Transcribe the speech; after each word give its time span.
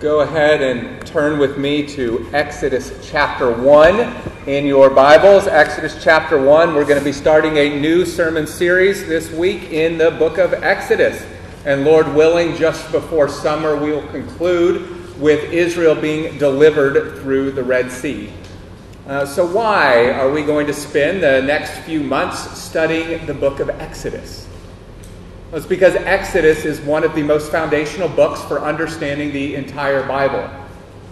go 0.00 0.20
ahead 0.20 0.60
and 0.60 1.06
turn 1.06 1.38
with 1.38 1.56
me 1.56 1.86
to 1.86 2.28
Exodus 2.34 2.92
chapter 3.02 3.50
1 3.50 4.14
in 4.46 4.66
your 4.66 4.90
Bibles. 4.90 5.46
Exodus 5.46 5.96
chapter 6.04 6.38
1. 6.38 6.74
We're 6.74 6.84
going 6.84 6.98
to 6.98 7.04
be 7.04 7.12
starting 7.12 7.56
a 7.56 7.80
new 7.80 8.04
sermon 8.04 8.46
series 8.46 9.06
this 9.06 9.30
week 9.30 9.72
in 9.72 9.96
the 9.96 10.10
book 10.10 10.36
of 10.36 10.52
Exodus. 10.52 11.24
And 11.64 11.84
Lord 11.84 12.12
willing, 12.14 12.56
just 12.56 12.92
before 12.92 13.26
summer, 13.26 13.74
we 13.74 13.90
will 13.90 14.06
conclude 14.08 15.18
with 15.18 15.50
Israel 15.50 15.94
being 15.94 16.36
delivered 16.36 17.22
through 17.22 17.52
the 17.52 17.64
Red 17.64 17.90
Sea. 17.90 18.30
Uh, 19.06 19.24
so, 19.24 19.46
why 19.46 20.10
are 20.10 20.30
we 20.30 20.42
going 20.42 20.66
to 20.66 20.74
spend 20.74 21.22
the 21.22 21.40
next 21.40 21.70
few 21.86 22.02
months 22.02 22.60
studying 22.60 23.24
the 23.24 23.34
book 23.34 23.60
of 23.60 23.70
Exodus? 23.70 24.46
It's 25.52 25.64
because 25.64 25.94
Exodus 25.94 26.64
is 26.64 26.80
one 26.80 27.04
of 27.04 27.14
the 27.14 27.22
most 27.22 27.52
foundational 27.52 28.08
books 28.08 28.42
for 28.42 28.60
understanding 28.60 29.32
the 29.32 29.54
entire 29.54 30.04
Bible. 30.06 30.50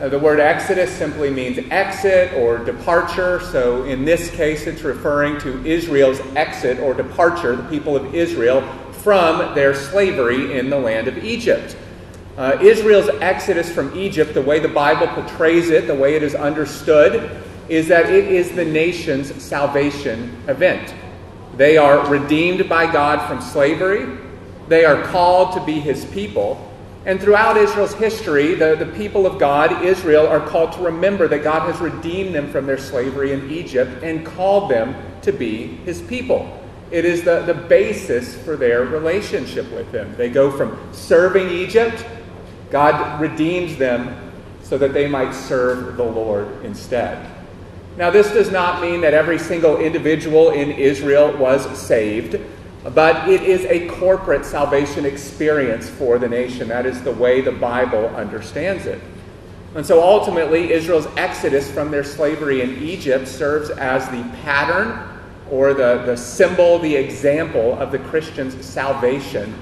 Uh, 0.00 0.08
the 0.08 0.18
word 0.18 0.40
Exodus 0.40 0.90
simply 0.90 1.30
means 1.30 1.60
exit 1.70 2.32
or 2.34 2.58
departure. 2.58 3.38
So, 3.52 3.84
in 3.84 4.04
this 4.04 4.32
case, 4.32 4.66
it's 4.66 4.82
referring 4.82 5.38
to 5.42 5.64
Israel's 5.64 6.18
exit 6.34 6.80
or 6.80 6.94
departure, 6.94 7.54
the 7.54 7.62
people 7.68 7.94
of 7.94 8.12
Israel, 8.12 8.62
from 8.90 9.54
their 9.54 9.72
slavery 9.72 10.58
in 10.58 10.68
the 10.68 10.80
land 10.80 11.06
of 11.06 11.22
Egypt. 11.22 11.76
Uh, 12.36 12.58
Israel's 12.60 13.08
exodus 13.20 13.70
from 13.70 13.96
Egypt, 13.96 14.34
the 14.34 14.42
way 14.42 14.58
the 14.58 14.66
Bible 14.66 15.06
portrays 15.06 15.70
it, 15.70 15.86
the 15.86 15.94
way 15.94 16.16
it 16.16 16.24
is 16.24 16.34
understood, 16.34 17.40
is 17.68 17.86
that 17.86 18.10
it 18.10 18.26
is 18.26 18.50
the 18.50 18.64
nation's 18.64 19.32
salvation 19.40 20.36
event. 20.48 20.92
They 21.56 21.76
are 21.76 22.04
redeemed 22.08 22.68
by 22.68 22.90
God 22.90 23.28
from 23.28 23.40
slavery. 23.40 24.23
They 24.68 24.84
are 24.84 25.02
called 25.04 25.52
to 25.54 25.64
be 25.64 25.80
his 25.80 26.04
people. 26.06 26.70
And 27.06 27.20
throughout 27.20 27.56
Israel's 27.56 27.94
history, 27.94 28.54
the, 28.54 28.76
the 28.76 28.86
people 28.86 29.26
of 29.26 29.38
God, 29.38 29.84
Israel, 29.84 30.26
are 30.26 30.40
called 30.40 30.72
to 30.72 30.82
remember 30.82 31.28
that 31.28 31.42
God 31.42 31.70
has 31.70 31.80
redeemed 31.80 32.34
them 32.34 32.50
from 32.50 32.66
their 32.66 32.78
slavery 32.78 33.32
in 33.32 33.50
Egypt 33.50 34.02
and 34.02 34.24
called 34.24 34.70
them 34.70 34.94
to 35.22 35.32
be 35.32 35.66
his 35.84 36.00
people. 36.00 36.60
It 36.90 37.04
is 37.04 37.22
the, 37.22 37.42
the 37.42 37.54
basis 37.54 38.34
for 38.42 38.56
their 38.56 38.84
relationship 38.84 39.70
with 39.72 39.92
him. 39.92 40.14
They 40.16 40.30
go 40.30 40.50
from 40.50 40.78
serving 40.92 41.50
Egypt, 41.50 42.06
God 42.70 43.20
redeems 43.20 43.76
them 43.76 44.32
so 44.62 44.78
that 44.78 44.94
they 44.94 45.06
might 45.06 45.32
serve 45.32 45.96
the 45.96 46.04
Lord 46.04 46.64
instead. 46.64 47.30
Now, 47.96 48.10
this 48.10 48.32
does 48.32 48.50
not 48.50 48.82
mean 48.82 49.02
that 49.02 49.14
every 49.14 49.38
single 49.38 49.78
individual 49.78 50.50
in 50.50 50.72
Israel 50.72 51.36
was 51.36 51.78
saved. 51.78 52.40
But 52.92 53.30
it 53.30 53.42
is 53.42 53.64
a 53.64 53.88
corporate 53.88 54.44
salvation 54.44 55.06
experience 55.06 55.88
for 55.88 56.18
the 56.18 56.28
nation. 56.28 56.68
That 56.68 56.84
is 56.84 57.02
the 57.02 57.12
way 57.12 57.40
the 57.40 57.52
Bible 57.52 58.06
understands 58.08 58.84
it. 58.84 59.00
And 59.74 59.84
so 59.84 60.02
ultimately, 60.02 60.70
Israel's 60.70 61.08
exodus 61.16 61.70
from 61.70 61.90
their 61.90 62.04
slavery 62.04 62.60
in 62.60 62.82
Egypt 62.82 63.26
serves 63.26 63.70
as 63.70 64.06
the 64.08 64.22
pattern 64.42 65.08
or 65.50 65.74
the, 65.74 66.02
the 66.04 66.16
symbol, 66.16 66.78
the 66.78 66.94
example 66.94 67.76
of 67.78 67.90
the 67.90 67.98
Christians' 67.98 68.64
salvation 68.64 69.54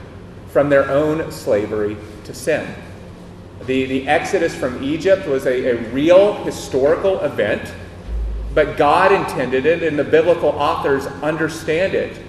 from 0.48 0.68
their 0.68 0.90
own 0.90 1.30
slavery 1.30 1.96
to 2.24 2.34
sin. 2.34 2.74
The, 3.66 3.86
the 3.86 4.08
exodus 4.08 4.54
from 4.54 4.82
Egypt 4.82 5.26
was 5.26 5.46
a, 5.46 5.70
a 5.70 5.90
real 5.90 6.34
historical 6.44 7.20
event, 7.20 7.72
but 8.52 8.76
God 8.76 9.12
intended 9.12 9.64
it, 9.64 9.82
and 9.82 9.98
the 9.98 10.04
biblical 10.04 10.50
authors 10.50 11.06
understand 11.06 11.94
it 11.94 12.21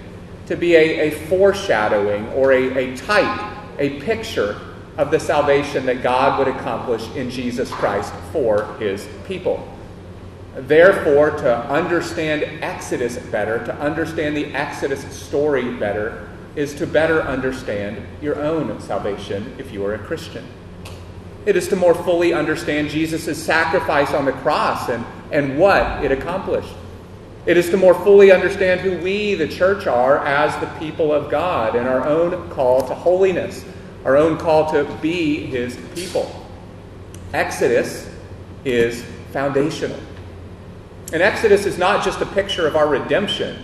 to 0.46 0.56
be 0.56 0.74
a, 0.74 1.08
a 1.08 1.10
foreshadowing 1.28 2.28
or 2.28 2.52
a, 2.52 2.92
a 2.92 2.96
type, 2.96 3.56
a 3.78 4.00
picture 4.00 4.60
of 4.96 5.10
the 5.10 5.18
salvation 5.18 5.86
that 5.86 6.02
God 6.02 6.38
would 6.38 6.48
accomplish 6.48 7.08
in 7.16 7.30
Jesus 7.30 7.70
Christ 7.70 8.12
for 8.32 8.76
his 8.78 9.08
people. 9.26 9.68
Therefore, 10.54 11.30
to 11.30 11.56
understand 11.66 12.62
Exodus 12.62 13.16
better, 13.16 13.64
to 13.66 13.74
understand 13.80 14.36
the 14.36 14.54
Exodus 14.54 15.04
story 15.12 15.74
better, 15.74 16.28
is 16.54 16.74
to 16.74 16.86
better 16.86 17.22
understand 17.22 18.06
your 18.22 18.40
own 18.40 18.80
salvation 18.80 19.52
if 19.58 19.72
you 19.72 19.84
are 19.84 19.94
a 19.94 19.98
Christian. 19.98 20.46
It 21.44 21.56
is 21.56 21.68
to 21.68 21.76
more 21.76 21.94
fully 21.94 22.32
understand 22.32 22.88
Jesus' 22.88 23.42
sacrifice 23.42 24.14
on 24.14 24.24
the 24.24 24.32
cross 24.32 24.88
and, 24.88 25.04
and 25.32 25.58
what 25.58 26.04
it 26.04 26.12
accomplished. 26.12 26.72
It 27.46 27.58
is 27.58 27.68
to 27.70 27.76
more 27.76 27.94
fully 27.94 28.32
understand 28.32 28.80
who 28.80 28.96
we, 28.98 29.34
the 29.34 29.48
church, 29.48 29.86
are 29.86 30.24
as 30.24 30.58
the 30.60 30.66
people 30.78 31.12
of 31.12 31.30
God 31.30 31.76
and 31.76 31.86
our 31.86 32.06
own 32.06 32.48
call 32.50 32.86
to 32.88 32.94
holiness, 32.94 33.64
our 34.04 34.16
own 34.16 34.38
call 34.38 34.72
to 34.72 34.84
be 35.02 35.44
His 35.46 35.78
people. 35.94 36.46
Exodus 37.34 38.08
is 38.64 39.04
foundational. 39.32 39.98
And 41.12 41.20
Exodus 41.20 41.66
is 41.66 41.76
not 41.76 42.02
just 42.04 42.20
a 42.20 42.26
picture 42.26 42.66
of 42.66 42.76
our 42.76 42.88
redemption, 42.88 43.62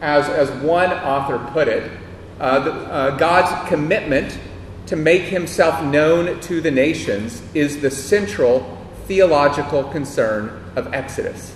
as, 0.00 0.28
as 0.28 0.50
one 0.62 0.92
author 0.92 1.38
put 1.52 1.66
it. 1.66 1.90
Uh, 2.38 2.60
the, 2.60 2.72
uh, 2.72 3.16
God's 3.16 3.68
commitment 3.68 4.38
to 4.86 4.94
make 4.94 5.22
himself 5.22 5.82
known 5.82 6.38
to 6.42 6.60
the 6.60 6.70
nations 6.70 7.42
is 7.54 7.80
the 7.80 7.90
central 7.90 8.78
theological 9.06 9.84
concern 9.84 10.70
of 10.76 10.92
Exodus. 10.94 11.55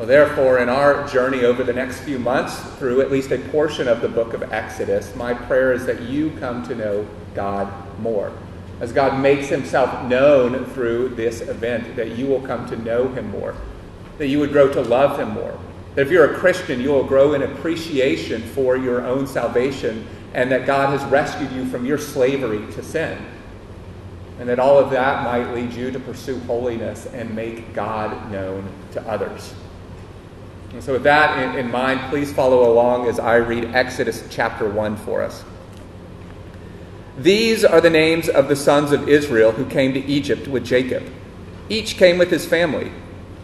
Well, 0.00 0.06
therefore, 0.06 0.60
in 0.60 0.70
our 0.70 1.06
journey 1.08 1.44
over 1.44 1.62
the 1.62 1.74
next 1.74 2.00
few 2.00 2.18
months 2.18 2.58
through 2.78 3.02
at 3.02 3.10
least 3.10 3.32
a 3.32 3.38
portion 3.50 3.86
of 3.86 4.00
the 4.00 4.08
book 4.08 4.32
of 4.32 4.50
Exodus, 4.50 5.14
my 5.14 5.34
prayer 5.34 5.74
is 5.74 5.84
that 5.84 6.00
you 6.00 6.30
come 6.40 6.66
to 6.68 6.74
know 6.74 7.06
God 7.34 7.70
more. 8.00 8.32
As 8.80 8.94
God 8.94 9.20
makes 9.20 9.48
himself 9.48 10.08
known 10.08 10.64
through 10.64 11.10
this 11.16 11.42
event, 11.42 11.96
that 11.96 12.12
you 12.12 12.26
will 12.26 12.40
come 12.40 12.66
to 12.70 12.76
know 12.76 13.08
him 13.08 13.30
more, 13.30 13.54
that 14.16 14.28
you 14.28 14.38
would 14.38 14.52
grow 14.52 14.72
to 14.72 14.80
love 14.80 15.20
him 15.20 15.32
more. 15.32 15.60
That 15.96 16.06
if 16.06 16.10
you're 16.10 16.34
a 16.34 16.38
Christian, 16.38 16.80
you 16.80 16.92
will 16.92 17.04
grow 17.04 17.34
in 17.34 17.42
appreciation 17.42 18.40
for 18.40 18.78
your 18.78 19.06
own 19.06 19.26
salvation 19.26 20.06
and 20.32 20.50
that 20.50 20.64
God 20.64 20.98
has 20.98 21.04
rescued 21.10 21.52
you 21.52 21.66
from 21.66 21.84
your 21.84 21.98
slavery 21.98 22.72
to 22.72 22.82
sin. 22.82 23.18
And 24.38 24.48
that 24.48 24.58
all 24.58 24.78
of 24.78 24.88
that 24.92 25.24
might 25.24 25.52
lead 25.52 25.74
you 25.74 25.90
to 25.90 26.00
pursue 26.00 26.38
holiness 26.40 27.04
and 27.04 27.36
make 27.36 27.74
God 27.74 28.32
known 28.32 28.66
to 28.92 29.06
others. 29.06 29.52
And 30.72 30.82
so, 30.82 30.92
with 30.92 31.02
that 31.02 31.38
in, 31.38 31.66
in 31.66 31.70
mind, 31.70 32.00
please 32.10 32.32
follow 32.32 32.70
along 32.72 33.08
as 33.08 33.18
I 33.18 33.36
read 33.36 33.74
Exodus 33.74 34.24
chapter 34.30 34.70
1 34.70 34.96
for 34.98 35.20
us. 35.20 35.44
These 37.18 37.64
are 37.64 37.80
the 37.80 37.90
names 37.90 38.28
of 38.28 38.48
the 38.48 38.54
sons 38.54 38.92
of 38.92 39.08
Israel 39.08 39.50
who 39.52 39.66
came 39.66 39.92
to 39.94 40.00
Egypt 40.00 40.46
with 40.46 40.64
Jacob. 40.64 41.02
Each 41.68 41.96
came 41.96 42.18
with 42.18 42.30
his 42.30 42.46
family 42.46 42.92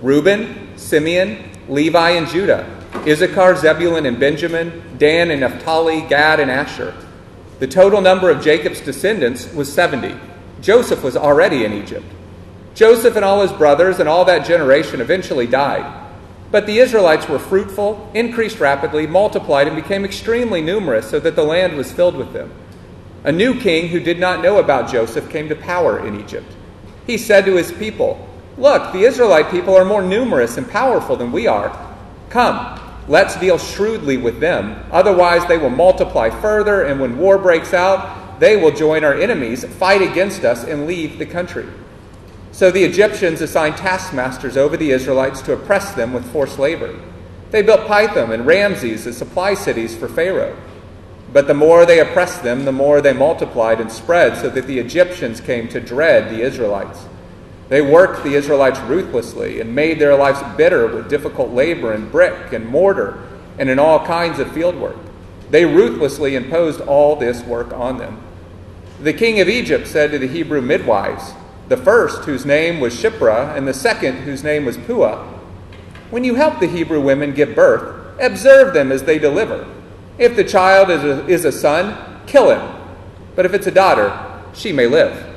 Reuben, 0.01 0.79
Simeon, 0.79 1.51
Levi, 1.69 2.11
and 2.11 2.29
Judah, 2.29 2.65
Issachar, 3.07 3.57
Zebulun, 3.57 4.07
and 4.07 4.21
Benjamin, 4.21 4.97
Dan 4.99 5.31
and 5.31 5.41
Naphtali, 5.41 6.03
Gad, 6.03 6.39
and 6.39 6.51
Asher. 6.51 6.95
The 7.59 7.67
total 7.67 8.01
number 8.01 8.31
of 8.31 8.43
Jacob's 8.43 8.81
descendants 8.81 9.53
was 9.53 9.73
70. 9.73 10.15
Joseph 10.61 11.03
was 11.03 11.17
already 11.17 11.65
in 11.65 11.73
Egypt. 11.73 12.07
Joseph 12.75 13.17
and 13.17 13.25
all 13.25 13.43
his 13.43 13.53
brothers 13.53 13.99
and 13.99 14.09
all 14.09 14.25
that 14.27 14.47
generation 14.47 15.01
eventually 15.01 15.47
died. 15.47 16.06
But 16.51 16.67
the 16.67 16.79
Israelites 16.79 17.29
were 17.29 17.39
fruitful, 17.39 18.11
increased 18.15 18.61
rapidly, 18.61 19.07
multiplied, 19.07 19.67
and 19.67 19.77
became 19.77 20.05
extremely 20.05 20.63
numerous, 20.63 21.11
so 21.11 21.19
that 21.21 21.37
the 21.37 21.45
land 21.45 21.77
was 21.77 21.93
filled 21.93 22.17
with 22.17 22.33
them. 22.33 22.53
A 23.25 23.33
new 23.33 23.59
king 23.59 23.89
who 23.89 23.99
did 23.99 24.21
not 24.21 24.43
know 24.43 24.59
about 24.59 24.91
Joseph 24.91 25.29
came 25.29 25.49
to 25.49 25.57
power 25.57 26.07
in 26.07 26.21
Egypt. 26.21 26.47
He 27.07 27.19
said 27.19 27.45
to 27.45 27.57
his 27.57 27.73
people, 27.73 28.29
Look, 28.57 28.93
the 28.93 29.03
Israelite 29.03 29.51
people 29.51 29.75
are 29.77 29.85
more 29.85 30.03
numerous 30.03 30.57
and 30.57 30.69
powerful 30.69 31.17
than 31.17 31.33
we 31.33 31.47
are. 31.47 31.95
Come, 32.31 32.81
let's 33.09 33.37
deal 33.37 33.59
shrewdly 33.59 34.17
with 34.17 34.41
them. 34.41 34.83
Otherwise, 34.91 35.47
they 35.47 35.59
will 35.59 35.71
multiply 35.71 36.31
further, 36.31 36.85
and 36.85 37.01
when 37.01 37.19
war 37.19 37.37
breaks 37.37 37.75
out, 37.75 38.41
they 38.41 38.57
will 38.57 38.71
join 38.71 39.05
our 39.05 39.15
enemies, 39.15 39.65
fight 39.65 40.03
against 40.03 40.45
us, 40.45 40.65
and 40.65 40.87
leave 40.87 41.19
the 41.19 41.27
country. 41.27 41.67
So 42.57 42.71
the 42.71 42.85
Egyptians 42.85 43.43
assigned 43.43 43.77
taskmasters 43.77 44.57
over 44.57 44.79
the 44.79 44.91
Israelites 44.91 45.43
to 45.43 45.53
oppress 45.53 45.93
them 45.93 46.15
with 46.15 46.33
forced 46.33 46.59
labor. 46.59 46.99
They 47.51 47.61
built 47.61 47.87
Pithom 47.87 48.31
and 48.31 48.47
Ramses 48.47 49.07
as 49.07 49.15
supply 49.19 49.53
cities 49.53 49.95
for 49.95 50.09
Pharaoh. 50.09 50.57
But 51.35 51.49
the 51.49 51.53
more 51.53 51.85
they 51.85 52.01
oppressed 52.01 52.43
them, 52.43 52.65
the 52.65 52.73
more 52.73 53.03
they 53.03 53.13
multiplied 53.13 53.79
and 53.79 53.93
spread, 53.93 54.39
so 54.39 54.49
that 54.49 54.67
the 54.67 54.79
Egyptians 54.79 55.39
came 55.39 55.69
to 55.69 55.81
dread 55.81 56.31
the 56.31 56.41
Israelites. 56.41 57.05
They 57.69 57.83
worked 57.83 58.25
the 58.25 58.37
Israelites 58.37 58.81
ruthlessly 58.81 59.61
and 59.61 59.75
made 59.75 59.99
their 59.99 60.17
lives 60.17 60.41
bitter 60.57 60.87
with 60.87 61.11
difficult 61.11 61.51
labor 61.51 61.93
in 61.93 62.09
brick 62.09 62.55
and 62.55 62.67
mortar 62.67 63.23
and 63.59 63.69
in 63.69 63.79
all 63.79 64.07
kinds 64.07 64.39
of 64.39 64.51
field 64.53 64.77
work. 64.77 64.97
They 65.51 65.67
ruthlessly 65.67 66.35
imposed 66.35 66.81
all 66.81 67.17
this 67.17 67.43
work 67.43 67.75
on 67.75 67.99
them. 67.99 68.19
The 69.03 69.13
king 69.13 69.41
of 69.41 69.49
Egypt 69.51 69.87
said 69.87 70.11
to 70.13 70.19
the 70.19 70.27
Hebrew 70.27 70.63
midwives, 70.63 71.35
the 71.69 71.77
first 71.77 72.25
whose 72.25 72.47
name 72.47 72.81
was 72.81 72.95
Shiphrah, 72.95 73.57
and 73.57 73.67
the 73.67 73.75
second 73.75 74.19
whose 74.19 74.45
name 74.45 74.65
was 74.65 74.77
Puah. 74.77 75.27
When 76.11 76.25
you 76.25 76.37
help 76.37 76.61
the 76.61 76.69
Hebrew 76.69 77.01
women 77.01 77.35
give 77.35 77.55
birth, 77.55 78.21
observe 78.21 78.73
them 78.73 78.93
as 78.93 79.03
they 79.03 79.19
deliver. 79.19 79.67
If 80.19 80.37
the 80.37 80.45
child 80.45 80.91
is 80.91 81.03
a, 81.03 81.27
is 81.27 81.45
a 81.45 81.53
son, 81.53 82.21
kill 82.27 82.51
him. 82.51 82.77
But 83.35 83.45
if 83.45 83.53
it's 83.53 83.67
a 83.67 83.73
daughter, 83.73 84.43
she 84.55 84.73
may 84.73 84.87
live. 84.87 85.35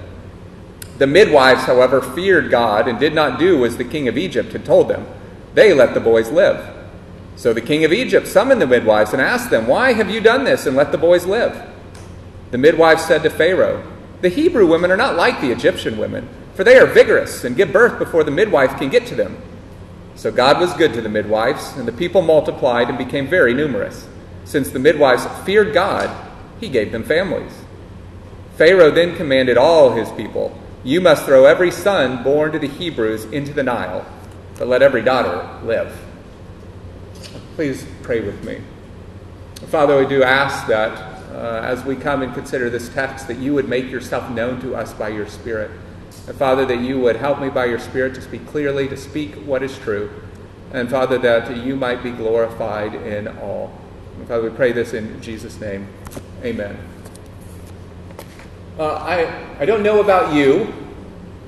The 1.00 1.08
midwives, 1.08 1.64
however, 1.64 2.02
feared 2.02 2.52
God 2.52 2.88
and 2.88 3.00
did 3.00 3.14
not 3.14 3.40
do 3.40 3.66
as 3.66 3.78
the 3.78 3.84
king 3.84 4.08
of 4.08 4.18
Egypt 4.18 4.52
had 4.52 4.66
told 4.66 4.90
them. 4.90 5.08
They 5.54 5.74
let 5.74 5.94
the 5.94 6.00
boys 6.00 6.30
live. 6.30 6.76
So 7.36 7.54
the 7.54 7.62
king 7.62 7.86
of 7.86 7.94
Egypt 7.94 8.28
summoned 8.28 8.62
the 8.62 8.68
midwives 8.68 9.14
and 9.14 9.22
asked 9.22 9.50
them, 9.50 9.66
Why 9.66 9.94
have 9.94 10.10
you 10.10 10.20
done 10.20 10.44
this 10.44 10.66
and 10.66 10.76
let 10.76 10.92
the 10.92 10.98
boys 10.98 11.26
live? 11.26 11.68
The 12.52 12.58
midwives 12.58 13.06
said 13.06 13.24
to 13.24 13.30
Pharaoh, 13.30 13.86
The 14.22 14.30
Hebrew 14.30 14.68
women 14.68 14.92
are 14.92 14.98
not 14.98 15.16
like 15.16 15.40
the 15.40 15.52
Egyptian 15.52 15.98
women, 15.98 16.28
for 16.56 16.64
they 16.64 16.78
are 16.78 16.86
vigorous 16.86 17.44
and 17.46 17.56
give 17.56 17.72
birth 17.72 17.98
before 17.98 18.24
the 18.24 18.32
midwife 18.32 18.78
can 18.78 18.90
get 18.90 19.06
to 19.08 19.16
them. 19.16 19.42
So 20.16 20.30
God 20.32 20.60
was 20.60 20.74
good 20.74 20.94
to 20.94 21.02
the 21.02 21.08
midwives, 21.08 21.78
and 21.78 21.88
the 21.88 21.94
people 21.94 22.22
multiplied 22.22 22.90
and 22.90 22.98
became 22.98 23.28
very 23.28 23.54
numerous. 23.54 24.08
Since 24.44 24.72
the 24.72 24.80
midwives 24.80 25.26
feared 25.46 25.74
God, 25.74 26.10
he 26.60 26.68
gave 26.68 26.92
them 26.92 27.04
families. 27.04 27.54
Pharaoh 28.58 28.92
then 28.92 29.16
commanded 29.16 29.58
all 29.58 29.92
his 29.92 30.12
people, 30.12 30.60
You 30.84 31.00
must 31.00 31.24
throw 31.24 31.46
every 31.46 31.72
son 31.72 32.24
born 32.24 32.52
to 32.52 32.60
the 32.60 32.68
Hebrews 32.68 33.24
into 33.26 33.54
the 33.54 33.64
Nile, 33.64 34.06
but 34.58 34.68
let 34.68 34.82
every 34.82 35.02
daughter 35.02 35.48
live. 35.66 35.98
Please 37.56 37.86
pray 38.04 38.20
with 38.20 38.44
me. 38.44 38.60
Father, 39.68 39.98
we 39.98 40.06
do 40.06 40.24
ask 40.24 40.68
that 40.68 41.09
uh, 41.32 41.62
as 41.64 41.84
we 41.84 41.96
come 41.96 42.22
and 42.22 42.34
consider 42.34 42.70
this 42.70 42.90
text, 42.90 43.28
that 43.28 43.38
you 43.38 43.54
would 43.54 43.70
make 43.70 43.90
yourself 43.90 44.30
known 44.32 44.60
to 44.62 44.76
us 44.76 44.94
by 44.94 45.10
your 45.10 45.28
Spirit. 45.28 45.72
And 46.28 46.36
Father, 46.38 46.66
that 46.66 46.80
you 46.80 47.00
would 47.00 47.16
help 47.16 47.40
me 47.40 47.50
by 47.50 47.66
your 47.66 47.80
Spirit 47.80 48.16
to 48.16 48.22
speak 48.22 48.48
clearly, 48.48 48.88
to 48.88 48.98
speak 48.98 49.36
what 49.36 49.64
is 49.64 49.78
true. 49.80 50.10
And 50.72 50.90
Father, 50.90 51.18
that 51.20 51.56
you 51.58 51.76
might 51.76 52.04
be 52.04 52.12
glorified 52.12 52.94
in 52.94 53.28
all. 53.28 53.72
And 54.18 54.28
Father, 54.28 54.50
we 54.50 54.56
pray 54.56 54.72
this 54.72 54.94
in 54.94 55.22
Jesus' 55.22 55.60
name. 55.60 55.88
Amen. 56.44 56.78
Uh, 58.78 58.94
I, 58.94 59.60
I 59.60 59.66
don't 59.66 59.84
know 59.84 60.00
about 60.00 60.34
you, 60.34 60.74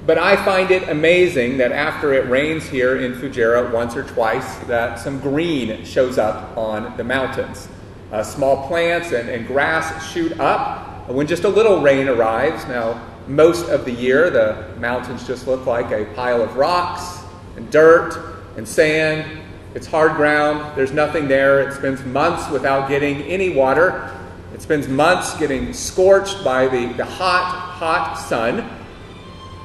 but 0.06 0.18
I 0.18 0.36
find 0.44 0.72
it 0.72 0.89
amazing 0.89 1.57
that 1.57 1.72
after 1.72 2.13
it 2.13 2.28
rains 2.30 2.68
here 2.68 3.00
in 3.00 3.13
Fujairah 3.13 3.72
once 3.72 3.95
or 3.95 4.04
twice, 4.04 4.57
that 4.66 5.00
some 5.00 5.19
green 5.19 5.86
shows 5.86 6.18
up 6.18 6.57
on 6.57 6.98
the 6.98 7.04
mountains. 7.04 7.68
Uh, 8.12 8.22
small 8.22 8.68
plants 8.68 9.13
and, 9.13 9.30
and 9.30 9.48
grass 9.48 10.12
shoot 10.12 10.38
up 10.40 11.08
when 11.10 11.28
just 11.28 11.46
a 11.46 11.50
little 11.50 11.81
rain 11.81 12.10
arrives. 12.10 12.66
Now, 12.68 13.02
most 13.28 13.69
of 13.69 13.86
the 13.86 13.92
year, 13.92 14.30
the 14.30 14.75
mountains 14.80 15.25
just 15.25 15.48
look 15.48 15.66
like 15.66 15.92
a 15.92 16.06
pile 16.13 16.42
of 16.42 16.56
rocks 16.56 17.24
and 17.56 17.69
dirt 17.72 18.44
and 18.58 18.68
sand. 18.68 19.40
It's 19.74 19.88
hard 19.88 20.18
ground, 20.18 20.75
there's 20.75 20.92
nothing 20.92 21.30
there. 21.30 21.62
It 21.68 21.74
spends 21.74 22.04
months 22.04 22.50
without 22.50 22.90
getting 22.90 23.22
any 23.24 23.50
water. 23.50 24.18
It 24.54 24.62
spends 24.62 24.90
months 24.90 25.38
getting 25.38 25.72
scorched 25.72 26.44
by 26.44 26.68
the, 26.68 26.92
the 26.94 27.06
hot, 27.06 27.75
hot 27.78 28.16
sun. 28.16 28.69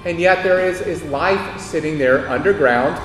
And 0.05 0.21
yet 0.21 0.45
there 0.45 0.61
is, 0.61 0.81
is 0.81 1.03
life 1.05 1.61
sitting 1.61 1.99
there 1.99 2.29
underground, 2.29 3.01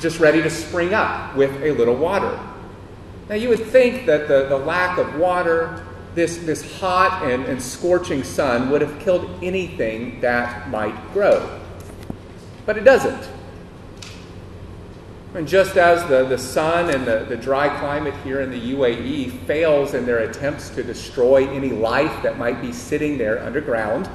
just 0.00 0.18
ready 0.20 0.42
to 0.42 0.48
spring 0.48 0.94
up 0.94 1.36
with 1.36 1.52
a 1.62 1.72
little 1.72 1.96
water. 1.96 2.40
Now, 3.28 3.36
you 3.36 3.48
would 3.48 3.64
think 3.66 4.04
that 4.06 4.28
the, 4.28 4.46
the 4.48 4.58
lack 4.58 4.98
of 4.98 5.16
water, 5.16 5.82
this, 6.14 6.38
this 6.38 6.78
hot 6.78 7.22
and, 7.24 7.44
and 7.46 7.62
scorching 7.62 8.22
sun 8.22 8.70
would 8.70 8.82
have 8.82 8.98
killed 9.00 9.28
anything 9.42 10.20
that 10.20 10.68
might 10.68 10.94
grow. 11.12 11.60
But 12.66 12.76
it 12.76 12.84
doesn't. 12.84 13.28
And 15.34 15.48
just 15.48 15.76
as 15.76 16.06
the, 16.08 16.24
the 16.24 16.38
sun 16.38 16.90
and 16.90 17.04
the, 17.06 17.26
the 17.28 17.36
dry 17.36 17.68
climate 17.80 18.14
here 18.22 18.40
in 18.42 18.50
the 18.50 18.72
UAE 18.72 19.46
fails 19.46 19.94
in 19.94 20.06
their 20.06 20.18
attempts 20.18 20.68
to 20.70 20.82
destroy 20.84 21.48
any 21.48 21.70
life 21.70 22.22
that 22.22 22.38
might 22.38 22.60
be 22.60 22.72
sitting 22.72 23.18
there 23.18 23.42
underground, 23.42 24.08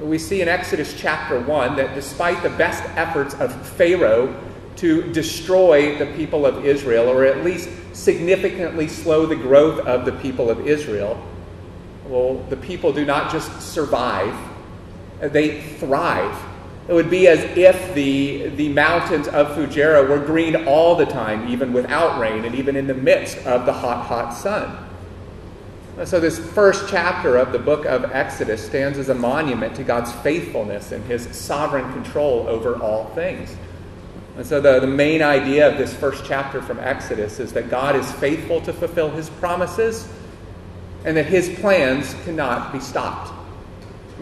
we 0.00 0.18
see 0.18 0.42
in 0.42 0.48
Exodus 0.48 0.94
chapter 0.98 1.40
1 1.40 1.76
that 1.76 1.94
despite 1.94 2.42
the 2.42 2.50
best 2.50 2.82
efforts 2.96 3.34
of 3.34 3.54
Pharaoh 3.70 4.34
to 4.76 5.10
destroy 5.12 5.96
the 5.98 6.06
people 6.16 6.44
of 6.44 6.64
Israel, 6.64 7.08
or 7.08 7.24
at 7.24 7.44
least 7.44 7.68
significantly 7.92 8.88
slow 8.88 9.26
the 9.26 9.36
growth 9.36 9.86
of 9.86 10.04
the 10.04 10.12
people 10.12 10.50
of 10.50 10.66
Israel, 10.66 11.22
well, 12.06 12.42
the 12.48 12.56
people 12.56 12.92
do 12.92 13.04
not 13.04 13.30
just 13.30 13.60
survive, 13.60 14.36
they 15.20 15.60
thrive. 15.62 16.36
It 16.88 16.92
would 16.94 17.10
be 17.10 17.28
as 17.28 17.38
if 17.56 17.94
the, 17.94 18.48
the 18.48 18.68
mountains 18.70 19.28
of 19.28 19.48
Fujairah 19.48 20.08
were 20.08 20.18
green 20.18 20.66
all 20.66 20.96
the 20.96 21.06
time, 21.06 21.48
even 21.48 21.72
without 21.72 22.18
rain, 22.18 22.44
and 22.44 22.54
even 22.54 22.74
in 22.74 22.88
the 22.88 22.94
midst 22.94 23.38
of 23.46 23.64
the 23.64 23.72
hot, 23.72 24.06
hot 24.06 24.34
sun. 24.34 24.76
So, 26.04 26.18
this 26.18 26.38
first 26.38 26.88
chapter 26.88 27.36
of 27.36 27.52
the 27.52 27.58
book 27.58 27.84
of 27.84 28.10
Exodus 28.12 28.64
stands 28.64 28.98
as 28.98 29.10
a 29.10 29.14
monument 29.14 29.76
to 29.76 29.84
God's 29.84 30.10
faithfulness 30.10 30.92
and 30.92 31.04
his 31.04 31.28
sovereign 31.36 31.92
control 31.92 32.48
over 32.48 32.76
all 32.76 33.06
things. 33.14 33.54
And 34.40 34.48
so, 34.48 34.58
the, 34.58 34.80
the 34.80 34.86
main 34.86 35.20
idea 35.20 35.70
of 35.70 35.76
this 35.76 35.92
first 35.92 36.24
chapter 36.24 36.62
from 36.62 36.78
Exodus 36.78 37.40
is 37.40 37.52
that 37.52 37.68
God 37.68 37.94
is 37.94 38.10
faithful 38.12 38.62
to 38.62 38.72
fulfill 38.72 39.10
his 39.10 39.28
promises 39.28 40.08
and 41.04 41.14
that 41.18 41.26
his 41.26 41.50
plans 41.60 42.14
cannot 42.24 42.72
be 42.72 42.80
stopped. 42.80 43.34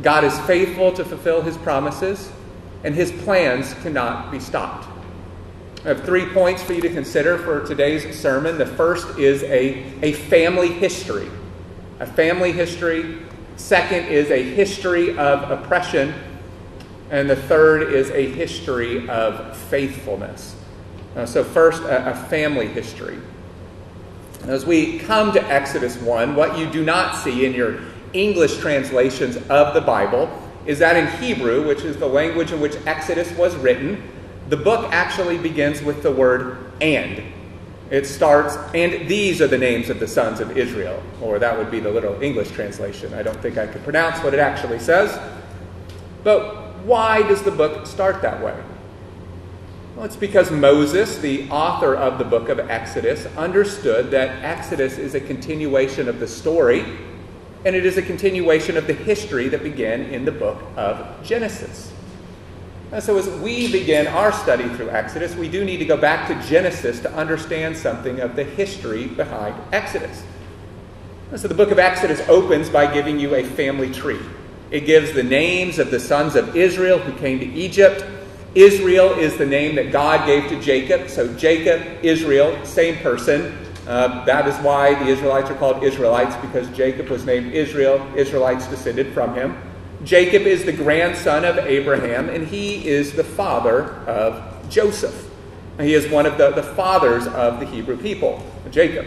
God 0.03 0.25
is 0.25 0.37
faithful 0.41 0.91
to 0.94 1.05
fulfill 1.05 1.41
his 1.41 1.56
promises 1.59 2.32
and 2.82 2.97
his 2.97 3.12
plans 3.12 3.75
cannot 3.75 4.32
be 4.32 4.41
stopped. 4.41 4.88
I 5.85 5.88
have 5.91 6.03
three 6.03 6.26
points 6.26 6.64
for 6.64 6.73
you 6.73 6.81
to 6.81 6.88
consider 6.88 7.38
for 7.38 7.64
today's 7.64 8.19
sermon. 8.19 8.59
The 8.59 8.67
first 8.67 9.21
is 9.21 9.44
a, 9.44 9.85
a 10.03 10.14
family 10.14 10.73
history 10.73 11.31
a 12.00 12.06
family 12.06 12.50
history. 12.50 13.19
Second 13.55 14.06
is 14.06 14.32
a 14.32 14.43
history 14.43 15.17
of 15.17 15.49
oppression. 15.49 16.12
And 17.11 17.29
the 17.29 17.37
third 17.37 17.95
is 17.95 18.11
a 18.11 18.31
history 18.31 19.09
of 19.09 19.57
faithfulness. 19.57 20.55
Uh, 21.17 21.25
so, 21.25 21.43
first, 21.43 21.83
a, 21.83 22.11
a 22.11 22.15
family 22.15 22.69
history. 22.69 23.19
As 24.45 24.65
we 24.65 24.99
come 24.99 25.33
to 25.33 25.43
Exodus 25.45 25.97
1, 25.97 26.37
what 26.37 26.59
you 26.59 26.71
do 26.71 26.85
not 26.85 27.17
see 27.17 27.45
in 27.45 27.55
your 27.55 27.81
English 28.13 28.59
translations 28.59 29.37
of 29.49 29.75
the 29.75 29.81
Bible 29.81 30.31
is 30.67 30.79
that 30.79 30.97
in 30.97 31.07
Hebrew, 31.21 31.67
which 31.67 31.83
is 31.83 31.97
the 31.97 32.07
language 32.07 32.53
in 32.53 32.61
which 32.61 32.77
Exodus 32.87 33.31
was 33.33 33.57
written, 33.57 34.03
the 34.49 34.57
book 34.57 34.93
actually 34.93 35.39
begins 35.39 35.83
with 35.83 36.03
the 36.03 36.13
word 36.13 36.73
and. 36.81 37.23
It 37.91 38.07
starts, 38.07 38.57
and 38.75 39.09
these 39.09 39.41
are 39.41 39.47
the 39.47 39.57
names 39.57 39.89
of 39.89 39.99
the 39.99 40.07
sons 40.07 40.41
of 40.41 40.59
Israel, 40.59 41.03
or 41.23 41.39
that 41.39 41.57
would 41.57 41.71
be 41.71 41.81
the 41.81 41.91
literal 41.91 42.21
English 42.23 42.51
translation. 42.51 43.15
I 43.15 43.23
don't 43.23 43.41
think 43.41 43.57
I 43.57 43.67
could 43.67 43.83
pronounce 43.83 44.23
what 44.23 44.35
it 44.35 44.41
actually 44.41 44.79
says. 44.79 45.19
But 46.23 46.68
why 46.88 47.23
does 47.23 47.43
the 47.43 47.50
book 47.50 47.87
start 47.87 48.23
that 48.23 48.42
way? 48.42 48.59
Well, 49.95 50.07
it's 50.07 50.16
because 50.16 50.50
Moses, 50.50 51.18
the 51.18 51.49
author 51.50 51.95
of 51.95 52.18
the 52.18 52.25
book 52.25 52.49
of 52.49 52.59
Exodus, 52.59 53.26
understood 53.37 54.11
that 54.12 54.42
Exodus 54.42 54.97
is 54.97 55.14
a 55.14 55.21
continuation 55.21 56.09
of 56.09 56.18
the 56.18 56.26
story, 56.26 56.85
and 57.64 57.76
it 57.76 57.85
is 57.85 57.99
a 57.99 58.02
continuation 58.02 58.76
of 58.76 58.87
the 58.87 58.95
history 58.95 59.49
that 59.49 59.62
began 59.62 60.02
in 60.02 60.25
the 60.25 60.33
book 60.33 60.62
of 60.76 61.23
Genesis. 61.23 61.92
And 62.90 63.02
so, 63.02 63.18
as 63.18 63.28
we 63.40 63.71
begin 63.71 64.07
our 64.07 64.33
study 64.33 64.68
through 64.76 64.90
Exodus, 64.90 65.35
we 65.35 65.49
do 65.49 65.62
need 65.64 65.76
to 65.78 65.85
go 65.85 65.97
back 65.97 66.26
to 66.28 66.49
Genesis 66.49 67.00
to 67.00 67.12
understand 67.12 67.76
something 67.76 68.21
of 68.21 68.35
the 68.35 68.45
history 68.45 69.09
behind 69.09 69.54
Exodus. 69.73 70.23
And 71.30 71.38
so, 71.38 71.49
the 71.49 71.54
book 71.54 71.71
of 71.71 71.78
Exodus 71.78 72.21
opens 72.28 72.71
by 72.71 72.90
giving 72.90 73.18
you 73.18 73.35
a 73.35 73.45
family 73.45 73.92
tree. 73.92 74.21
It 74.71 74.81
gives 74.81 75.13
the 75.13 75.23
names 75.23 75.79
of 75.79 75.91
the 75.91 76.01
sons 76.01 76.37
of 76.37 76.57
Israel 76.57 76.99
who 76.99 77.13
came 77.19 77.39
to 77.41 77.47
Egypt. 77.47 78.05
Israel 78.55 79.13
is 79.13 79.37
the 79.37 79.47
name 79.47 79.77
that 79.77 79.93
God 79.93 80.27
gave 80.27 80.49
to 80.49 80.61
Jacob. 80.61 81.09
So, 81.09 81.33
Jacob, 81.37 82.05
Israel, 82.05 82.65
same 82.65 82.97
person. 82.99 83.57
Uh, 83.87 84.25
that 84.27 84.47
is 84.47 84.55
why 84.57 84.95
the 85.03 85.07
Israelites 85.11 85.51
are 85.51 85.55
called 85.55 85.83
Israelites, 85.83 86.37
because 86.37 86.69
Jacob 86.77 87.09
was 87.09 87.25
named 87.25 87.53
Israel. 87.55 88.07
Israelites 88.15 88.67
descended 88.67 89.13
from 89.15 89.35
him. 89.35 89.57
Jacob 90.05 90.43
is 90.43 90.65
the 90.65 90.73
grandson 90.73 91.45
of 91.45 91.59
Abraham, 91.59 92.29
and 92.29 92.47
he 92.47 92.87
is 92.87 93.13
the 93.15 93.25
father 93.25 93.95
of 94.07 94.69
Joseph. 94.69 95.29
He 95.81 95.95
is 95.95 96.11
one 96.11 96.27
of 96.27 96.37
the, 96.37 96.51
the 96.51 96.63
fathers 96.63 97.27
of 97.29 97.61
the 97.61 97.67
Hebrew 97.67 97.97
people, 97.97 98.45
Jacob. 98.71 99.07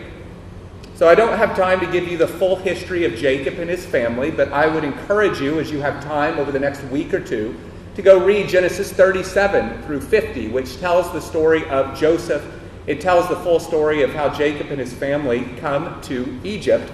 So 1.01 1.09
I 1.09 1.15
don't 1.15 1.35
have 1.35 1.55
time 1.55 1.79
to 1.79 1.87
give 1.87 2.07
you 2.07 2.15
the 2.15 2.27
full 2.27 2.55
history 2.55 3.05
of 3.05 3.15
Jacob 3.15 3.57
and 3.57 3.67
his 3.67 3.83
family, 3.83 4.29
but 4.29 4.53
I 4.53 4.67
would 4.67 4.83
encourage 4.83 5.41
you, 5.41 5.59
as 5.59 5.71
you 5.71 5.81
have 5.81 6.03
time 6.03 6.37
over 6.37 6.51
the 6.51 6.59
next 6.59 6.83
week 6.91 7.11
or 7.11 7.19
two, 7.19 7.55
to 7.95 8.03
go 8.03 8.23
read 8.23 8.47
Genesis 8.47 8.93
37 8.93 9.81
through 9.81 10.01
50, 10.01 10.49
which 10.49 10.79
tells 10.79 11.11
the 11.11 11.19
story 11.19 11.67
of 11.69 11.97
Joseph. 11.97 12.45
It 12.85 13.01
tells 13.01 13.27
the 13.29 13.35
full 13.37 13.59
story 13.59 14.03
of 14.03 14.13
how 14.13 14.29
Jacob 14.29 14.67
and 14.69 14.79
his 14.79 14.93
family 14.93 15.45
come 15.57 15.99
to 16.01 16.39
Egypt 16.43 16.87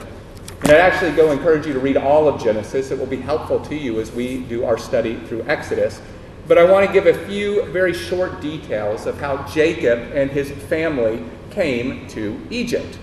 and 0.61 0.71
I'd 0.71 0.79
actually 0.79 1.11
go 1.11 1.33
encourage 1.33 1.67
you 1.67 1.73
to 1.73 1.79
read 1.79 1.97
all 1.97 2.29
of 2.29 2.41
Genesis. 2.41 2.91
It 2.91 2.97
will 2.97 3.07
be 3.07 3.19
helpful 3.19 3.59
to 3.65 3.75
you 3.75 3.99
as 3.99 4.13
we 4.13 4.37
do 4.43 4.63
our 4.63 4.77
study 4.77 5.17
through 5.27 5.43
Exodus. 5.49 6.01
But 6.47 6.57
I 6.57 6.63
want 6.63 6.87
to 6.87 6.93
give 6.93 7.07
a 7.07 7.25
few 7.27 7.65
very 7.73 7.93
short 7.93 8.39
details 8.39 9.05
of 9.05 9.19
how 9.19 9.45
Jacob 9.47 9.99
and 10.13 10.31
his 10.31 10.49
family 10.49 11.25
came 11.49 12.07
to 12.07 12.39
Egypt. 12.49 12.99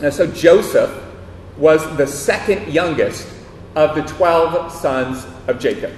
Now, 0.00 0.10
so 0.10 0.26
Joseph 0.26 0.90
was 1.58 1.82
the 1.96 2.06
second 2.06 2.72
youngest 2.72 3.28
of 3.76 3.94
the 3.94 4.02
12 4.02 4.72
sons 4.72 5.26
of 5.46 5.58
Jacob. 5.58 5.92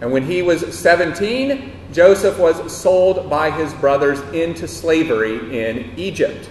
And 0.00 0.12
when 0.12 0.24
he 0.24 0.42
was 0.42 0.78
17, 0.78 1.72
Joseph 1.92 2.38
was 2.38 2.76
sold 2.76 3.28
by 3.28 3.50
his 3.50 3.72
brothers 3.74 4.20
into 4.32 4.68
slavery 4.68 5.66
in 5.66 5.92
Egypt. 5.96 6.48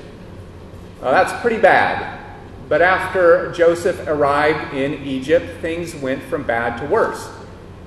Now, 1.01 1.11
that's 1.11 1.39
pretty 1.41 1.59
bad. 1.59 2.21
But 2.67 2.81
after 2.81 3.51
Joseph 3.51 4.07
arrived 4.07 4.73
in 4.73 5.03
Egypt, 5.03 5.61
things 5.61 5.95
went 5.95 6.23
from 6.23 6.43
bad 6.43 6.79
to 6.79 6.87
worse. 6.87 7.29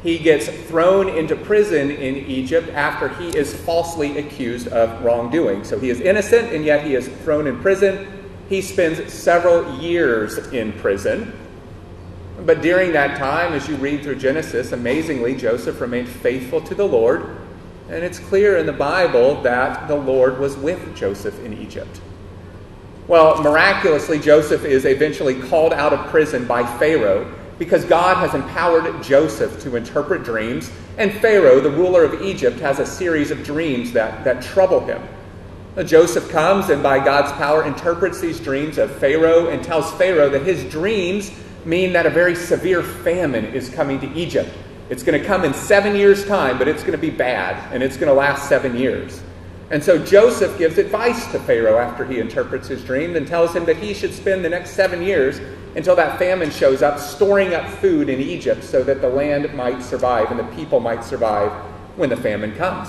He 0.03 0.19
gets 0.19 0.49
thrown 0.69 1.09
into 1.09 1.35
prison 1.35 1.91
in 1.91 2.17
Egypt 2.17 2.69
after 2.71 3.09
he 3.09 3.37
is 3.37 3.53
falsely 3.53 4.19
accused 4.19 4.69
of 4.69 5.05
wrongdoing. 5.05 5.65
So 5.65 5.79
he 5.81 5.91
is 5.91 6.01
innocent, 6.01 6.53
and 6.53 6.65
yet 6.65 6.87
he 6.87 6.95
is 6.95 7.09
thrown 7.09 7.49
in 7.49 7.61
prison. 7.61 8.18
He 8.49 8.63
spends 8.63 9.13
several 9.13 9.79
years 9.79 10.39
in 10.39 10.73
prison. 10.73 11.33
But 12.47 12.63
during 12.63 12.93
that 12.93 13.19
time, 13.19 13.53
as 13.53 13.69
you 13.69 13.77
read 13.77 14.03
through 14.03 14.17
Genesis, 14.17 14.73
amazingly, 14.73 15.35
Joseph 15.35 15.81
remained 15.81 16.09
faithful 16.09 16.61
to 16.63 16.75
the 16.75 16.87
Lord. 16.87 17.37
And 17.91 18.05
it's 18.05 18.19
clear 18.19 18.57
in 18.59 18.67
the 18.67 18.73
Bible 18.73 19.43
that 19.43 19.89
the 19.89 19.97
Lord 19.97 20.39
was 20.39 20.57
with 20.57 20.97
Joseph 20.97 21.39
in 21.45 21.55
Egypt. 21.55 22.01
Well, 23.07 23.43
miraculously, 23.43 24.19
Joseph 24.19 24.65
is 24.65 24.85
eventually 24.85 25.41
called 25.41 25.73
out 25.73 25.93
of 25.93 26.07
prison 26.09 26.47
by 26.47 26.65
Pharaoh 26.79 27.35
because 27.59 27.85
God 27.85 28.19
has 28.19 28.35
empowered 28.35 29.03
Joseph 29.03 29.61
to 29.63 29.77
interpret 29.77 30.23
dreams, 30.23 30.71
and 30.97 31.13
Pharaoh, 31.13 31.61
the 31.61 31.71
ruler 31.71 32.05
of 32.05 32.23
Egypt, 32.23 32.61
has 32.61 32.79
a 32.79 32.87
series 32.87 33.31
of 33.31 33.43
dreams 33.43 33.93
that, 33.93 34.23
that 34.25 34.43
trouble 34.43 34.81
him. 34.81 35.03
Uh, 35.79 35.85
Joseph 35.85 36.29
comes 36.29 36.71
and, 36.71 36.83
by 36.83 36.99
God's 36.99 37.31
power, 37.35 37.65
interprets 37.65 38.21
these 38.21 38.41
dreams 38.41 38.79
of 38.79 38.91
Pharaoh 38.97 39.47
and 39.47 39.63
tells 39.63 39.93
Pharaoh 39.93 40.29
that 40.29 40.43
his 40.43 40.65
dreams 40.65 41.31
mean 41.65 41.93
that 41.93 42.05
a 42.05 42.11
very 42.11 42.35
severe 42.35 42.83
famine 42.83 43.45
is 43.45 43.71
coming 43.71 44.01
to 44.01 44.13
Egypt. 44.13 44.51
It's 44.91 45.05
going 45.05 45.21
to 45.21 45.25
come 45.25 45.45
in 45.45 45.55
seven 45.55 45.95
years' 45.95 46.27
time, 46.27 46.59
but 46.59 46.67
it's 46.67 46.81
going 46.83 46.95
to 46.95 46.99
be 46.99 47.11
bad, 47.11 47.73
and 47.73 47.81
it's 47.81 47.97
going 47.97 48.09
to 48.09 48.13
last 48.13 48.49
seven 48.49 48.77
years. 48.77 49.23
And 49.71 49.85
so 49.85 50.05
Joseph 50.05 50.59
gives 50.59 50.79
advice 50.79 51.31
to 51.31 51.39
Pharaoh 51.39 51.79
after 51.79 52.05
he 52.05 52.19
interprets 52.19 52.67
his 52.67 52.83
dream 52.83 53.15
and 53.15 53.25
tells 53.25 53.55
him 53.55 53.65
that 53.67 53.77
he 53.77 53.95
should 53.95 54.13
spend 54.13 54.45
the 54.45 54.49
next 54.49 54.71
seven 54.71 55.01
years 55.01 55.41
until 55.77 55.95
that 55.95 56.19
famine 56.19 56.51
shows 56.51 56.83
up, 56.83 56.99
storing 56.99 57.55
up 57.55 57.71
food 57.75 58.09
in 58.09 58.19
Egypt 58.19 58.65
so 58.65 58.83
that 58.83 59.01
the 59.01 59.09
land 59.09 59.55
might 59.55 59.81
survive 59.81 60.33
and 60.33 60.41
the 60.41 60.57
people 60.57 60.81
might 60.81 61.05
survive 61.05 61.53
when 61.95 62.11
the 62.11 62.17
famine 62.17 62.53
comes. 62.57 62.89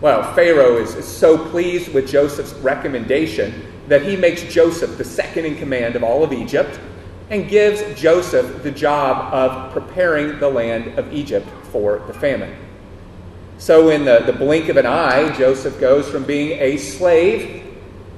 Well, 0.00 0.32
Pharaoh 0.34 0.76
is, 0.76 0.94
is 0.94 1.06
so 1.06 1.36
pleased 1.50 1.92
with 1.92 2.08
Joseph's 2.08 2.52
recommendation 2.54 3.64
that 3.88 4.02
he 4.02 4.16
makes 4.16 4.42
Joseph 4.44 4.96
the 4.96 5.04
second 5.04 5.44
in 5.44 5.56
command 5.56 5.96
of 5.96 6.04
all 6.04 6.22
of 6.22 6.32
Egypt 6.32 6.78
and 7.30 7.48
gives 7.48 7.82
Joseph 8.00 8.62
the 8.62 8.70
job 8.70 9.34
of 9.34 9.72
preparing 9.72 10.38
the 10.38 10.48
land 10.48 10.98
of 10.98 11.12
Egypt 11.12 11.48
for 11.72 11.98
the 12.06 12.14
famine. 12.14 12.54
So, 13.58 13.90
in 13.90 14.04
the, 14.04 14.20
the 14.20 14.32
blink 14.32 14.68
of 14.68 14.76
an 14.76 14.86
eye, 14.86 15.36
Joseph 15.36 15.80
goes 15.80 16.08
from 16.08 16.22
being 16.24 16.58
a 16.60 16.76
slave 16.76 17.66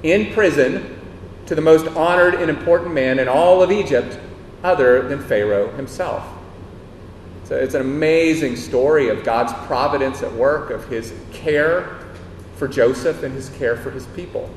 in 0.03 0.35
prison 0.35 1.01
to 1.47 1.55
the 1.55 1.63
most 1.63 1.89
honored 1.97 2.35
and 2.35 2.51
important 2.51 2.93
man 2.93 3.19
in 3.19 3.27
all 3.27 3.63
of 3.63 3.73
Egypt, 3.73 4.19
other 4.63 5.09
than 5.09 5.19
Pharaoh 5.19 5.75
himself. 5.77 6.23
So, 7.51 7.57
it's 7.57 7.75
an 7.75 7.81
amazing 7.81 8.55
story 8.55 9.09
of 9.09 9.25
God's 9.25 9.53
providence 9.67 10.23
at 10.23 10.33
work, 10.33 10.71
of 10.71 10.87
his 10.89 11.13
care 11.33 11.99
for 12.55 12.69
Joseph 12.69 13.25
and 13.25 13.35
his 13.35 13.49
care 13.51 13.77
for 13.77 13.91
his 13.91 14.07
people. 14.07 14.49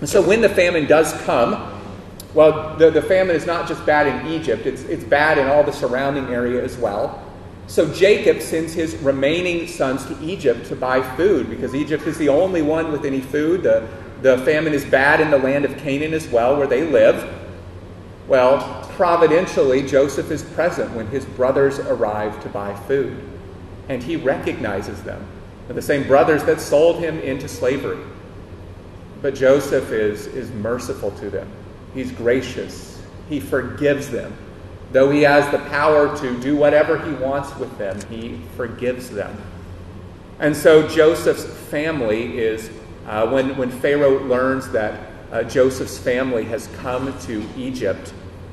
And 0.00 0.08
so, 0.08 0.20
when 0.20 0.40
the 0.40 0.48
famine 0.48 0.86
does 0.86 1.12
come, 1.22 1.80
well, 2.34 2.76
the, 2.76 2.90
the 2.90 3.00
famine 3.00 3.36
is 3.36 3.46
not 3.46 3.68
just 3.68 3.86
bad 3.86 4.08
in 4.08 4.32
Egypt, 4.32 4.66
it's, 4.66 4.82
it's 4.82 5.04
bad 5.04 5.38
in 5.38 5.46
all 5.46 5.62
the 5.62 5.72
surrounding 5.72 6.26
area 6.26 6.60
as 6.60 6.76
well. 6.76 7.24
So 7.68 7.94
Jacob 7.94 8.42
sends 8.42 8.72
his 8.72 8.96
remaining 8.96 9.68
sons 9.68 10.04
to 10.06 10.20
Egypt 10.20 10.66
to 10.66 10.74
buy 10.74 11.02
food 11.16 11.48
because 11.48 11.72
Egypt 11.72 12.04
is 12.08 12.18
the 12.18 12.28
only 12.28 12.62
one 12.62 12.90
with 12.90 13.04
any 13.04 13.20
food. 13.20 13.62
The, 13.62 13.88
the 14.22 14.38
famine 14.38 14.72
is 14.74 14.84
bad 14.84 15.20
in 15.20 15.30
the 15.30 15.38
land 15.38 15.64
of 15.64 15.76
Canaan 15.78 16.12
as 16.12 16.26
well, 16.26 16.56
where 16.56 16.66
they 16.66 16.82
live. 16.82 17.32
Well, 18.26 18.79
providentially, 19.00 19.80
Joseph 19.80 20.30
is 20.30 20.42
present 20.42 20.92
when 20.92 21.06
his 21.06 21.24
brothers 21.24 21.78
arrive 21.78 22.38
to 22.42 22.50
buy 22.50 22.74
food, 22.80 23.16
and 23.88 24.02
he 24.02 24.14
recognizes 24.14 25.02
them. 25.04 25.26
They're 25.66 25.74
the 25.74 25.80
same 25.80 26.06
brothers 26.06 26.44
that 26.44 26.60
sold 26.60 26.98
him 26.98 27.18
into 27.20 27.48
slavery. 27.48 28.04
But 29.22 29.34
Joseph 29.34 29.90
is, 29.90 30.26
is 30.26 30.50
merciful 30.50 31.12
to 31.12 31.30
them. 31.30 31.50
He's 31.94 32.12
gracious. 32.12 33.00
He 33.30 33.40
forgives 33.40 34.10
them. 34.10 34.36
Though 34.92 35.10
he 35.10 35.22
has 35.22 35.50
the 35.50 35.60
power 35.70 36.14
to 36.18 36.38
do 36.38 36.54
whatever 36.54 36.98
he 36.98 37.12
wants 37.12 37.56
with 37.56 37.78
them, 37.78 37.98
he 38.10 38.38
forgives 38.54 39.08
them. 39.08 39.34
And 40.40 40.54
so 40.54 40.86
Joseph's 40.86 41.46
family 41.70 42.36
is, 42.36 42.68
uh, 43.06 43.30
when, 43.30 43.56
when 43.56 43.70
Pharaoh 43.70 44.22
learns 44.24 44.70
that 44.72 45.00
uh, 45.32 45.42
Joseph's 45.44 45.96
family 45.96 46.44
has 46.44 46.66
come 46.76 47.18
to 47.20 47.42
Egypt, 47.56 48.12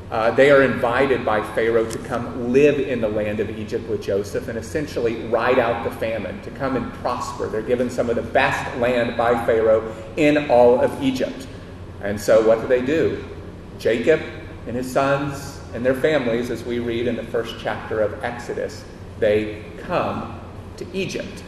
uh, 0.09 0.31
they 0.31 0.51
are 0.51 0.63
invited 0.63 1.25
by 1.25 1.43
Pharaoh 1.53 1.89
to 1.89 1.97
come 1.99 2.53
live 2.53 2.79
in 2.79 3.01
the 3.01 3.09
land 3.09 3.41
of 3.41 3.49
Egypt 3.57 3.89
with 3.89 4.01
Joseph 4.01 4.47
and 4.47 4.57
essentially 4.57 5.25
ride 5.25 5.59
out 5.59 5.83
the 5.83 5.91
famine, 5.97 6.41
to 6.43 6.51
come 6.51 6.77
and 6.77 6.93
prosper. 6.95 7.47
They're 7.47 7.61
given 7.61 7.89
some 7.89 8.09
of 8.09 8.15
the 8.15 8.21
best 8.21 8.77
land 8.77 9.17
by 9.17 9.33
Pharaoh 9.45 9.93
in 10.15 10.49
all 10.49 10.79
of 10.79 11.03
Egypt. 11.03 11.47
And 12.01 12.19
so, 12.19 12.47
what 12.47 12.61
do 12.61 12.67
they 12.67 12.81
do? 12.81 13.23
Jacob 13.79 14.21
and 14.65 14.75
his 14.75 14.89
sons 14.89 15.59
and 15.73 15.85
their 15.85 15.95
families, 15.95 16.49
as 16.51 16.63
we 16.63 16.79
read 16.79 17.07
in 17.07 17.17
the 17.17 17.23
first 17.23 17.55
chapter 17.59 18.01
of 18.01 18.23
Exodus, 18.23 18.85
they 19.19 19.65
come 19.79 20.39
to 20.77 20.87
Egypt. 20.93 21.43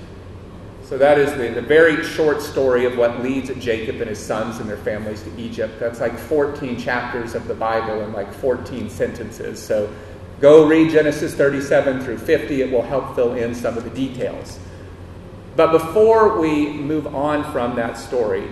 So, 0.90 0.98
that 0.98 1.20
is 1.20 1.32
the, 1.34 1.50
the 1.50 1.62
very 1.62 2.04
short 2.04 2.42
story 2.42 2.86
of 2.86 2.98
what 2.98 3.22
leads 3.22 3.54
Jacob 3.64 4.02
and 4.02 4.10
his 4.10 4.18
sons 4.18 4.58
and 4.58 4.68
their 4.68 4.76
families 4.76 5.22
to 5.22 5.40
Egypt. 5.40 5.80
That's 5.80 6.00
like 6.00 6.18
14 6.18 6.80
chapters 6.80 7.36
of 7.36 7.48
the 7.48 7.54
Bible 7.54 8.02
in 8.02 8.12
like 8.12 8.34
14 8.34 8.90
sentences. 8.90 9.62
So, 9.62 9.94
go 10.42 10.68
read 10.68 10.90
Genesis 10.90 11.36
37 11.36 12.02
through 12.02 12.18
50. 12.18 12.64
It 12.64 12.72
will 12.72 12.82
help 12.82 13.14
fill 13.14 13.36
in 13.36 13.54
some 13.54 13.78
of 13.78 13.84
the 13.84 13.92
details. 13.92 14.58
But 15.56 15.74
before 15.74 16.40
we 16.40 16.74
move 16.74 17.14
on 17.14 17.44
from 17.52 17.76
that 17.76 17.96
story, 17.96 18.48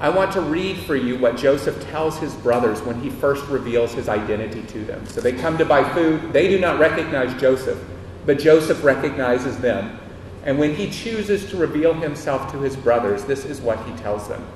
I 0.00 0.08
want 0.08 0.32
to 0.32 0.40
read 0.40 0.76
for 0.76 0.96
you 0.96 1.18
what 1.18 1.36
Joseph 1.36 1.80
tells 1.88 2.18
his 2.18 2.34
brothers 2.34 2.82
when 2.82 3.00
he 3.00 3.10
first 3.10 3.46
reveals 3.46 3.94
his 3.94 4.08
identity 4.08 4.64
to 4.64 4.84
them. 4.84 5.06
So 5.06 5.20
they 5.20 5.34
come 5.34 5.56
to 5.58 5.64
buy 5.64 5.88
food. 5.94 6.32
They 6.32 6.48
do 6.48 6.58
not 6.58 6.80
recognize 6.80 7.40
Joseph, 7.40 7.78
but 8.26 8.40
Joseph 8.40 8.82
recognizes 8.82 9.56
them. 9.58 10.00
And 10.44 10.58
when 10.58 10.74
he 10.74 10.90
chooses 10.90 11.48
to 11.50 11.56
reveal 11.56 11.94
himself 11.94 12.50
to 12.52 12.60
his 12.60 12.76
brothers, 12.76 13.24
this 13.24 13.44
is 13.44 13.60
what 13.60 13.84
he 13.86 13.92
tells 13.98 14.28
them. 14.28 14.46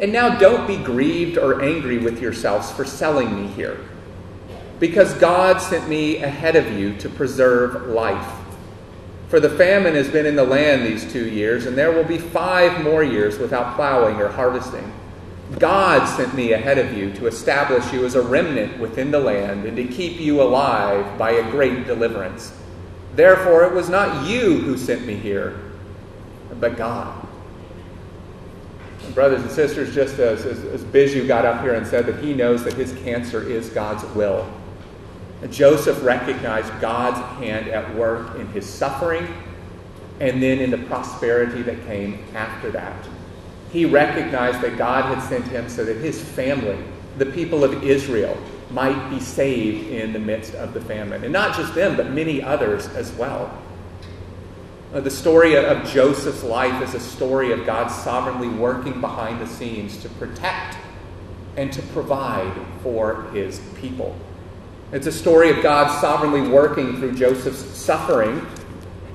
And 0.00 0.12
now 0.12 0.38
don't 0.38 0.66
be 0.66 0.76
grieved 0.76 1.38
or 1.38 1.62
angry 1.62 1.98
with 1.98 2.20
yourselves 2.20 2.70
for 2.70 2.84
selling 2.84 3.34
me 3.40 3.48
here, 3.48 3.78
because 4.80 5.14
God 5.14 5.60
sent 5.60 5.88
me 5.88 6.18
ahead 6.18 6.56
of 6.56 6.72
you 6.72 6.96
to 6.98 7.08
preserve 7.08 7.88
life. 7.88 8.32
For 9.28 9.40
the 9.40 9.50
famine 9.50 9.94
has 9.94 10.08
been 10.08 10.24
in 10.24 10.36
the 10.36 10.44
land 10.44 10.86
these 10.86 11.10
two 11.12 11.28
years, 11.28 11.66
and 11.66 11.76
there 11.76 11.92
will 11.92 12.04
be 12.04 12.18
five 12.18 12.82
more 12.82 13.04
years 13.04 13.38
without 13.38 13.76
plowing 13.76 14.16
or 14.16 14.28
harvesting. 14.28 14.92
God 15.58 16.06
sent 16.06 16.34
me 16.34 16.52
ahead 16.52 16.78
of 16.78 16.96
you 16.96 17.12
to 17.14 17.26
establish 17.26 17.92
you 17.92 18.04
as 18.04 18.14
a 18.14 18.22
remnant 18.22 18.78
within 18.78 19.10
the 19.10 19.20
land 19.20 19.64
and 19.64 19.76
to 19.76 19.84
keep 19.84 20.20
you 20.20 20.42
alive 20.42 21.18
by 21.18 21.32
a 21.32 21.50
great 21.50 21.86
deliverance. 21.86 22.52
Therefore, 23.18 23.64
it 23.64 23.72
was 23.72 23.88
not 23.88 24.28
you 24.28 24.58
who 24.58 24.78
sent 24.78 25.04
me 25.04 25.16
here, 25.16 25.58
but 26.60 26.76
God. 26.76 27.26
And 29.04 29.12
brothers 29.12 29.42
and 29.42 29.50
sisters, 29.50 29.92
just 29.92 30.20
as, 30.20 30.46
as, 30.46 30.64
as 30.66 30.84
Biju 30.84 31.26
got 31.26 31.44
up 31.44 31.62
here 31.62 31.74
and 31.74 31.84
said 31.84 32.06
that 32.06 32.22
he 32.22 32.32
knows 32.32 32.62
that 32.62 32.74
his 32.74 32.92
cancer 33.02 33.42
is 33.42 33.70
God's 33.70 34.04
will. 34.14 34.48
Joseph 35.50 36.00
recognized 36.04 36.72
God's 36.80 37.18
hand 37.40 37.66
at 37.66 37.92
work 37.96 38.38
in 38.38 38.46
his 38.52 38.64
suffering 38.64 39.26
and 40.20 40.40
then 40.40 40.60
in 40.60 40.70
the 40.70 40.78
prosperity 40.78 41.62
that 41.62 41.84
came 41.86 42.24
after 42.36 42.70
that. 42.70 43.04
He 43.72 43.84
recognized 43.84 44.60
that 44.60 44.78
God 44.78 45.12
had 45.12 45.28
sent 45.28 45.44
him 45.48 45.68
so 45.68 45.84
that 45.84 45.96
his 45.96 46.22
family, 46.22 46.78
the 47.18 47.26
people 47.26 47.64
of 47.64 47.82
Israel, 47.84 48.36
might 48.70 49.08
be 49.10 49.18
saved 49.20 49.88
in 49.88 50.12
the 50.12 50.18
midst 50.18 50.54
of 50.54 50.74
the 50.74 50.80
famine. 50.80 51.24
And 51.24 51.32
not 51.32 51.56
just 51.56 51.74
them, 51.74 51.96
but 51.96 52.10
many 52.10 52.42
others 52.42 52.86
as 52.88 53.12
well. 53.12 53.50
Uh, 54.92 55.00
the 55.00 55.10
story 55.10 55.54
of 55.54 55.86
Joseph's 55.86 56.42
life 56.42 56.82
is 56.82 56.94
a 56.94 57.00
story 57.00 57.52
of 57.52 57.66
God 57.66 57.88
sovereignly 57.88 58.48
working 58.48 59.00
behind 59.00 59.40
the 59.40 59.46
scenes 59.46 59.98
to 59.98 60.08
protect 60.10 60.76
and 61.56 61.72
to 61.72 61.82
provide 61.82 62.52
for 62.82 63.24
his 63.32 63.60
people. 63.80 64.16
It's 64.92 65.06
a 65.06 65.12
story 65.12 65.50
of 65.50 65.62
God 65.62 66.00
sovereignly 66.00 66.48
working 66.48 66.96
through 66.96 67.16
Joseph's 67.16 67.58
suffering 67.76 68.46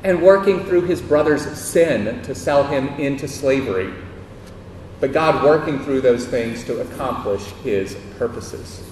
and 0.04 0.22
working 0.22 0.64
through 0.66 0.82
his 0.82 1.02
brother's 1.02 1.44
sin 1.58 2.22
to 2.24 2.36
sell 2.36 2.66
him 2.66 2.90
into 3.00 3.28
slavery. 3.28 3.92
But 5.04 5.12
God 5.12 5.44
working 5.44 5.80
through 5.80 6.00
those 6.00 6.26
things 6.26 6.64
to 6.64 6.80
accomplish 6.80 7.44
his 7.62 7.98
purposes. 8.18 8.90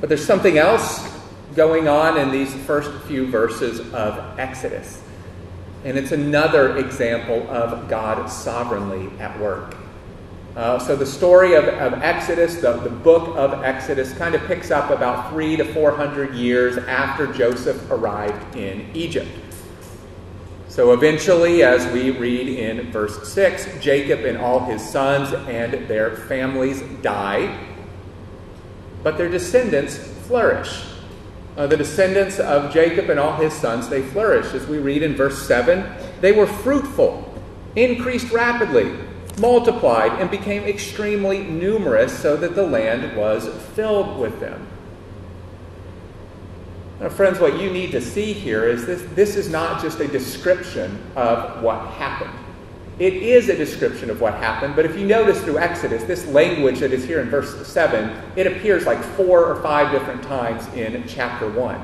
But 0.00 0.08
there's 0.08 0.26
something 0.26 0.58
else 0.58 1.08
going 1.54 1.86
on 1.86 2.18
in 2.18 2.32
these 2.32 2.52
first 2.66 2.90
few 3.04 3.28
verses 3.28 3.78
of 3.92 4.36
Exodus. 4.36 5.00
And 5.84 5.96
it's 5.96 6.10
another 6.10 6.76
example 6.78 7.48
of 7.48 7.88
God 7.88 8.26
sovereignly 8.26 9.16
at 9.20 9.38
work. 9.38 9.76
Uh, 10.56 10.80
so 10.80 10.96
the 10.96 11.06
story 11.06 11.54
of, 11.54 11.66
of 11.66 12.02
Exodus, 12.02 12.56
the, 12.56 12.78
the 12.78 12.90
book 12.90 13.36
of 13.36 13.62
Exodus, 13.62 14.12
kind 14.14 14.34
of 14.34 14.44
picks 14.48 14.72
up 14.72 14.90
about 14.90 15.30
three 15.30 15.54
to 15.56 15.64
four 15.72 15.92
hundred 15.92 16.34
years 16.34 16.78
after 16.78 17.32
Joseph 17.32 17.92
arrived 17.92 18.56
in 18.56 18.90
Egypt. 18.92 19.30
So 20.80 20.94
eventually, 20.94 21.62
as 21.62 21.86
we 21.92 22.10
read 22.10 22.48
in 22.48 22.90
verse 22.90 23.30
6, 23.34 23.82
Jacob 23.82 24.20
and 24.20 24.38
all 24.38 24.60
his 24.60 24.80
sons 24.82 25.30
and 25.30 25.74
their 25.86 26.16
families 26.16 26.80
die, 27.02 27.54
but 29.02 29.18
their 29.18 29.28
descendants 29.28 29.98
flourish. 29.98 30.84
Uh, 31.58 31.66
the 31.66 31.76
descendants 31.76 32.38
of 32.38 32.72
Jacob 32.72 33.10
and 33.10 33.20
all 33.20 33.36
his 33.36 33.52
sons, 33.52 33.90
they 33.90 34.00
flourish. 34.00 34.54
As 34.54 34.66
we 34.68 34.78
read 34.78 35.02
in 35.02 35.14
verse 35.14 35.46
7, 35.46 35.84
they 36.22 36.32
were 36.32 36.46
fruitful, 36.46 37.30
increased 37.76 38.32
rapidly, 38.32 38.90
multiplied, 39.38 40.12
and 40.12 40.30
became 40.30 40.62
extremely 40.62 41.40
numerous, 41.44 42.18
so 42.18 42.38
that 42.38 42.54
the 42.54 42.66
land 42.66 43.18
was 43.18 43.50
filled 43.74 44.18
with 44.18 44.40
them. 44.40 44.66
Now, 47.00 47.08
friends, 47.08 47.40
what 47.40 47.58
you 47.58 47.70
need 47.70 47.92
to 47.92 48.00
see 48.02 48.34
here 48.34 48.68
is 48.68 48.84
this, 48.84 49.02
this 49.14 49.34
is 49.34 49.48
not 49.48 49.80
just 49.80 50.00
a 50.00 50.06
description 50.06 51.02
of 51.16 51.62
what 51.62 51.86
happened. 51.92 52.30
It 52.98 53.14
is 53.14 53.48
a 53.48 53.56
description 53.56 54.10
of 54.10 54.20
what 54.20 54.34
happened, 54.34 54.76
but 54.76 54.84
if 54.84 54.98
you 54.98 55.06
notice 55.06 55.40
through 55.40 55.56
Exodus, 55.56 56.04
this 56.04 56.26
language 56.26 56.80
that 56.80 56.92
is 56.92 57.02
here 57.02 57.20
in 57.20 57.30
verse 57.30 57.66
7, 57.66 58.14
it 58.36 58.46
appears 58.46 58.84
like 58.84 59.02
four 59.02 59.46
or 59.46 59.62
five 59.62 59.90
different 59.90 60.22
times 60.22 60.68
in 60.74 61.02
chapter 61.08 61.48
1. 61.48 61.80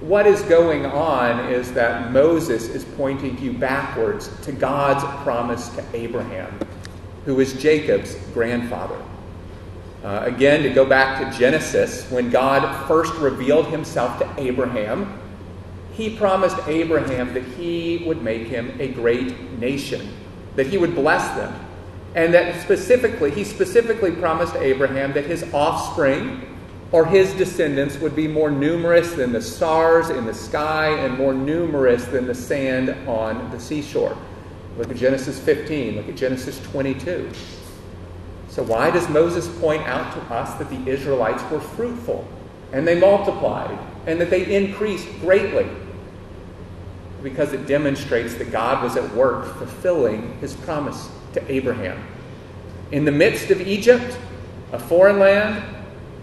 What 0.00 0.26
is 0.26 0.40
going 0.42 0.86
on 0.86 1.52
is 1.52 1.70
that 1.72 2.10
Moses 2.10 2.70
is 2.70 2.86
pointing 2.96 3.36
you 3.42 3.52
backwards 3.52 4.30
to 4.44 4.52
God's 4.52 5.04
promise 5.22 5.68
to 5.70 5.84
Abraham, 5.92 6.58
who 7.26 7.38
is 7.40 7.52
Jacob's 7.60 8.14
grandfather. 8.32 8.98
Uh, 10.04 10.22
again, 10.24 10.62
to 10.62 10.70
go 10.70 10.84
back 10.84 11.20
to 11.20 11.38
Genesis, 11.38 12.08
when 12.10 12.30
God 12.30 12.86
first 12.86 13.12
revealed 13.14 13.66
himself 13.66 14.18
to 14.20 14.32
Abraham, 14.38 15.20
he 15.92 16.16
promised 16.16 16.56
Abraham 16.68 17.34
that 17.34 17.42
he 17.42 18.04
would 18.06 18.22
make 18.22 18.46
him 18.46 18.72
a 18.78 18.88
great 18.88 19.58
nation, 19.58 20.08
that 20.54 20.68
he 20.68 20.78
would 20.78 20.94
bless 20.94 21.34
them, 21.36 21.52
and 22.14 22.32
that 22.32 22.62
specifically, 22.62 23.32
he 23.32 23.42
specifically 23.42 24.12
promised 24.12 24.54
Abraham 24.56 25.12
that 25.14 25.24
his 25.24 25.52
offspring 25.52 26.56
or 26.92 27.04
his 27.04 27.32
descendants 27.34 27.98
would 27.98 28.16
be 28.16 28.26
more 28.26 28.50
numerous 28.50 29.12
than 29.12 29.32
the 29.32 29.42
stars 29.42 30.08
in 30.10 30.24
the 30.24 30.32
sky 30.32 30.88
and 30.88 31.18
more 31.18 31.34
numerous 31.34 32.04
than 32.06 32.26
the 32.26 32.34
sand 32.34 32.90
on 33.08 33.50
the 33.50 33.60
seashore. 33.60 34.16
Look 34.78 34.90
at 34.90 34.96
Genesis 34.96 35.40
15, 35.40 35.96
look 35.96 36.08
at 36.08 36.16
Genesis 36.16 36.62
22. 36.70 37.30
So, 38.58 38.64
why 38.64 38.90
does 38.90 39.08
Moses 39.08 39.46
point 39.60 39.86
out 39.86 40.12
to 40.14 40.34
us 40.34 40.58
that 40.58 40.68
the 40.68 40.90
Israelites 40.90 41.48
were 41.48 41.60
fruitful 41.60 42.26
and 42.72 42.84
they 42.84 42.98
multiplied 42.98 43.78
and 44.04 44.20
that 44.20 44.30
they 44.30 44.52
increased 44.52 45.06
greatly? 45.20 45.64
Because 47.22 47.52
it 47.52 47.68
demonstrates 47.68 48.34
that 48.34 48.50
God 48.50 48.82
was 48.82 48.96
at 48.96 49.14
work 49.14 49.44
fulfilling 49.58 50.36
his 50.40 50.54
promise 50.54 51.08
to 51.34 51.52
Abraham. 51.52 52.04
In 52.90 53.04
the 53.04 53.12
midst 53.12 53.52
of 53.52 53.60
Egypt, 53.60 54.18
a 54.72 54.78
foreign 54.80 55.20
land, 55.20 55.62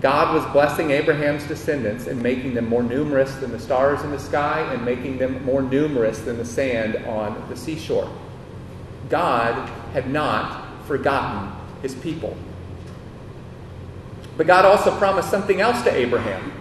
God 0.02 0.36
was 0.36 0.44
blessing 0.52 0.92
Abraham's 0.92 1.46
descendants 1.46 2.08
and 2.08 2.22
making 2.22 2.54
them 2.54 2.68
more 2.68 2.84
numerous 2.84 3.34
than 3.36 3.54
the 3.54 3.60
stars 3.62 4.02
in 4.02 4.12
the 4.12 4.20
sky 4.20 4.60
and 4.74 4.84
making 4.84 5.20
them 5.20 5.42
more 5.46 5.62
numerous 5.62 6.20
than 6.20 6.36
the 6.36 6.44
sand 6.44 6.98
on 7.06 7.48
the 7.48 7.56
seashore. 7.56 8.12
God 9.08 9.70
had 9.94 10.10
not 10.12 10.84
forgotten 10.86 11.65
his 11.82 11.96
people. 11.96 12.38
But 14.38 14.48
God 14.48 14.66
also 14.66 14.96
promised 14.98 15.30
something 15.30 15.62
else 15.62 15.82
to 15.84 15.94
Abraham. 15.94 16.52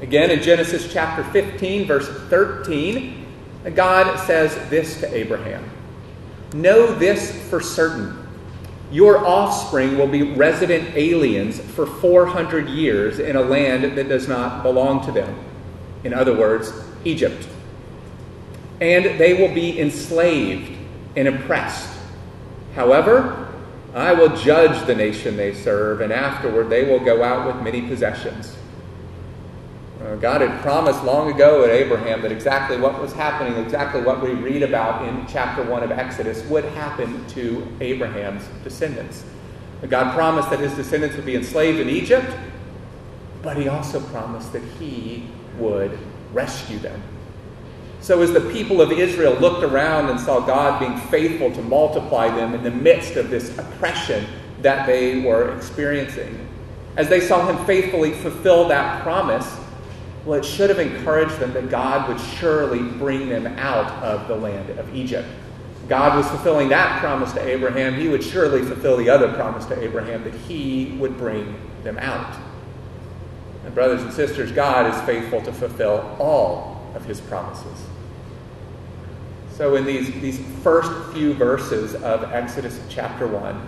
Again, 0.00 0.30
in 0.30 0.42
Genesis 0.42 0.92
chapter 0.92 1.24
15, 1.24 1.86
verse 1.86 2.08
13, 2.28 3.26
God 3.74 4.18
says 4.26 4.54
this 4.68 5.00
to 5.00 5.14
Abraham 5.14 5.70
Know 6.52 6.94
this 6.94 7.48
for 7.48 7.60
certain. 7.60 8.18
Your 8.92 9.26
offspring 9.26 9.98
will 9.98 10.06
be 10.06 10.34
resident 10.34 10.94
aliens 10.94 11.58
for 11.58 11.86
400 11.86 12.68
years 12.68 13.18
in 13.18 13.34
a 13.34 13.40
land 13.40 13.96
that 13.96 14.08
does 14.08 14.28
not 14.28 14.62
belong 14.62 15.04
to 15.06 15.12
them. 15.12 15.36
In 16.04 16.14
other 16.14 16.36
words, 16.36 16.72
Egypt. 17.04 17.48
And 18.80 19.18
they 19.18 19.34
will 19.34 19.52
be 19.52 19.80
enslaved 19.80 20.70
and 21.16 21.28
oppressed. 21.28 21.98
However, 22.74 23.43
I 23.94 24.12
will 24.12 24.36
judge 24.36 24.86
the 24.86 24.94
nation 24.94 25.36
they 25.36 25.54
serve, 25.54 26.00
and 26.00 26.12
afterward 26.12 26.68
they 26.68 26.84
will 26.84 26.98
go 26.98 27.22
out 27.22 27.46
with 27.46 27.62
many 27.62 27.82
possessions. 27.82 28.56
Uh, 30.02 30.16
God 30.16 30.40
had 30.40 30.60
promised 30.62 31.04
long 31.04 31.30
ago 31.30 31.62
at 31.62 31.70
Abraham 31.70 32.20
that 32.22 32.32
exactly 32.32 32.76
what 32.76 33.00
was 33.00 33.12
happening, 33.12 33.54
exactly 33.62 34.02
what 34.02 34.20
we 34.20 34.30
read 34.30 34.64
about 34.64 35.06
in 35.08 35.24
chapter 35.28 35.62
1 35.62 35.84
of 35.84 35.92
Exodus, 35.92 36.42
would 36.46 36.64
happen 36.64 37.24
to 37.28 37.66
Abraham's 37.80 38.42
descendants. 38.64 39.24
God 39.88 40.12
promised 40.12 40.50
that 40.50 40.58
his 40.58 40.74
descendants 40.74 41.14
would 41.14 41.26
be 41.26 41.36
enslaved 41.36 41.78
in 41.78 41.88
Egypt, 41.88 42.34
but 43.42 43.56
he 43.56 43.68
also 43.68 44.00
promised 44.00 44.52
that 44.54 44.62
he 44.80 45.28
would 45.58 45.96
rescue 46.32 46.78
them 46.80 47.00
so, 48.04 48.20
as 48.20 48.34
the 48.34 48.52
people 48.52 48.82
of 48.82 48.92
Israel 48.92 49.32
looked 49.32 49.62
around 49.62 50.10
and 50.10 50.20
saw 50.20 50.38
God 50.38 50.78
being 50.78 50.94
faithful 51.08 51.50
to 51.50 51.62
multiply 51.62 52.28
them 52.28 52.52
in 52.52 52.62
the 52.62 52.70
midst 52.70 53.16
of 53.16 53.30
this 53.30 53.56
oppression 53.56 54.26
that 54.60 54.86
they 54.86 55.22
were 55.22 55.56
experiencing, 55.56 56.46
as 56.98 57.08
they 57.08 57.20
saw 57.20 57.46
Him 57.46 57.64
faithfully 57.64 58.12
fulfill 58.12 58.68
that 58.68 59.02
promise, 59.02 59.50
well, 60.26 60.38
it 60.38 60.44
should 60.44 60.68
have 60.68 60.80
encouraged 60.80 61.38
them 61.38 61.54
that 61.54 61.70
God 61.70 62.06
would 62.06 62.20
surely 62.20 62.82
bring 62.98 63.30
them 63.30 63.46
out 63.58 63.90
of 64.02 64.28
the 64.28 64.36
land 64.36 64.68
of 64.78 64.94
Egypt. 64.94 65.26
God 65.88 66.14
was 66.14 66.28
fulfilling 66.28 66.68
that 66.68 67.00
promise 67.00 67.32
to 67.32 67.40
Abraham. 67.40 67.94
He 67.94 68.08
would 68.08 68.22
surely 68.22 68.60
fulfill 68.64 68.98
the 68.98 69.08
other 69.08 69.32
promise 69.32 69.64
to 69.64 69.82
Abraham 69.82 70.24
that 70.24 70.34
He 70.34 70.94
would 70.98 71.16
bring 71.16 71.56
them 71.84 71.96
out. 71.96 72.36
And, 73.64 73.74
brothers 73.74 74.02
and 74.02 74.12
sisters, 74.12 74.52
God 74.52 74.94
is 74.94 75.00
faithful 75.06 75.40
to 75.40 75.54
fulfill 75.54 76.14
all 76.20 76.86
of 76.94 77.06
His 77.06 77.22
promises. 77.22 77.86
So, 79.56 79.76
in 79.76 79.84
these, 79.84 80.10
these 80.20 80.40
first 80.64 80.90
few 81.12 81.32
verses 81.32 81.94
of 81.94 82.24
Exodus 82.32 82.80
chapter 82.88 83.28
1, 83.28 83.66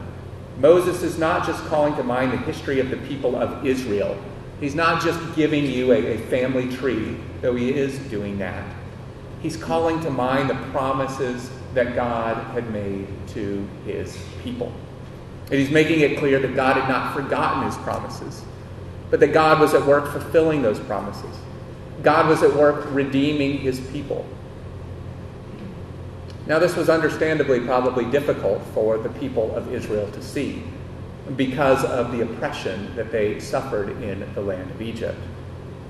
Moses 0.59 1.05
is 1.05 1.17
not 1.17 1.47
just 1.47 1.65
calling 1.67 1.95
to 1.95 2.03
mind 2.03 2.33
the 2.33 2.39
history 2.39 2.81
of 2.81 2.91
the 2.91 2.97
people 2.97 3.37
of 3.37 3.65
Israel. 3.65 4.19
He's 4.59 4.75
not 4.75 5.01
just 5.01 5.21
giving 5.37 5.65
you 5.65 5.93
a, 5.93 6.15
a 6.15 6.19
family 6.27 6.69
tree, 6.75 7.17
though 7.41 7.55
he 7.55 7.73
is 7.73 8.01
doing 8.11 8.37
that. 8.39 8.65
He's 9.41 9.57
calling 9.57 10.01
to 10.01 10.11
mind 10.11 10.51
the 10.51 10.57
promises 10.73 11.51
that 11.75 11.95
God 11.95 12.37
had 12.53 12.69
made 12.73 13.07
to 13.29 13.69
his 13.85 14.19
people. 14.43 14.73
And 15.53 15.55
he's 15.55 15.71
making 15.71 16.01
it 16.01 16.19
clear 16.19 16.41
that 16.41 16.57
God 16.57 16.77
had 16.77 16.89
not 16.89 17.15
forgotten 17.15 17.63
his 17.63 17.77
promises, 17.77 18.45
but 19.09 19.21
that 19.21 19.33
God 19.33 19.61
was 19.61 19.73
at 19.73 19.87
work 19.87 20.11
fulfilling 20.11 20.63
those 20.63 20.81
promises. 20.81 21.37
God 22.03 22.29
was 22.29 22.43
at 22.43 22.53
work 22.57 22.87
redeeming 22.91 23.59
his 23.59 23.79
people. 23.79 24.27
Now, 26.47 26.61
this 26.61 26.77
was 26.77 26.89
understandably 26.89 27.61
probably 27.61 28.05
difficult 28.05 28.63
for 28.73 28.99
the 28.99 29.09
people 29.09 29.55
of 29.57 29.73
Israel 29.73 30.11
to 30.13 30.23
see 30.23 30.63
because 31.37 31.85
of 31.85 32.13
the 32.13 32.23
oppression 32.23 32.95
that 32.95 33.11
they 33.11 33.41
suffered 33.41 34.01
in 34.01 34.33
the 34.35 34.41
land 34.41 34.71
of 34.71 34.81
Egypt. 34.81 35.19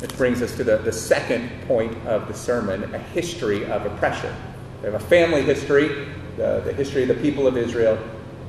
Which 0.01 0.17
brings 0.17 0.41
us 0.41 0.57
to 0.57 0.65
the, 0.65 0.79
the 0.79 0.93
second 0.93 1.51
point 1.67 1.95
of 2.07 2.27
the 2.29 2.35
sermon 2.35 2.95
a 2.95 2.99
history 2.99 3.67
of 3.67 3.85
oppression. 3.85 4.35
We 4.81 4.87
have 4.87 4.95
a 4.95 5.07
family 5.07 5.43
history, 5.43 5.89
the, 6.37 6.63
the 6.65 6.73
history 6.73 7.03
of 7.03 7.09
the 7.09 7.15
people 7.15 7.47
of 7.47 7.57
Israel, 7.57 7.99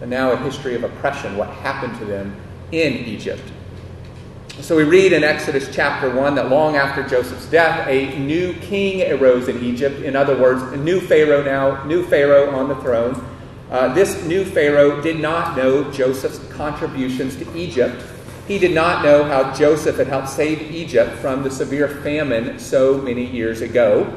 and 0.02 0.10
now 0.10 0.32
a 0.32 0.38
history 0.38 0.76
of 0.76 0.84
oppression, 0.84 1.36
what 1.36 1.50
happened 1.50 1.98
to 2.00 2.06
them 2.06 2.36
in 2.72 2.94
Egypt. 2.94 3.44
So 4.62 4.76
we 4.76 4.84
read 4.84 5.14
in 5.14 5.24
Exodus 5.24 5.70
chapter 5.72 6.10
1 6.10 6.34
that 6.36 6.50
long 6.50 6.78
after 6.78 7.08
Joseph's 7.08 7.46
death, 7.46 7.88
a 7.88 8.18
new 8.18 8.54
king 8.54 9.10
arose 9.12 9.48
in 9.48 9.64
Egypt. 9.64 10.02
In 10.02 10.16
other 10.16 10.36
words, 10.36 10.64
a 10.74 10.78
new 10.78 11.00
Pharaoh 11.00 11.44
now, 11.44 11.84
new 11.84 12.04
Pharaoh 12.08 12.50
on 12.56 12.68
the 12.68 12.76
throne. 12.78 13.24
Uh, 13.70 13.94
this 13.94 14.26
new 14.26 14.44
Pharaoh 14.44 15.00
did 15.00 15.20
not 15.20 15.56
know 15.56 15.92
Joseph's 15.92 16.40
contributions 16.52 17.36
to 17.36 17.56
Egypt. 17.56 18.04
He 18.48 18.58
did 18.58 18.74
not 18.74 19.06
know 19.06 19.24
how 19.24 19.54
Joseph 19.54 19.98
had 19.98 20.08
helped 20.08 20.30
save 20.30 20.60
Egypt 20.72 21.12
from 21.18 21.44
the 21.44 21.52
severe 21.52 21.88
famine 21.88 22.58
so 22.58 22.98
many 22.98 23.26
years 23.26 23.62
ago. 23.62 24.12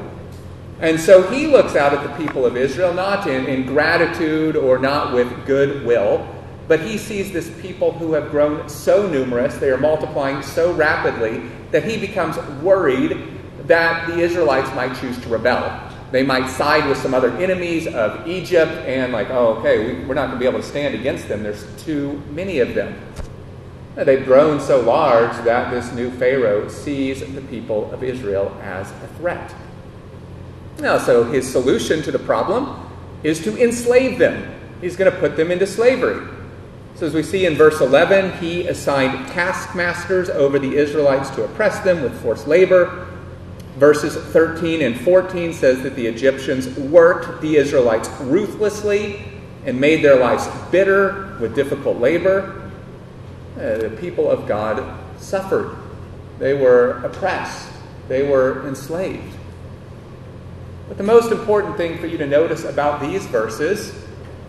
And 0.79 0.99
so 0.99 1.21
he 1.29 1.45
looks 1.45 1.75
out 1.75 1.93
at 1.93 2.01
the 2.01 2.25
people 2.25 2.47
of 2.47 2.57
Israel 2.57 2.95
not 2.95 3.27
in, 3.27 3.45
in 3.45 3.67
gratitude 3.67 4.55
or 4.55 4.79
not 4.79 5.13
with 5.13 5.45
goodwill 5.45 6.27
but 6.71 6.79
he 6.79 6.97
sees 6.97 7.33
this 7.33 7.51
people 7.61 7.91
who 7.91 8.13
have 8.13 8.31
grown 8.31 8.69
so 8.69 9.05
numerous, 9.05 9.55
they 9.57 9.69
are 9.71 9.77
multiplying 9.77 10.41
so 10.41 10.71
rapidly, 10.71 11.41
that 11.71 11.83
he 11.83 11.97
becomes 11.97 12.37
worried 12.63 13.27
that 13.67 14.07
the 14.07 14.19
Israelites 14.19 14.73
might 14.73 14.97
choose 14.97 15.19
to 15.19 15.27
rebel. 15.27 15.91
They 16.11 16.23
might 16.23 16.47
side 16.49 16.87
with 16.87 16.97
some 16.97 17.13
other 17.13 17.29
enemies 17.39 17.87
of 17.87 18.25
Egypt 18.25 18.71
and, 18.87 19.11
like, 19.11 19.29
oh, 19.31 19.55
okay, 19.55 20.01
we, 20.01 20.09
are 20.09 20.15
not 20.15 20.27
going 20.27 20.31
to 20.31 20.37
be 20.39 20.45
able 20.45 20.61
to 20.61 20.65
stand 20.65 20.95
against 20.95 21.27
them. 21.27 21.43
There's 21.43 21.65
too 21.83 22.23
many 22.29 22.59
of 22.59 22.73
them. 22.73 22.97
They've 23.95 24.23
grown 24.23 24.61
so 24.61 24.79
large 24.79 25.35
that 25.43 25.71
this 25.71 25.91
new 25.91 26.09
Pharaoh 26.11 26.69
sees 26.69 27.19
the 27.19 27.41
people 27.41 27.91
of 27.91 28.01
Israel 28.01 28.57
as 28.61 28.89
a 28.91 29.07
threat. 29.17 29.53
Now, 30.79 30.99
so 30.99 31.25
his 31.25 31.51
solution 31.51 32.01
to 32.03 32.13
the 32.13 32.19
problem 32.19 32.89
is 33.23 33.43
to 33.43 33.61
enslave 33.61 34.19
them. 34.19 34.57
He's 34.79 34.95
going 34.95 35.11
to 35.11 35.19
put 35.19 35.35
them 35.35 35.51
into 35.51 35.67
slavery. 35.67 36.37
So, 37.01 37.07
as 37.07 37.15
we 37.15 37.23
see 37.23 37.47
in 37.47 37.55
verse 37.55 37.81
11, 37.81 38.37
he 38.37 38.67
assigned 38.67 39.27
taskmasters 39.29 40.29
over 40.29 40.59
the 40.59 40.75
Israelites 40.75 41.31
to 41.31 41.43
oppress 41.43 41.79
them 41.79 42.03
with 42.03 42.21
forced 42.21 42.47
labor. 42.47 43.07
Verses 43.77 44.15
13 44.15 44.83
and 44.83 45.01
14 45.01 45.51
says 45.51 45.81
that 45.81 45.95
the 45.95 46.05
Egyptians 46.05 46.67
worked 46.77 47.41
the 47.41 47.55
Israelites 47.55 48.07
ruthlessly 48.19 49.19
and 49.65 49.81
made 49.81 50.03
their 50.03 50.17
lives 50.17 50.47
bitter 50.69 51.35
with 51.41 51.55
difficult 51.55 51.97
labor. 51.97 52.69
Uh, 53.57 53.77
the 53.79 53.97
people 53.99 54.29
of 54.29 54.47
God 54.47 55.03
suffered. 55.17 55.75
They 56.37 56.53
were 56.53 57.03
oppressed. 57.03 57.67
They 58.09 58.29
were 58.29 58.67
enslaved. 58.67 59.35
But 60.87 60.97
the 60.97 61.03
most 61.03 61.31
important 61.31 61.77
thing 61.77 61.97
for 61.97 62.05
you 62.05 62.19
to 62.19 62.27
notice 62.27 62.63
about 62.63 63.01
these 63.01 63.25
verses, 63.25 63.91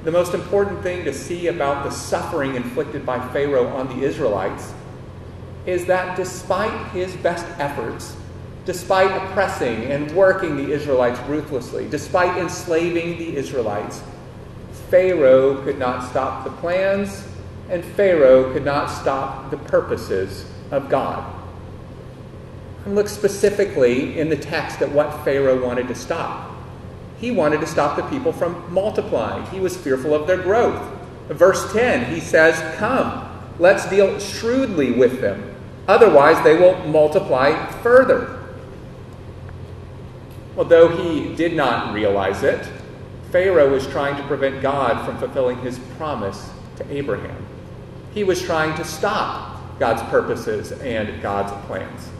the 0.05 0.11
most 0.11 0.35
important 0.35 0.83
thing 0.83 1.05
to 1.05 1.15
see 1.15 1.47
about 1.47 1.85
the 1.85 1.91
suffering 1.91 2.57
inflicted 2.57 3.07
by 3.07 3.21
Pharaoh 3.29 3.69
on 3.69 3.88
the 3.88 4.05
Israelites, 4.05 4.73
is 5.65 5.87
that 5.87 6.17
despite 6.17 6.91
his 6.91 7.15
best 7.17 7.47
efforts, 7.59 8.17
despite 8.65 9.11
oppressing 9.11 9.85
and 9.85 10.11
working 10.12 10.57
the 10.57 10.73
Israelites 10.73 11.21
ruthlessly, 11.29 11.88
despite 11.88 12.37
enslaving 12.38 13.19
the 13.19 13.37
Israelites, 13.37 14.03
Pharaoh 14.91 15.62
could 15.62 15.79
not 15.79 16.09
stop 16.09 16.45
the 16.45 16.51
plans, 16.51 17.27
and 17.69 17.85
Pharaoh 17.85 18.53
could 18.53 18.65
not 18.65 18.88
stop 18.88 19.51
the 19.51 19.57
purposes 19.57 20.45
of 20.71 20.88
God. 20.88 21.33
And 22.85 22.95
look 22.97 23.09
specifically 23.09 24.19
in 24.19 24.29
the 24.29 24.37
text 24.37 24.83
at 24.83 24.91
what 24.91 25.25
Pharaoh 25.25 25.65
wanted 25.65 25.87
to 25.88 25.95
stop. 25.95 26.52
He 27.22 27.30
wanted 27.30 27.61
to 27.61 27.68
stop 27.68 27.96
the 27.96 28.02
people 28.02 28.32
from 28.32 28.74
multiplying, 28.74 29.46
he 29.46 29.61
was 29.61 29.76
fearful 29.76 30.12
of 30.12 30.26
their 30.26 30.42
growth. 30.42 30.82
Verse 31.28 31.72
10, 31.72 32.12
he 32.12 32.20
says, 32.20 32.61
Come, 32.76 33.30
let's 33.61 33.88
deal 33.88 34.18
shrewdly 34.18 34.90
with 34.90 35.20
them. 35.20 35.54
Otherwise, 35.87 36.42
they 36.42 36.58
will 36.58 36.76
multiply 36.88 37.70
further. 37.80 38.40
Although 40.56 40.88
he 40.88 41.35
did 41.37 41.54
not 41.54 41.94
realize 41.94 42.42
it, 42.42 42.68
Pharaoh 43.30 43.70
was 43.70 43.87
trying 43.87 44.16
to 44.16 44.26
prevent 44.26 44.61
God 44.61 45.06
from 45.06 45.16
fulfilling 45.18 45.58
his 45.58 45.78
promise 45.96 46.50
to 46.76 46.92
Abraham. 46.92 47.46
He 48.12 48.24
was 48.24 48.42
trying 48.42 48.76
to 48.76 48.85
stop 48.85 49.78
God's 49.78 50.02
purposes 50.11 50.72
and 50.72 51.22
God's 51.22 51.52
plans. 51.66 52.11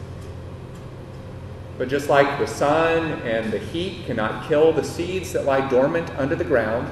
But 1.77 1.89
just 1.89 2.07
like 2.07 2.39
the 2.39 2.47
sun 2.47 3.13
and 3.23 3.51
the 3.51 3.57
heat 3.57 4.05
cannot 4.05 4.47
kill 4.47 4.73
the 4.73 4.83
seeds 4.83 5.33
that 5.33 5.45
lie 5.45 5.67
dormant 5.69 6.09
under 6.17 6.35
the 6.35 6.43
ground, 6.43 6.87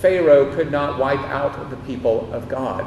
Pharaoh 0.00 0.54
could 0.54 0.72
not 0.72 0.98
wipe 0.98 1.20
out 1.20 1.70
the 1.70 1.76
people 1.78 2.32
of 2.32 2.48
God. 2.48 2.86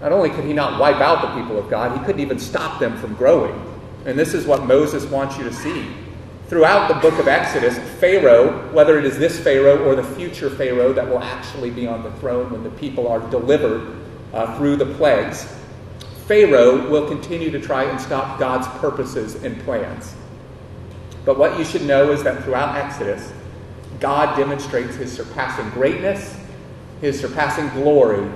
Not 0.00 0.12
only 0.12 0.30
could 0.30 0.44
he 0.44 0.52
not 0.52 0.78
wipe 0.78 1.00
out 1.00 1.22
the 1.22 1.40
people 1.40 1.58
of 1.58 1.68
God, 1.68 1.98
he 1.98 2.04
couldn't 2.04 2.20
even 2.20 2.38
stop 2.38 2.78
them 2.78 2.96
from 2.98 3.14
growing. 3.14 3.60
And 4.06 4.18
this 4.18 4.34
is 4.34 4.46
what 4.46 4.66
Moses 4.66 5.04
wants 5.06 5.38
you 5.38 5.44
to 5.44 5.52
see. 5.52 5.86
Throughout 6.48 6.88
the 6.88 6.94
book 6.94 7.18
of 7.18 7.26
Exodus, 7.26 7.78
Pharaoh, 7.98 8.70
whether 8.72 8.98
it 8.98 9.06
is 9.06 9.18
this 9.18 9.40
Pharaoh 9.40 9.82
or 9.84 9.94
the 9.94 10.04
future 10.04 10.50
Pharaoh 10.50 10.92
that 10.92 11.08
will 11.08 11.20
actually 11.22 11.70
be 11.70 11.86
on 11.86 12.02
the 12.02 12.12
throne 12.12 12.52
when 12.52 12.62
the 12.62 12.70
people 12.70 13.08
are 13.08 13.20
delivered 13.30 13.96
uh, 14.34 14.56
through 14.58 14.76
the 14.76 14.86
plagues, 14.94 15.46
Pharaoh 16.26 16.88
will 16.88 17.06
continue 17.06 17.50
to 17.50 17.60
try 17.60 17.84
and 17.84 18.00
stop 18.00 18.38
God's 18.38 18.66
purposes 18.78 19.42
and 19.44 19.60
plans. 19.64 20.14
But 21.26 21.38
what 21.38 21.58
you 21.58 21.64
should 21.64 21.82
know 21.82 22.12
is 22.12 22.22
that 22.22 22.42
throughout 22.44 22.76
Exodus, 22.76 23.32
God 24.00 24.36
demonstrates 24.36 24.96
his 24.96 25.12
surpassing 25.12 25.68
greatness, 25.70 26.36
his 27.00 27.20
surpassing 27.20 27.68
glory, 27.70 28.26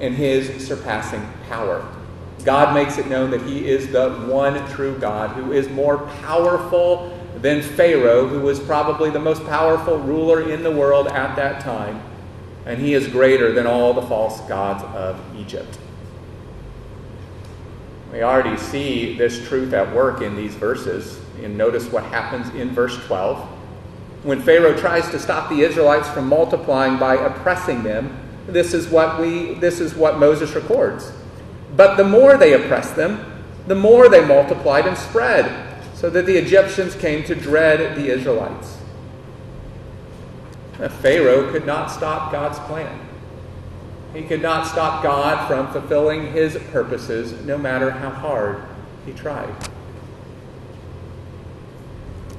and 0.00 0.14
his 0.14 0.66
surpassing 0.66 1.26
power. 1.48 1.86
God 2.44 2.74
makes 2.74 2.96
it 2.96 3.06
known 3.06 3.30
that 3.30 3.42
he 3.42 3.68
is 3.68 3.90
the 3.92 4.10
one 4.28 4.66
true 4.70 4.96
God 4.98 5.30
who 5.30 5.52
is 5.52 5.68
more 5.68 5.98
powerful 6.22 7.18
than 7.38 7.60
Pharaoh, 7.60 8.26
who 8.26 8.40
was 8.40 8.60
probably 8.60 9.10
the 9.10 9.18
most 9.18 9.44
powerful 9.44 9.98
ruler 9.98 10.50
in 10.50 10.62
the 10.62 10.70
world 10.70 11.08
at 11.08 11.36
that 11.36 11.60
time. 11.60 12.02
And 12.64 12.80
he 12.80 12.94
is 12.94 13.08
greater 13.08 13.52
than 13.52 13.66
all 13.66 13.92
the 13.92 14.02
false 14.02 14.40
gods 14.42 14.82
of 14.94 15.20
Egypt. 15.36 15.78
We 18.16 18.22
already 18.22 18.56
see 18.56 19.14
this 19.14 19.46
truth 19.46 19.74
at 19.74 19.94
work 19.94 20.22
in 20.22 20.36
these 20.36 20.54
verses. 20.54 21.20
And 21.42 21.58
notice 21.58 21.84
what 21.92 22.02
happens 22.04 22.48
in 22.54 22.70
verse 22.70 22.96
12. 23.04 23.46
When 24.22 24.40
Pharaoh 24.40 24.74
tries 24.74 25.10
to 25.10 25.18
stop 25.18 25.50
the 25.50 25.60
Israelites 25.60 26.08
from 26.08 26.26
multiplying 26.26 26.98
by 26.98 27.16
oppressing 27.16 27.82
them, 27.82 28.18
this 28.46 28.72
is 28.72 28.88
what 28.88 29.20
we 29.20 29.54
this 29.56 29.80
is 29.80 29.94
what 29.94 30.18
Moses 30.18 30.54
records. 30.54 31.12
But 31.76 31.96
the 31.96 32.04
more 32.04 32.38
they 32.38 32.54
oppressed 32.54 32.96
them, 32.96 33.42
the 33.66 33.74
more 33.74 34.08
they 34.08 34.24
multiplied 34.24 34.86
and 34.86 34.96
spread, 34.96 35.84
so 35.94 36.08
that 36.08 36.24
the 36.24 36.38
Egyptians 36.38 36.94
came 36.94 37.22
to 37.24 37.34
dread 37.34 37.96
the 37.96 38.08
Israelites. 38.08 38.78
Pharaoh 41.02 41.52
could 41.52 41.66
not 41.66 41.90
stop 41.90 42.32
God's 42.32 42.58
plan. 42.60 43.05
He 44.16 44.22
could 44.22 44.40
not 44.40 44.66
stop 44.66 45.02
God 45.02 45.46
from 45.46 45.70
fulfilling 45.70 46.32
his 46.32 46.56
purposes, 46.72 47.44
no 47.44 47.58
matter 47.58 47.90
how 47.90 48.08
hard 48.08 48.62
he 49.04 49.12
tried. 49.12 49.54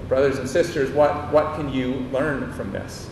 Brothers 0.07 0.39
and 0.39 0.49
sisters, 0.49 0.89
what, 0.89 1.31
what 1.31 1.55
can 1.55 1.71
you 1.71 1.93
learn 2.11 2.51
from 2.53 2.71
this? 2.71 3.11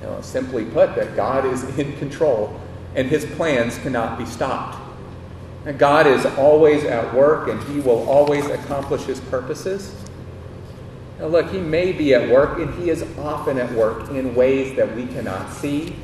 You 0.00 0.08
know, 0.08 0.20
simply 0.22 0.64
put, 0.64 0.96
that 0.96 1.14
God 1.14 1.44
is 1.44 1.62
in 1.78 1.96
control 1.98 2.60
and 2.96 3.08
his 3.08 3.24
plans 3.24 3.78
cannot 3.78 4.18
be 4.18 4.26
stopped. 4.26 4.76
And 5.66 5.78
God 5.78 6.08
is 6.08 6.26
always 6.26 6.82
at 6.82 7.14
work 7.14 7.48
and 7.48 7.62
he 7.72 7.78
will 7.78 8.08
always 8.08 8.46
accomplish 8.46 9.02
his 9.02 9.20
purposes. 9.20 9.94
Now, 11.20 11.26
look, 11.26 11.52
he 11.52 11.60
may 11.60 11.92
be 11.92 12.12
at 12.12 12.28
work 12.28 12.58
and 12.58 12.74
he 12.82 12.90
is 12.90 13.04
often 13.18 13.58
at 13.58 13.70
work 13.70 14.10
in 14.10 14.34
ways 14.34 14.74
that 14.74 14.96
we 14.96 15.06
cannot 15.06 15.52
see 15.52 15.94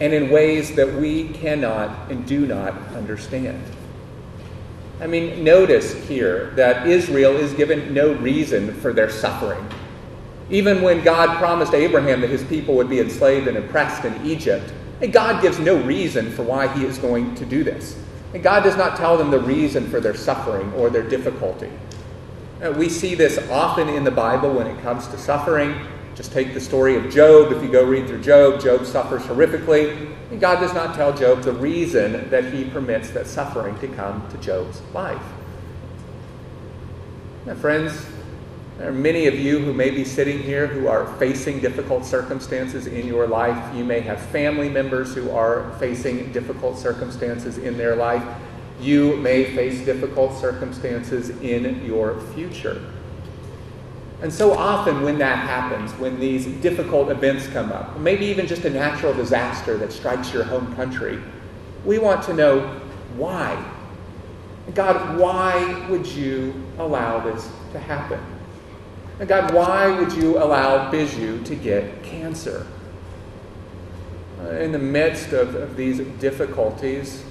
and 0.00 0.12
in 0.12 0.30
ways 0.30 0.74
that 0.74 0.94
we 0.94 1.28
cannot 1.28 2.10
and 2.10 2.26
do 2.26 2.46
not 2.46 2.74
understand. 2.94 3.62
I 5.00 5.06
mean, 5.06 5.42
notice 5.42 5.92
here 6.08 6.52
that 6.56 6.86
Israel 6.86 7.36
is 7.36 7.52
given 7.52 7.92
no 7.92 8.14
reason 8.14 8.72
for 8.74 8.92
their 8.92 9.10
suffering. 9.10 9.66
Even 10.50 10.82
when 10.82 11.02
God 11.02 11.38
promised 11.38 11.74
Abraham 11.74 12.20
that 12.20 12.30
his 12.30 12.44
people 12.44 12.74
would 12.76 12.88
be 12.88 13.00
enslaved 13.00 13.48
and 13.48 13.56
oppressed 13.56 14.04
in 14.04 14.26
Egypt, 14.26 14.72
and 15.00 15.12
God 15.12 15.42
gives 15.42 15.58
no 15.58 15.76
reason 15.82 16.30
for 16.30 16.42
why 16.42 16.68
he 16.68 16.84
is 16.84 16.98
going 16.98 17.34
to 17.36 17.44
do 17.44 17.64
this. 17.64 17.98
And 18.32 18.42
God 18.42 18.62
does 18.62 18.76
not 18.76 18.96
tell 18.96 19.16
them 19.16 19.30
the 19.30 19.40
reason 19.40 19.88
for 19.88 20.00
their 20.00 20.14
suffering 20.14 20.72
or 20.74 20.90
their 20.90 21.02
difficulty. 21.02 21.70
Uh, 22.62 22.72
we 22.72 22.88
see 22.88 23.14
this 23.14 23.38
often 23.50 23.88
in 23.88 24.04
the 24.04 24.10
Bible 24.10 24.52
when 24.52 24.66
it 24.66 24.80
comes 24.82 25.06
to 25.08 25.18
suffering. 25.18 25.74
Just 26.14 26.32
take 26.32 26.54
the 26.54 26.60
story 26.60 26.96
of 26.96 27.12
Job. 27.12 27.52
If 27.52 27.62
you 27.62 27.68
go 27.68 27.84
read 27.84 28.06
through 28.06 28.22
Job, 28.22 28.60
Job 28.60 28.86
suffers 28.86 29.22
horrifically. 29.22 30.14
And 30.30 30.40
God 30.40 30.60
does 30.60 30.72
not 30.72 30.94
tell 30.94 31.12
Job 31.12 31.42
the 31.42 31.52
reason 31.52 32.30
that 32.30 32.52
he 32.52 32.64
permits 32.64 33.10
that 33.10 33.26
suffering 33.26 33.78
to 33.80 33.88
come 33.88 34.26
to 34.30 34.38
Job's 34.38 34.80
life. 34.92 35.22
Now, 37.46 37.54
friends, 37.54 38.06
there 38.78 38.88
are 38.88 38.92
many 38.92 39.26
of 39.26 39.34
you 39.34 39.58
who 39.58 39.72
may 39.72 39.90
be 39.90 40.04
sitting 40.04 40.40
here 40.40 40.66
who 40.66 40.88
are 40.88 41.06
facing 41.18 41.60
difficult 41.60 42.04
circumstances 42.04 42.86
in 42.86 43.06
your 43.06 43.26
life. 43.26 43.74
You 43.74 43.84
may 43.84 44.00
have 44.00 44.20
family 44.20 44.68
members 44.68 45.14
who 45.14 45.30
are 45.30 45.70
facing 45.78 46.32
difficult 46.32 46.78
circumstances 46.78 47.58
in 47.58 47.76
their 47.76 47.96
life. 47.96 48.24
You 48.80 49.16
may 49.16 49.54
face 49.54 49.84
difficult 49.84 50.40
circumstances 50.40 51.30
in 51.42 51.84
your 51.84 52.20
future. 52.34 52.93
And 54.24 54.32
so 54.32 54.54
often, 54.54 55.02
when 55.02 55.18
that 55.18 55.36
happens, 55.36 55.92
when 56.00 56.18
these 56.18 56.46
difficult 56.62 57.10
events 57.10 57.46
come 57.48 57.70
up, 57.70 57.98
maybe 57.98 58.24
even 58.24 58.46
just 58.46 58.64
a 58.64 58.70
natural 58.70 59.12
disaster 59.12 59.76
that 59.76 59.92
strikes 59.92 60.32
your 60.32 60.44
home 60.44 60.74
country, 60.76 61.20
we 61.84 61.98
want 61.98 62.22
to 62.24 62.32
know 62.32 62.60
why. 63.18 63.62
God, 64.74 65.18
why 65.18 65.86
would 65.90 66.06
you 66.06 66.54
allow 66.78 67.20
this 67.20 67.50
to 67.72 67.78
happen? 67.78 68.18
And 69.20 69.28
God, 69.28 69.52
why 69.52 69.90
would 70.00 70.14
you 70.14 70.38
allow 70.38 70.90
Biju 70.90 71.44
to 71.44 71.54
get 71.54 72.02
cancer? 72.02 72.66
In 74.58 74.72
the 74.72 74.78
midst 74.78 75.34
of, 75.34 75.54
of 75.54 75.76
these 75.76 76.00
difficulties, 76.18 77.22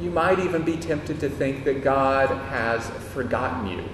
You 0.00 0.10
might 0.10 0.40
even 0.40 0.62
be 0.62 0.76
tempted 0.76 1.20
to 1.20 1.28
think 1.28 1.64
that 1.64 1.84
God 1.84 2.28
has 2.48 2.88
forgotten 3.12 3.68
you, 3.68 3.84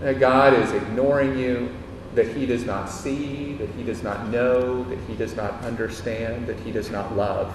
that 0.00 0.20
God 0.20 0.54
is 0.54 0.72
ignoring 0.72 1.38
you, 1.38 1.74
that 2.14 2.28
He 2.28 2.46
does 2.46 2.64
not 2.64 2.86
see, 2.86 3.54
that 3.54 3.68
He 3.70 3.82
does 3.82 4.02
not 4.02 4.28
know, 4.28 4.84
that 4.84 4.98
He 5.08 5.14
does 5.14 5.34
not 5.34 5.52
understand, 5.64 6.46
that 6.46 6.58
He 6.60 6.70
does 6.70 6.90
not 6.90 7.16
love. 7.16 7.54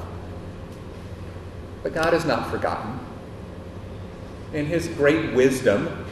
But 1.84 1.94
God 1.94 2.14
is 2.14 2.26
not 2.26 2.50
forgotten. 2.50 3.00
In 4.54 4.66
His 4.66 4.88
great 4.88 5.34
wisdom, 5.34 6.06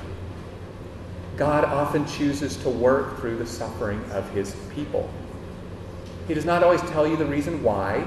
God 1.38 1.66
often 1.66 2.06
chooses 2.08 2.58
to 2.58 2.70
work 2.70 3.20
through 3.20 3.38
the 3.38 3.46
suffering 3.46 4.04
of 4.12 4.28
his 4.32 4.56
people. 4.74 5.10
He 6.28 6.34
does 6.34 6.46
not 6.46 6.64
always 6.64 6.82
tell 6.82 7.08
you 7.08 7.16
the 7.16 7.26
reason 7.26 7.62
why, 7.62 8.06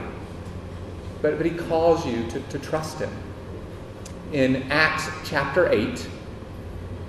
but, 1.22 1.36
but 1.36 1.46
he 1.46 1.52
calls 1.52 2.04
you 2.04 2.28
to, 2.30 2.40
to 2.40 2.58
trust 2.58 2.98
him. 2.98 3.10
In 4.32 4.64
Acts 4.70 5.08
chapter 5.24 5.70
8, 5.70 6.08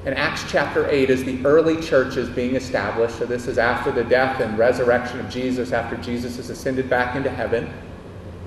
in 0.06 0.14
Acts 0.14 0.44
chapter 0.50 0.90
8, 0.90 1.10
is 1.10 1.24
the 1.24 1.44
early 1.46 1.80
church 1.82 2.18
is 2.18 2.30
being 2.30 2.56
established, 2.56 3.20
so 3.20 3.26
this 3.26 3.48
is 3.48 3.58
after 3.58 3.92
the 3.92 4.04
death 4.04 4.42
and 4.42 4.58
resurrection 4.58 5.20
of 5.20 5.30
Jesus, 5.30 5.72
after 5.72 5.96
Jesus 5.98 6.38
has 6.38 6.50
ascended 6.50 6.90
back 6.90 7.16
into 7.16 7.30
heaven, 7.30 7.72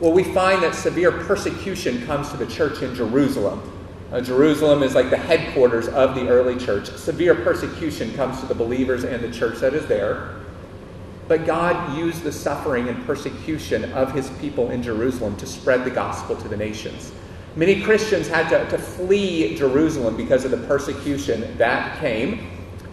well, 0.00 0.12
we 0.12 0.24
find 0.24 0.62
that 0.64 0.74
severe 0.74 1.12
persecution 1.12 2.04
comes 2.04 2.30
to 2.30 2.36
the 2.36 2.46
church 2.46 2.82
in 2.82 2.94
Jerusalem. 2.94 3.70
Uh, 4.12 4.20
Jerusalem 4.20 4.82
is 4.82 4.94
like 4.94 5.10
the 5.10 5.16
headquarters 5.16 5.86
of 5.88 6.16
the 6.16 6.28
early 6.28 6.56
church. 6.56 6.88
Severe 6.88 7.34
persecution 7.36 8.12
comes 8.14 8.40
to 8.40 8.46
the 8.46 8.54
believers 8.54 9.04
and 9.04 9.22
the 9.22 9.30
church 9.30 9.60
that 9.60 9.72
is 9.72 9.86
there. 9.86 10.34
But 11.28 11.46
God 11.46 11.96
used 11.96 12.22
the 12.22 12.32
suffering 12.32 12.88
and 12.88 13.06
persecution 13.06 13.92
of 13.92 14.12
his 14.12 14.30
people 14.40 14.70
in 14.70 14.82
Jerusalem 14.82 15.36
to 15.36 15.46
spread 15.46 15.84
the 15.84 15.90
gospel 15.90 16.36
to 16.36 16.48
the 16.48 16.56
nations. 16.56 17.12
Many 17.56 17.82
Christians 17.82 18.26
had 18.26 18.48
to, 18.48 18.68
to 18.70 18.78
flee 18.78 19.56
Jerusalem 19.56 20.16
because 20.16 20.44
of 20.44 20.50
the 20.50 20.66
persecution 20.66 21.56
that 21.56 21.98
came. 22.00 22.50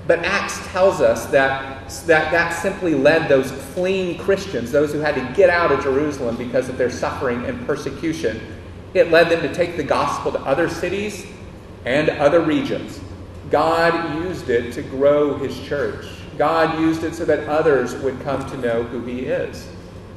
But 0.07 0.19
Acts 0.19 0.59
tells 0.67 1.01
us 1.01 1.25
that, 1.27 1.89
that 2.05 2.31
that 2.31 2.49
simply 2.51 2.93
led 2.93 3.27
those 3.27 3.51
fleeing 3.51 4.17
Christians, 4.17 4.71
those 4.71 4.91
who 4.91 4.99
had 4.99 5.15
to 5.15 5.33
get 5.35 5.49
out 5.49 5.71
of 5.71 5.81
Jerusalem 5.81 6.35
because 6.35 6.69
of 6.69 6.77
their 6.77 6.89
suffering 6.89 7.45
and 7.45 7.65
persecution, 7.65 8.41
it 8.93 9.09
led 9.09 9.29
them 9.29 9.41
to 9.41 9.53
take 9.53 9.77
the 9.77 9.83
gospel 9.83 10.31
to 10.31 10.39
other 10.41 10.69
cities 10.69 11.25
and 11.85 12.09
other 12.09 12.41
regions. 12.41 12.99
God 13.49 14.23
used 14.23 14.49
it 14.49 14.73
to 14.73 14.81
grow 14.81 15.37
his 15.37 15.59
church. 15.61 16.05
God 16.37 16.79
used 16.79 17.03
it 17.03 17.15
so 17.15 17.25
that 17.25 17.47
others 17.47 17.95
would 17.95 18.19
come 18.21 18.47
to 18.49 18.57
know 18.57 18.83
who 18.83 19.03
he 19.05 19.21
is. 19.21 19.67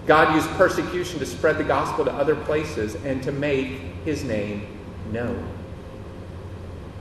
God 0.06 0.34
used 0.34 0.48
persecution 0.50 1.18
to 1.18 1.26
spread 1.26 1.58
the 1.58 1.64
gospel 1.64 2.04
to 2.04 2.12
other 2.12 2.36
places 2.36 2.94
and 3.04 3.22
to 3.22 3.32
make 3.32 3.68
his 4.04 4.24
name 4.24 4.66
known. 5.12 5.48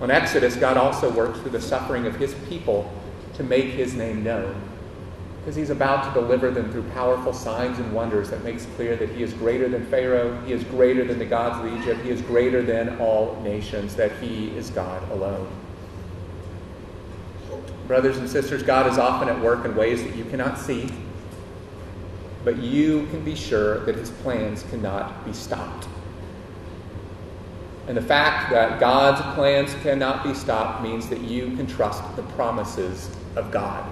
On 0.02 0.10
Exodus, 0.10 0.56
God 0.56 0.78
also 0.78 1.12
worked 1.12 1.38
through 1.38 1.52
the 1.52 1.62
suffering 1.62 2.06
of 2.06 2.16
his 2.16 2.34
people 2.50 2.92
to 3.36 3.44
make 3.44 3.66
his 3.66 3.94
name 3.94 4.24
known 4.24 4.56
because 5.44 5.58
he's 5.58 5.72
about 5.72 6.06
to 6.06 6.22
deliver 6.22 6.50
them 6.52 6.72
through 6.72 6.84
powerful 6.92 7.34
signs 7.34 7.78
and 7.78 7.92
wonders 7.92 8.30
that 8.30 8.42
makes 8.46 8.66
clear 8.78 8.96
that 8.96 9.10
he 9.10 9.24
is 9.24 9.34
greater 9.34 9.68
than 9.68 9.86
Pharaoh, 9.88 10.40
he 10.46 10.54
is 10.54 10.64
greater 10.64 11.04
than 11.04 11.20
the 11.20 11.26
gods 11.26 11.60
of 11.60 11.82
Egypt, 11.82 12.02
he 12.02 12.12
is 12.12 12.22
greater 12.22 12.62
than 12.62 12.98
all 12.98 13.38
nations, 13.44 13.94
that 13.98 14.14
he 14.20 14.56
is 14.56 14.70
God 14.70 15.04
alone. 15.12 15.50
Brothers 17.88 18.20
and 18.20 18.30
sisters, 18.30 18.64
God 18.64 18.90
is 18.90 18.98
often 18.98 19.28
at 19.28 19.38
work 19.42 19.66
in 19.66 19.76
ways 19.76 20.02
that 20.04 20.16
you 20.16 20.24
cannot 20.24 20.58
see, 20.58 20.90
but 22.44 22.58
you 22.58 23.08
can 23.08 23.24
be 23.24 23.36
sure 23.36 23.80
that 23.86 23.96
his 23.96 24.10
plans 24.10 24.64
cannot 24.70 25.26
be 25.26 25.34
stopped. 25.34 25.88
And 27.88 27.98
the 27.98 28.02
fact 28.02 28.52
that 28.52 28.80
God's 28.80 29.22
plans 29.36 29.74
cannot 29.82 30.24
be 30.24 30.34
stopped 30.34 30.82
means 30.82 31.10
that 31.10 31.22
you 31.22 31.56
can 31.56 31.68
trust 31.68 32.04
the 32.16 32.24
promises 32.24 33.10
of 33.36 33.52
God. 33.52 33.86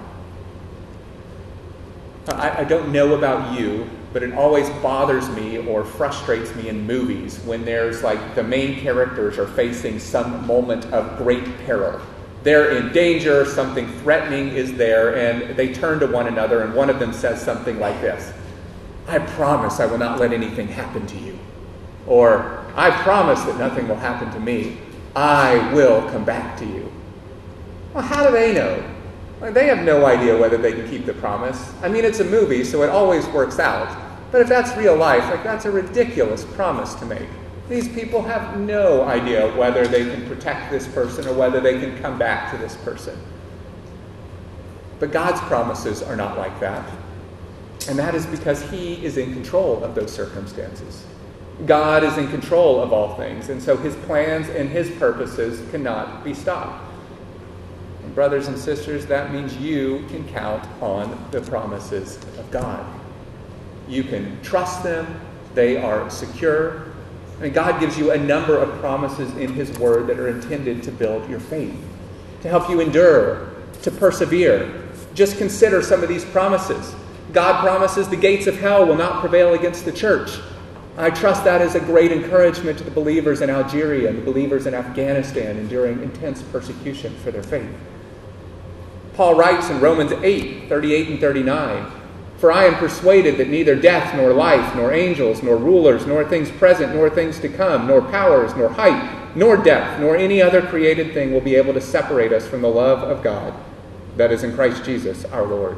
I, 2.27 2.59
I 2.59 2.63
don't 2.63 2.91
know 2.91 3.15
about 3.15 3.59
you, 3.59 3.89
but 4.13 4.23
it 4.23 4.33
always 4.33 4.69
bothers 4.81 5.29
me 5.29 5.57
or 5.57 5.83
frustrates 5.83 6.53
me 6.55 6.69
in 6.69 6.85
movies 6.85 7.39
when 7.39 7.65
there's 7.65 8.03
like 8.03 8.35
the 8.35 8.43
main 8.43 8.79
characters 8.79 9.37
are 9.37 9.47
facing 9.47 9.99
some 9.99 10.45
moment 10.45 10.85
of 10.87 11.17
great 11.17 11.43
peril. 11.65 11.99
They're 12.43 12.77
in 12.77 12.91
danger, 12.91 13.45
something 13.45 13.87
threatening 13.99 14.49
is 14.49 14.73
there, 14.73 15.15
and 15.15 15.55
they 15.55 15.73
turn 15.73 15.99
to 15.99 16.07
one 16.07 16.27
another, 16.27 16.61
and 16.61 16.73
one 16.73 16.89
of 16.89 16.97
them 16.97 17.13
says 17.13 17.41
something 17.41 17.79
like 17.79 17.99
this 18.01 18.33
I 19.07 19.19
promise 19.19 19.79
I 19.79 19.85
will 19.85 19.97
not 19.97 20.19
let 20.19 20.33
anything 20.33 20.67
happen 20.67 21.05
to 21.07 21.17
you. 21.17 21.37
Or, 22.07 22.65
I 22.75 22.91
promise 23.03 23.41
that 23.43 23.57
nothing 23.57 23.87
will 23.87 23.95
happen 23.95 24.31
to 24.31 24.39
me. 24.39 24.77
I 25.15 25.73
will 25.73 26.07
come 26.09 26.23
back 26.23 26.57
to 26.59 26.65
you. 26.65 26.91
Well, 27.93 28.03
how 28.03 28.25
do 28.25 28.31
they 28.31 28.53
know? 28.53 28.83
They 29.51 29.65
have 29.67 29.83
no 29.83 30.05
idea 30.05 30.37
whether 30.37 30.57
they 30.57 30.71
can 30.71 30.87
keep 30.89 31.05
the 31.05 31.13
promise. 31.13 31.73
I 31.81 31.89
mean, 31.89 32.05
it's 32.05 32.19
a 32.19 32.25
movie, 32.25 32.63
so 32.63 32.83
it 32.83 32.89
always 32.89 33.25
works 33.27 33.59
out. 33.59 33.97
But 34.31 34.41
if 34.41 34.47
that's 34.47 34.75
real 34.77 34.95
life, 34.95 35.23
like 35.25 35.43
that's 35.43 35.65
a 35.65 35.71
ridiculous 35.71 36.45
promise 36.45 36.93
to 36.95 37.05
make. 37.05 37.27
These 37.67 37.89
people 37.89 38.21
have 38.21 38.59
no 38.59 39.03
idea 39.03 39.53
whether 39.55 39.87
they 39.87 40.03
can 40.03 40.27
protect 40.27 40.71
this 40.71 40.87
person 40.87 41.27
or 41.27 41.33
whether 41.33 41.59
they 41.59 41.79
can 41.79 41.97
come 41.99 42.17
back 42.17 42.51
to 42.51 42.57
this 42.57 42.75
person. 42.77 43.17
But 44.99 45.11
God's 45.11 45.41
promises 45.41 46.03
are 46.03 46.15
not 46.15 46.37
like 46.37 46.57
that. 46.59 46.87
And 47.87 47.97
that 47.97 48.15
is 48.15 48.25
because 48.25 48.61
He 48.69 49.03
is 49.03 49.17
in 49.17 49.33
control 49.33 49.83
of 49.83 49.95
those 49.95 50.11
circumstances. 50.11 51.05
God 51.65 52.03
is 52.03 52.17
in 52.17 52.27
control 52.29 52.81
of 52.81 52.91
all 52.91 53.15
things, 53.15 53.49
and 53.49 53.61
so 53.61 53.77
His 53.77 53.95
plans 54.07 54.49
and 54.49 54.69
His 54.69 54.89
purposes 54.91 55.69
cannot 55.71 56.23
be 56.23 56.33
stopped. 56.33 56.83
And 58.03 58.15
brothers 58.15 58.47
and 58.47 58.57
sisters, 58.57 59.05
that 59.07 59.31
means 59.31 59.55
you 59.57 60.05
can 60.09 60.27
count 60.29 60.67
on 60.81 61.27
the 61.31 61.41
promises 61.41 62.17
of 62.37 62.49
God. 62.51 62.85
You 63.87 64.03
can 64.03 64.41
trust 64.41 64.83
them, 64.83 65.19
they 65.53 65.77
are 65.77 66.09
secure. 66.09 66.85
And 67.41 67.53
God 67.53 67.79
gives 67.79 67.97
you 67.97 68.11
a 68.11 68.17
number 68.17 68.57
of 68.57 68.79
promises 68.79 69.35
in 69.37 69.53
His 69.53 69.71
Word 69.79 70.07
that 70.07 70.19
are 70.19 70.29
intended 70.29 70.83
to 70.83 70.91
build 70.91 71.29
your 71.29 71.39
faith, 71.39 71.75
to 72.41 72.47
help 72.47 72.69
you 72.69 72.79
endure, 72.79 73.49
to 73.81 73.91
persevere. 73.91 74.87
Just 75.13 75.37
consider 75.37 75.81
some 75.81 76.03
of 76.03 76.09
these 76.09 76.23
promises. 76.25 76.95
God 77.33 77.61
promises 77.61 78.09
the 78.09 78.17
gates 78.17 78.47
of 78.47 78.59
hell 78.59 78.85
will 78.85 78.95
not 78.95 79.21
prevail 79.21 79.53
against 79.53 79.85
the 79.85 79.91
church. 79.91 80.31
I 80.97 81.09
trust 81.09 81.45
that 81.45 81.61
is 81.61 81.75
a 81.75 81.79
great 81.79 82.11
encouragement 82.11 82.77
to 82.79 82.83
the 82.83 82.91
believers 82.91 83.41
in 83.41 83.49
Algeria 83.49 84.09
and 84.09 84.17
the 84.17 84.23
believers 84.23 84.67
in 84.67 84.73
Afghanistan 84.73 85.57
enduring 85.57 86.03
intense 86.03 86.41
persecution 86.41 87.15
for 87.17 87.31
their 87.31 87.43
faith. 87.43 87.69
Paul 89.13 89.35
writes 89.35 89.69
in 89.69 89.79
Romans 89.79 90.11
8 90.11 90.67
38 90.67 91.09
and 91.09 91.19
39 91.19 91.91
For 92.37 92.51
I 92.51 92.65
am 92.65 92.75
persuaded 92.75 93.37
that 93.37 93.49
neither 93.49 93.75
death, 93.75 94.15
nor 94.15 94.33
life, 94.33 94.75
nor 94.75 94.91
angels, 94.91 95.41
nor 95.41 95.55
rulers, 95.55 96.05
nor 96.05 96.25
things 96.25 96.51
present, 96.51 96.93
nor 96.93 97.09
things 97.09 97.39
to 97.39 97.49
come, 97.49 97.87
nor 97.87 98.01
powers, 98.01 98.53
nor 98.55 98.69
height, 98.69 99.35
nor 99.35 99.55
depth, 99.55 99.99
nor 100.01 100.17
any 100.17 100.41
other 100.41 100.61
created 100.61 101.13
thing 101.13 101.31
will 101.31 101.41
be 101.41 101.55
able 101.55 101.73
to 101.73 101.81
separate 101.81 102.33
us 102.33 102.45
from 102.45 102.61
the 102.61 102.67
love 102.67 102.99
of 102.99 103.23
God 103.23 103.53
that 104.17 104.31
is 104.31 104.43
in 104.43 104.53
Christ 104.53 104.83
Jesus 104.83 105.23
our 105.25 105.45
Lord. 105.45 105.77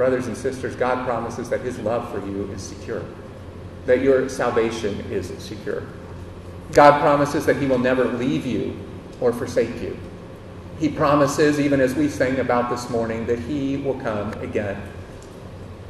Brothers 0.00 0.28
and 0.28 0.34
sisters, 0.34 0.74
God 0.76 1.04
promises 1.04 1.50
that 1.50 1.60
his 1.60 1.78
love 1.80 2.10
for 2.10 2.26
you 2.26 2.50
is 2.52 2.62
secure, 2.62 3.04
that 3.84 4.00
your 4.00 4.30
salvation 4.30 4.98
is 5.10 5.26
secure. 5.38 5.82
God 6.72 7.02
promises 7.02 7.44
that 7.44 7.56
he 7.56 7.66
will 7.66 7.78
never 7.78 8.06
leave 8.06 8.46
you 8.46 8.74
or 9.20 9.30
forsake 9.30 9.82
you. 9.82 9.98
He 10.78 10.88
promises, 10.88 11.60
even 11.60 11.82
as 11.82 11.94
we 11.94 12.08
sang 12.08 12.38
about 12.38 12.70
this 12.70 12.88
morning, 12.88 13.26
that 13.26 13.40
He 13.40 13.76
will 13.76 14.00
come 14.00 14.32
again. 14.40 14.82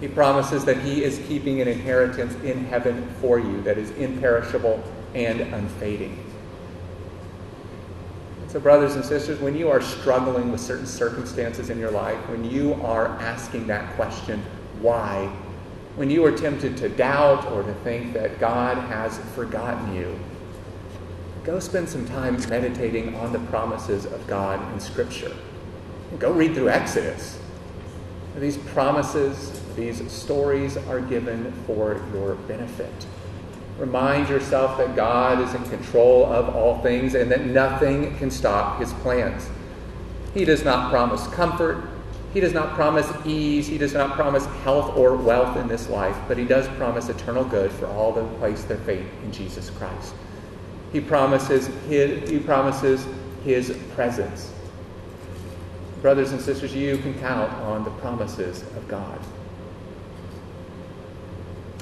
He 0.01 0.09
promises 0.09 0.65
that 0.65 0.79
He 0.79 1.05
is 1.05 1.21
keeping 1.29 1.61
an 1.61 1.69
inheritance 1.69 2.35
in 2.43 2.65
heaven 2.65 3.09
for 3.21 3.39
you 3.39 3.63
that 3.63 3.79
is 3.79 3.93
imperishable 3.93 4.83
and 5.15 5.41
unfading. 5.41 6.30
So, 8.51 8.59
brothers 8.59 8.97
and 8.97 9.05
sisters, 9.05 9.39
when 9.39 9.57
you 9.57 9.71
are 9.71 9.81
struggling 9.81 10.51
with 10.51 10.61
certain 10.61 10.85
circumstances 10.85 11.71
in 11.71 11.79
your 11.79 11.93
life, 11.93 12.19
when 12.29 12.45
you 12.45 12.75
are 12.83 13.07
asking 13.21 13.69
that 13.69 13.95
question, 13.95 14.43
why? 14.81 15.27
When 15.95 16.11
you 16.11 16.25
are 16.25 16.33
tempted 16.33 16.77
to 16.79 16.89
doubt 16.89 17.47
or 17.53 17.63
to 17.63 17.73
think 17.85 18.13
that 18.15 18.41
God 18.41 18.77
has 18.77 19.19
forgotten 19.37 19.95
you, 19.95 20.19
go 21.45 21.61
spend 21.61 21.89
some 21.89 22.05
time 22.09 22.41
meditating 22.49 23.15
on 23.15 23.33
the 23.33 23.39
promises 23.39 24.05
of 24.05 24.27
God 24.27 24.61
in 24.73 24.81
Scripture. 24.81 25.33
Go 26.19 26.33
read 26.33 26.53
through 26.53 26.71
Exodus. 26.71 27.39
These 28.37 28.59
promises, 28.59 29.63
these 29.77 30.11
stories 30.11 30.77
are 30.77 31.01
given 31.01 31.53
for 31.69 32.03
your 32.13 32.35
benefit. 32.35 33.07
Remind 33.81 34.29
yourself 34.29 34.77
that 34.77 34.95
God 34.95 35.41
is 35.41 35.55
in 35.55 35.65
control 35.71 36.27
of 36.27 36.55
all 36.55 36.83
things 36.83 37.15
and 37.15 37.31
that 37.31 37.47
nothing 37.47 38.15
can 38.19 38.31
stop 38.31 38.79
his 38.79 38.93
plans. 38.93 39.49
He 40.35 40.45
does 40.45 40.63
not 40.63 40.91
promise 40.91 41.27
comfort, 41.29 41.89
He 42.35 42.41
does 42.41 42.53
not 42.53 42.75
promise 42.75 43.11
ease, 43.27 43.67
he 43.67 43.79
does 43.79 43.93
not 43.93 44.13
promise 44.13 44.47
health 44.63 44.97
or 44.97 45.17
wealth 45.17 45.57
in 45.57 45.67
this 45.67 45.89
life, 45.89 46.17
but 46.29 46.39
he 46.39 46.45
does 46.45 46.69
promise 46.77 47.09
eternal 47.09 47.43
good 47.43 47.73
for 47.73 47.87
all 47.87 48.13
that 48.13 48.39
place 48.39 48.63
their 48.65 48.77
faith 48.79 49.07
in 49.25 49.33
Jesus 49.33 49.71
Christ. 49.71 50.15
He 50.93 51.01
promises 51.01 51.69
his, 51.89 52.29
he 52.29 52.39
promises 52.39 53.05
his 53.45 53.77
presence. 53.95 54.53
Brothers 56.03 56.33
and 56.33 56.41
sisters, 56.41 56.75
you 56.75 56.99
can 56.99 57.19
count 57.19 57.53
on 57.63 57.83
the 57.83 57.91
promises 57.93 58.63
of 58.77 58.87
God. 58.87 59.19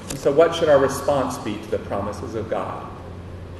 And 0.09 0.17
so, 0.17 0.31
what 0.31 0.55
should 0.55 0.69
our 0.69 0.79
response 0.79 1.37
be 1.37 1.57
to 1.57 1.71
the 1.71 1.79
promises 1.79 2.35
of 2.35 2.49
God? 2.49 2.85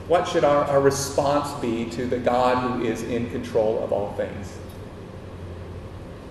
What 0.07 0.27
should 0.27 0.43
our, 0.43 0.65
our 0.65 0.81
response 0.81 1.53
be 1.61 1.89
to 1.91 2.07
the 2.07 2.17
God 2.17 2.57
who 2.57 2.83
is 2.83 3.03
in 3.03 3.29
control 3.29 3.83
of 3.83 3.93
all 3.93 4.13
things? 4.13 4.57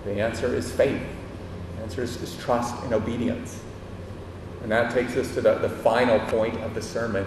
The 0.05 0.19
answer 0.19 0.53
is 0.53 0.71
faith. 0.71 1.01
The 1.77 1.83
answer 1.83 2.03
is, 2.03 2.21
is 2.21 2.37
trust 2.37 2.75
and 2.83 2.93
obedience. 2.93 3.61
And 4.63 4.71
that 4.71 4.93
takes 4.93 5.15
us 5.15 5.33
to 5.35 5.41
the, 5.41 5.55
the 5.55 5.69
final 5.69 6.19
point 6.27 6.57
of 6.61 6.73
the 6.73 6.81
sermon 6.81 7.25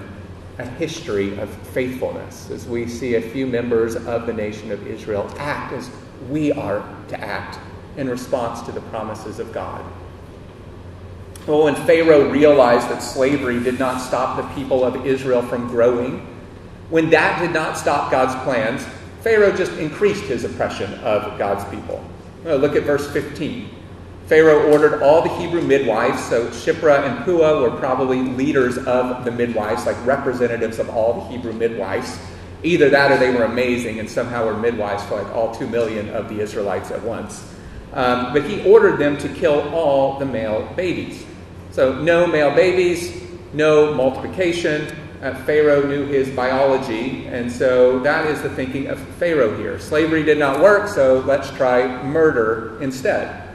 a 0.58 0.66
history 0.66 1.38
of 1.38 1.50
faithfulness 1.68 2.50
as 2.50 2.66
we 2.66 2.86
see 2.86 3.14
a 3.14 3.20
few 3.20 3.46
members 3.46 3.96
of 3.96 4.26
the 4.26 4.32
nation 4.32 4.70
of 4.70 4.86
Israel 4.86 5.32
act 5.38 5.72
as 5.72 5.90
we 6.28 6.52
are 6.52 6.86
to 7.08 7.18
act 7.18 7.58
in 7.96 8.08
response 8.08 8.60
to 8.62 8.72
the 8.72 8.80
promises 8.82 9.38
of 9.38 9.52
God. 9.52 9.82
Well, 11.46 11.64
when 11.64 11.74
Pharaoh 11.74 12.30
realized 12.30 12.88
that 12.88 13.02
slavery 13.02 13.60
did 13.60 13.78
not 13.78 14.00
stop 14.00 14.36
the 14.36 14.54
people 14.54 14.84
of 14.84 15.04
Israel 15.04 15.42
from 15.42 15.66
growing, 15.66 16.24
when 16.88 17.10
that 17.10 17.40
did 17.40 17.52
not 17.52 17.76
stop 17.76 18.12
God's 18.12 18.40
plans, 18.44 18.86
Pharaoh 19.22 19.50
just 19.50 19.72
increased 19.72 20.24
his 20.24 20.44
oppression 20.44 20.94
of 21.00 21.38
God's 21.38 21.64
people. 21.74 22.04
look 22.44 22.76
at 22.76 22.84
verse 22.84 23.10
15. 23.12 23.68
Pharaoh 24.26 24.70
ordered 24.70 25.02
all 25.02 25.22
the 25.22 25.36
Hebrew 25.36 25.62
midwives, 25.62 26.22
so 26.24 26.46
Shiphrah 26.48 27.06
and 27.06 27.24
Puah 27.24 27.60
were 27.60 27.76
probably 27.76 28.20
leaders 28.20 28.78
of 28.78 29.24
the 29.24 29.30
midwives, 29.30 29.84
like 29.84 29.96
representatives 30.06 30.78
of 30.78 30.88
all 30.90 31.14
the 31.14 31.26
Hebrew 31.28 31.52
midwives. 31.52 32.18
Either 32.62 32.88
that 32.88 33.10
or 33.10 33.18
they 33.18 33.34
were 33.34 33.44
amazing 33.44 33.98
and 33.98 34.08
somehow 34.08 34.44
were 34.44 34.56
midwives 34.56 35.02
for 35.04 35.20
like 35.20 35.34
all 35.34 35.52
two 35.52 35.66
million 35.66 36.08
of 36.10 36.28
the 36.28 36.40
Israelites 36.40 36.92
at 36.92 37.02
once. 37.02 37.52
Um, 37.92 38.32
but 38.32 38.44
he 38.44 38.64
ordered 38.64 38.98
them 38.98 39.18
to 39.18 39.28
kill 39.28 39.68
all 39.74 40.18
the 40.18 40.24
male 40.24 40.72
babies. 40.76 41.26
So, 41.72 42.00
no 42.00 42.26
male 42.26 42.54
babies, 42.54 43.22
no 43.52 43.92
multiplication, 43.94 44.94
uh, 45.22 45.34
Pharaoh 45.44 45.86
knew 45.86 46.04
his 46.04 46.28
biology, 46.30 47.26
and 47.28 47.50
so 47.50 48.00
that 48.00 48.26
is 48.26 48.42
the 48.42 48.50
thinking 48.50 48.88
of 48.88 48.98
Pharaoh 49.18 49.56
here. 49.56 49.78
Slavery 49.78 50.24
did 50.24 50.36
not 50.36 50.60
work, 50.60 50.88
so 50.88 51.20
let's 51.20 51.48
try 51.50 52.02
murder 52.02 52.76
instead. 52.82 53.48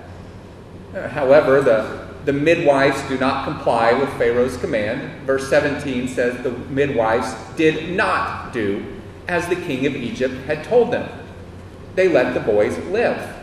Uh, 0.95 1.10
however, 1.10 1.62
the, 1.62 2.08
the 2.23 2.32
midwives 2.32 3.01
do 3.10 3.17
not 3.19 3.43
comply 3.43 3.91
with 3.91 4.10
Pharaoh's 4.13 4.56
command. 4.58 5.27
Verse 5.27 5.49
17 5.49 6.08
says 6.08 6.41
the 6.41 6.51
midwives 6.51 7.36
did 7.58 7.95
not 7.95 8.53
do 8.53 8.84
as 9.27 9.47
the 9.49 9.58
king 9.58 9.86
of 9.86 9.95
Egypt 9.95 10.34
had 10.45 10.63
told 10.63 10.91
them. 10.91 11.10
They 11.95 12.08
let 12.08 12.34
the 12.34 12.39
boys 12.39 12.77
live. 12.86 13.36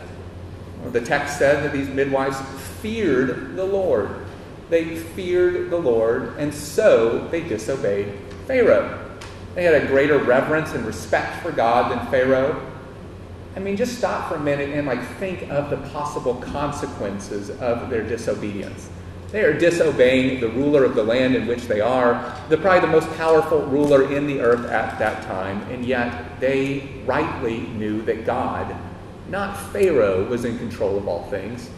The 0.91 1.01
text 1.01 1.37
said 1.37 1.63
that 1.63 1.73
these 1.73 1.89
midwives 1.89 2.41
feared 2.81 3.55
the 3.55 3.65
Lord. 3.65 4.24
They 4.69 4.95
feared 4.95 5.69
the 5.69 5.77
Lord, 5.77 6.37
and 6.37 6.53
so 6.53 7.27
they 7.29 7.41
disobeyed 7.41 8.17
Pharaoh. 8.47 9.01
They 9.53 9.63
had 9.63 9.83
a 9.83 9.87
greater 9.87 10.17
reverence 10.17 10.73
and 10.73 10.85
respect 10.85 11.41
for 11.41 11.51
God 11.51 11.91
than 11.91 12.05
Pharaoh. 12.07 12.61
I 13.55 13.59
mean, 13.59 13.77
just 13.77 13.97
stop 13.97 14.27
for 14.27 14.35
a 14.35 14.39
minute 14.39 14.69
and 14.69 14.85
like 14.85 15.01
think 15.17 15.49
of 15.49 15.69
the 15.69 15.77
possible 15.89 16.35
consequences 16.35 17.49
of 17.49 17.89
their 17.89 18.03
disobedience. 18.03 18.89
They 19.31 19.43
are 19.43 19.57
disobeying 19.57 20.39
the 20.39 20.49
ruler 20.49 20.83
of 20.83 20.95
the 20.95 21.03
land 21.03 21.35
in 21.35 21.47
which 21.47 21.63
they 21.63 21.81
are, 21.81 22.37
the 22.49 22.57
probably 22.57 22.81
the 22.81 22.87
most 22.87 23.09
powerful 23.17 23.61
ruler 23.63 24.13
in 24.13 24.27
the 24.27 24.39
earth 24.41 24.65
at 24.69 24.99
that 24.99 25.23
time, 25.23 25.61
and 25.71 25.85
yet 25.85 26.39
they 26.39 27.01
rightly 27.05 27.59
knew 27.59 28.01
that 28.03 28.25
God, 28.25 28.75
not 29.29 29.55
Pharaoh, 29.71 30.25
was 30.25 30.45
in 30.45 30.57
control 30.57 30.97
of 30.97 31.07
all 31.07 31.23
things. 31.29 31.69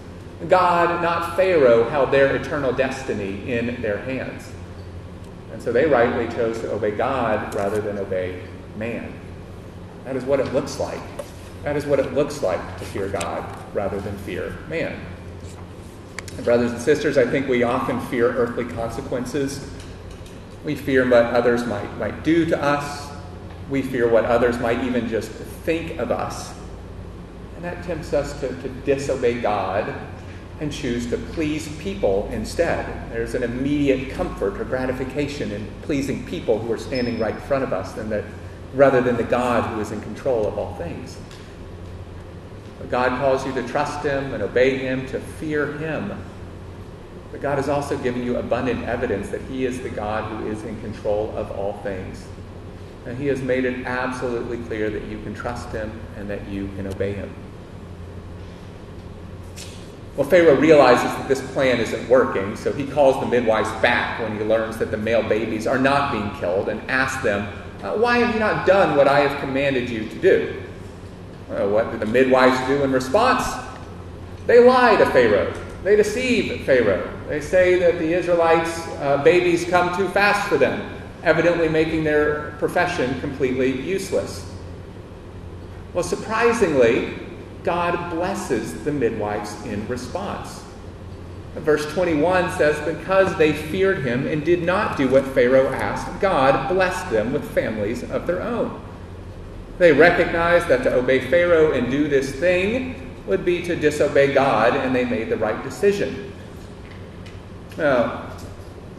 God, 0.48 1.02
not 1.02 1.36
Pharaoh, 1.36 1.90
held 1.90 2.12
their 2.12 2.36
eternal 2.36 2.72
destiny 2.72 3.52
in 3.52 3.82
their 3.82 3.98
hands. 3.98 4.52
And 5.52 5.62
so 5.62 5.72
they 5.72 5.88
rightly 5.88 6.28
chose 6.36 6.60
to 6.62 6.72
obey 6.72 6.92
God 6.92 7.56
rather 7.56 7.82
than 7.82 7.98
obey 7.98 8.44
man. 8.76 9.12
That 10.06 10.16
is 10.16 10.24
what 10.24 10.40
it 10.40 10.54
looks 10.54 10.80
like. 10.80 11.02
That 11.64 11.76
is 11.76 11.86
what 11.86 12.00
it 12.00 12.14
looks 12.14 12.44
like 12.44 12.78
to 12.78 12.86
fear 12.86 13.10
God 13.10 13.44
rather 13.74 14.00
than 14.00 14.16
fear 14.20 14.56
man. 14.70 15.00
And 16.36 16.46
brothers 16.46 16.72
and 16.72 16.80
sisters, 16.80 17.18
I 17.18 17.26
think 17.26 17.48
we 17.48 17.64
often 17.64 18.00
fear 18.02 18.30
earthly 18.30 18.66
consequences. 18.66 19.68
We 20.64 20.76
fear 20.76 21.10
what 21.10 21.26
others 21.26 21.66
might, 21.66 21.98
might 21.98 22.24
do 22.24 22.46
to 22.46 22.62
us. 22.62 23.10
We 23.72 23.82
fear 23.82 24.08
what 24.08 24.26
others 24.26 24.60
might 24.60 24.84
even 24.84 25.10
just 25.10 25.30
think 25.30 25.98
of 25.98 26.12
us. 26.12 26.54
And 27.56 27.66
that 27.66 27.84
tempts 27.84 28.14
us 28.14 28.40
to, 28.42 28.50
to 28.50 28.70
disobey 28.70 29.42
God 29.42 29.94
and 30.60 30.72
choose 30.72 31.08
to 31.08 31.18
please 31.18 31.68
people 31.78 32.28
instead. 32.32 33.12
There's 33.12 33.36
an 33.36 33.44
immediate 33.44 34.12
comfort 34.12 34.60
or 34.60 34.64
gratification 34.64 35.52
in 35.52 35.68
pleasing 35.84 36.26
people 36.26 36.58
who 36.60 36.72
are 36.72 36.78
standing 36.78 37.20
right 37.20 37.36
in 37.36 37.42
front 37.42 37.64
of 37.64 37.74
us 37.74 37.94
than 37.94 38.24
rather 38.74 39.02
than 39.02 39.18
the 39.18 39.24
God 39.24 39.74
who 39.74 39.80
is 39.80 39.92
in 39.92 40.02
control 40.02 40.48
of 40.48 40.58
all 40.58 40.74
things. 40.76 41.18
God 42.90 43.10
calls 43.20 43.46
you 43.46 43.54
to 43.54 43.68
trust 43.68 44.04
Him 44.04 44.34
and 44.34 44.42
obey 44.42 44.78
Him, 44.78 45.06
to 45.08 45.20
fear 45.20 45.74
Him. 45.74 46.18
But 47.32 47.42
God 47.42 47.58
has 47.58 47.68
also 47.68 47.98
given 47.98 48.24
you 48.24 48.38
abundant 48.38 48.86
evidence 48.86 49.30
that 49.30 49.42
He 49.42 49.66
is 49.66 49.82
the 49.82 49.90
God 49.90 50.24
who 50.32 50.48
is 50.48 50.64
in 50.64 50.80
control 50.82 51.34
of 51.36 51.52
all 51.52 51.74
things. 51.84 52.26
And 53.06 53.18
He 53.18 53.28
has 53.28 53.42
made 53.42 53.66
it 53.66 53.86
absolutely 53.86 54.58
clear 54.60 54.90
that 54.90 55.04
you 55.04 55.22
can 55.24 55.34
trust 55.34 55.70
Him 55.72 55.92
and 56.16 56.30
that 56.30 56.48
you 56.48 56.68
can 56.78 56.88
obey 56.88 57.14
Him. 57.14 57.34
Well, 60.18 60.28
Pharaoh 60.28 60.56
realizes 60.56 61.04
that 61.04 61.28
this 61.28 61.42
plan 61.52 61.80
isn't 61.80 62.10
working, 62.10 62.56
so 62.56 62.74
he 62.74 62.88
calls 62.88 63.20
the 63.20 63.28
midwives 63.28 63.70
back 63.84 64.20
when 64.20 64.36
he 64.36 64.44
learns 64.44 64.76
that 64.80 64.90
the 64.90 64.98
male 64.98 65.22
babies 65.22 65.68
are 65.68 65.78
not 65.78 66.12
being 66.12 66.32
killed 66.40 66.70
and 66.70 66.82
asks 66.90 67.22
them, 67.22 67.48
uh, 67.84 67.94
Why 67.94 68.18
have 68.18 68.34
you 68.34 68.40
not 68.40 68.66
done 68.66 68.98
what 68.98 69.08
I 69.08 69.20
have 69.20 69.40
commanded 69.40 69.92
you 69.92 70.10
to 70.10 70.16
do? 70.16 70.64
Uh, 71.52 71.68
what 71.68 71.92
did 71.92 72.00
the 72.00 72.08
midwives 72.08 72.60
do 72.68 72.84
in 72.84 72.92
response? 72.92 73.46
They 74.48 74.60
lie 74.60 74.96
to 74.96 75.06
Pharaoh. 75.12 75.54
They 75.84 75.96
deceive 75.96 76.66
Pharaoh. 76.66 77.08
They 77.30 77.40
say 77.40 77.78
that 77.78 78.00
the 78.00 78.14
Israelites' 78.14 78.88
uh, 78.98 79.22
babies 79.24 79.66
come 79.66 79.96
too 79.96 80.08
fast 80.10 80.50
for 80.50 80.58
them, 80.58 81.00
evidently 81.22 81.70
making 81.70 82.04
their 82.04 82.56
profession 82.58 83.20
completely 83.22 83.82
useless. 83.82 84.52
Well, 85.94 86.04
surprisingly, 86.04 87.27
God 87.68 88.12
blesses 88.12 88.86
the 88.86 88.94
midwives 88.94 89.54
in 89.66 89.86
response. 89.90 90.64
Verse 91.56 91.86
21 91.92 92.50
says, 92.52 92.80
Because 92.86 93.36
they 93.36 93.52
feared 93.52 94.06
him 94.06 94.26
and 94.26 94.46
did 94.46 94.64
not 94.64 94.96
do 94.96 95.10
what 95.10 95.26
Pharaoh 95.26 95.68
asked, 95.74 96.22
God 96.22 96.70
blessed 96.70 97.12
them 97.12 97.34
with 97.34 97.44
families 97.52 98.10
of 98.10 98.26
their 98.26 98.42
own. 98.42 98.82
They 99.80 99.92
recognized 99.92 100.70
that 100.70 100.82
to 100.84 100.94
obey 100.94 101.20
Pharaoh 101.30 101.74
and 101.74 101.92
do 101.92 102.08
this 102.08 102.32
thing 102.32 103.12
would 103.28 103.44
be 103.44 103.62
to 103.64 103.76
disobey 103.76 104.34
God, 104.34 104.74
and 104.74 104.96
they 104.96 105.04
made 105.04 105.28
the 105.28 105.36
right 105.36 105.62
decision. 105.62 106.32
Now, 107.78 108.32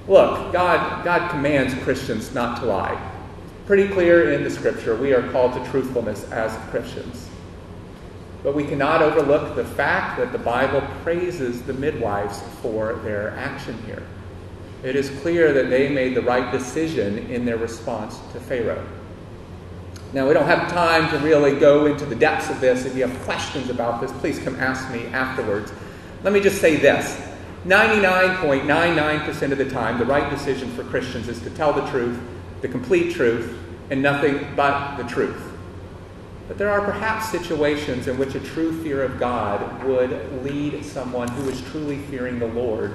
look, 0.06 0.52
God, 0.52 1.06
God 1.06 1.30
commands 1.30 1.72
Christians 1.84 2.34
not 2.34 2.60
to 2.60 2.66
lie. 2.66 3.12
Pretty 3.64 3.88
clear 3.88 4.34
in 4.34 4.44
the 4.44 4.50
scripture, 4.50 4.94
we 4.94 5.14
are 5.14 5.26
called 5.32 5.54
to 5.54 5.70
truthfulness 5.70 6.30
as 6.32 6.54
Christians. 6.68 7.27
But 8.48 8.56
we 8.56 8.64
cannot 8.64 9.02
overlook 9.02 9.56
the 9.56 9.64
fact 9.66 10.16
that 10.16 10.32
the 10.32 10.38
Bible 10.38 10.80
praises 11.02 11.60
the 11.60 11.74
midwives 11.74 12.40
for 12.62 12.94
their 13.04 13.32
action 13.32 13.76
here. 13.84 14.02
It 14.82 14.96
is 14.96 15.10
clear 15.20 15.52
that 15.52 15.68
they 15.68 15.90
made 15.90 16.14
the 16.14 16.22
right 16.22 16.50
decision 16.50 17.30
in 17.30 17.44
their 17.44 17.58
response 17.58 18.18
to 18.32 18.40
Pharaoh. 18.40 18.88
Now, 20.14 20.26
we 20.26 20.32
don't 20.32 20.46
have 20.46 20.72
time 20.72 21.10
to 21.10 21.18
really 21.18 21.60
go 21.60 21.84
into 21.84 22.06
the 22.06 22.14
depths 22.14 22.48
of 22.48 22.58
this. 22.58 22.86
If 22.86 22.96
you 22.96 23.06
have 23.06 23.22
questions 23.24 23.68
about 23.68 24.00
this, 24.00 24.12
please 24.12 24.38
come 24.38 24.58
ask 24.58 24.90
me 24.90 25.04
afterwards. 25.08 25.70
Let 26.22 26.32
me 26.32 26.40
just 26.40 26.58
say 26.58 26.76
this 26.76 27.20
99.99% 27.66 29.52
of 29.52 29.58
the 29.58 29.68
time, 29.68 29.98
the 29.98 30.06
right 30.06 30.30
decision 30.30 30.70
for 30.70 30.84
Christians 30.84 31.28
is 31.28 31.38
to 31.42 31.50
tell 31.50 31.74
the 31.74 31.86
truth, 31.90 32.18
the 32.62 32.68
complete 32.68 33.14
truth, 33.14 33.58
and 33.90 34.02
nothing 34.02 34.46
but 34.56 34.96
the 34.96 35.04
truth. 35.04 35.47
But 36.48 36.56
there 36.56 36.70
are 36.70 36.80
perhaps 36.80 37.30
situations 37.30 38.08
in 38.08 38.16
which 38.16 38.34
a 38.34 38.40
true 38.40 38.82
fear 38.82 39.04
of 39.04 39.20
God 39.20 39.84
would 39.84 40.42
lead 40.42 40.82
someone 40.82 41.28
who 41.28 41.48
is 41.50 41.60
truly 41.70 41.98
fearing 41.98 42.38
the 42.38 42.46
Lord 42.46 42.94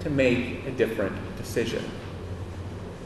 to 0.00 0.10
make 0.10 0.66
a 0.66 0.70
different 0.70 1.16
decision. 1.38 1.82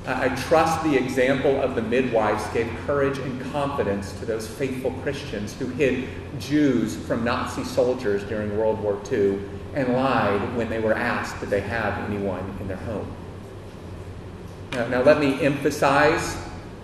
I 0.07 0.29
trust 0.49 0.85
the 0.85 0.97
example 0.97 1.63
of 1.63 1.77
the 1.77 1.83
midwives 1.83 2.47
gave 2.53 2.71
courage 2.87 3.17
and 3.19 3.41
confidence 3.53 4.13
to 4.19 4.27
those 4.27 4.47
faithful 4.47 4.91
Christians 5.03 5.55
who 5.55 5.67
hid 5.67 6.09
Jews 6.39 6.95
from 6.95 7.25
Nazi 7.25 7.65
soldiers 7.65 8.23
during 8.25 8.59
World 8.59 8.83
War 8.83 9.01
II 9.11 9.39
and 9.75 9.95
lied 9.95 10.57
when 10.57 10.69
they 10.69 10.79
were 10.79 10.93
asked 10.93 11.41
did 11.41 11.49
they 11.49 11.63
have 11.63 12.11
anyone 12.11 12.55
in 12.61 12.69
their 12.69 12.77
home. 12.77 13.11
Now, 14.73 14.89
now 14.89 15.03
let 15.03 15.21
me 15.21 15.41
emphasize 15.41 16.37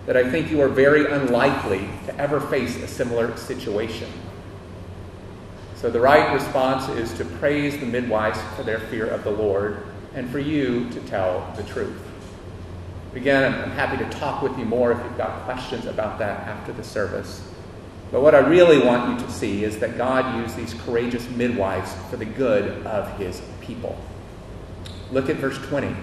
that 0.05 0.17
I 0.17 0.29
think 0.29 0.49
you 0.49 0.61
are 0.61 0.67
very 0.67 1.11
unlikely 1.11 1.87
to 2.05 2.15
ever 2.17 2.39
face 2.39 2.75
a 2.77 2.87
similar 2.87 3.35
situation. 3.37 4.09
So 5.75 5.89
the 5.89 5.99
right 5.99 6.33
response 6.33 6.89
is 6.89 7.13
to 7.17 7.25
praise 7.25 7.79
the 7.79 7.85
midwives 7.85 8.39
for 8.55 8.63
their 8.63 8.79
fear 8.79 9.07
of 9.07 9.23
the 9.23 9.31
Lord 9.31 9.83
and 10.13 10.29
for 10.29 10.39
you 10.39 10.89
to 10.89 10.99
tell 11.01 11.51
the 11.55 11.63
truth. 11.63 11.99
Again, 13.13 13.53
I'm 13.53 13.71
happy 13.71 13.97
to 13.97 14.09
talk 14.09 14.41
with 14.41 14.57
you 14.57 14.65
more 14.65 14.91
if 14.91 14.97
you've 15.03 15.17
got 15.17 15.43
questions 15.43 15.85
about 15.85 16.19
that 16.19 16.47
after 16.47 16.71
the 16.71 16.83
service. 16.83 17.41
But 18.11 18.21
what 18.21 18.35
I 18.35 18.39
really 18.39 18.79
want 18.85 19.09
you 19.19 19.25
to 19.25 19.31
see 19.31 19.63
is 19.63 19.79
that 19.79 19.97
God 19.97 20.41
used 20.41 20.55
these 20.55 20.73
courageous 20.85 21.27
midwives 21.29 21.93
for 22.09 22.17
the 22.17 22.25
good 22.25 22.85
of 22.85 23.17
his 23.17 23.41
people. 23.61 23.97
Look 25.11 25.29
at 25.29 25.37
verse 25.37 25.57
20. 25.67 25.95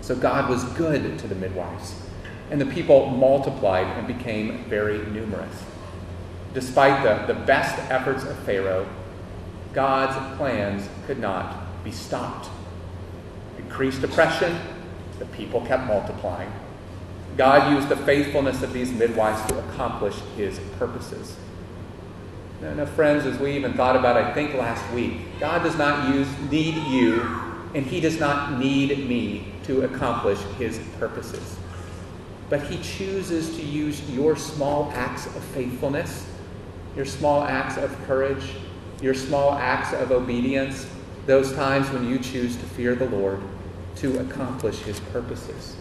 So 0.00 0.16
God 0.16 0.48
was 0.48 0.64
good 0.74 1.18
to 1.18 1.28
the 1.28 1.34
midwives, 1.34 1.94
and 2.52 2.60
the 2.60 2.66
people 2.66 3.06
multiplied 3.06 3.86
and 3.96 4.06
became 4.06 4.62
very 4.64 4.98
numerous. 5.06 5.64
Despite 6.52 7.02
the, 7.02 7.32
the 7.32 7.40
best 7.46 7.78
efforts 7.90 8.24
of 8.24 8.38
Pharaoh, 8.40 8.86
God's 9.72 10.36
plans 10.36 10.86
could 11.06 11.18
not 11.18 11.82
be 11.82 11.90
stopped. 11.90 12.50
Increased 13.56 14.02
oppression, 14.02 14.54
the 15.18 15.24
people 15.24 15.64
kept 15.64 15.84
multiplying. 15.84 16.52
God 17.38 17.72
used 17.72 17.88
the 17.88 17.96
faithfulness 17.96 18.62
of 18.62 18.74
these 18.74 18.92
midwives 18.92 19.50
to 19.50 19.58
accomplish 19.70 20.16
his 20.36 20.60
purposes. 20.78 21.34
Now, 22.60 22.74
now, 22.74 22.84
friends, 22.84 23.24
as 23.24 23.38
we 23.38 23.56
even 23.56 23.72
thought 23.72 23.96
about, 23.96 24.18
I 24.18 24.34
think 24.34 24.52
last 24.52 24.84
week, 24.92 25.40
God 25.40 25.62
does 25.62 25.78
not 25.78 26.14
use, 26.14 26.28
need 26.50 26.74
you, 26.88 27.22
and 27.74 27.86
he 27.86 27.98
does 27.98 28.20
not 28.20 28.58
need 28.58 29.08
me 29.08 29.54
to 29.64 29.84
accomplish 29.84 30.38
his 30.58 30.78
purposes. 30.98 31.56
But 32.52 32.64
he 32.64 32.76
chooses 32.82 33.56
to 33.56 33.62
use 33.62 34.10
your 34.10 34.36
small 34.36 34.92
acts 34.94 35.24
of 35.24 35.42
faithfulness, 35.42 36.26
your 36.94 37.06
small 37.06 37.44
acts 37.44 37.78
of 37.78 37.90
courage, 38.04 38.44
your 39.00 39.14
small 39.14 39.54
acts 39.54 39.94
of 39.94 40.12
obedience, 40.12 40.86
those 41.24 41.54
times 41.54 41.88
when 41.88 42.06
you 42.06 42.18
choose 42.18 42.54
to 42.56 42.66
fear 42.66 42.94
the 42.94 43.08
Lord 43.08 43.40
to 43.96 44.18
accomplish 44.18 44.80
his 44.80 45.00
purposes. 45.00 45.76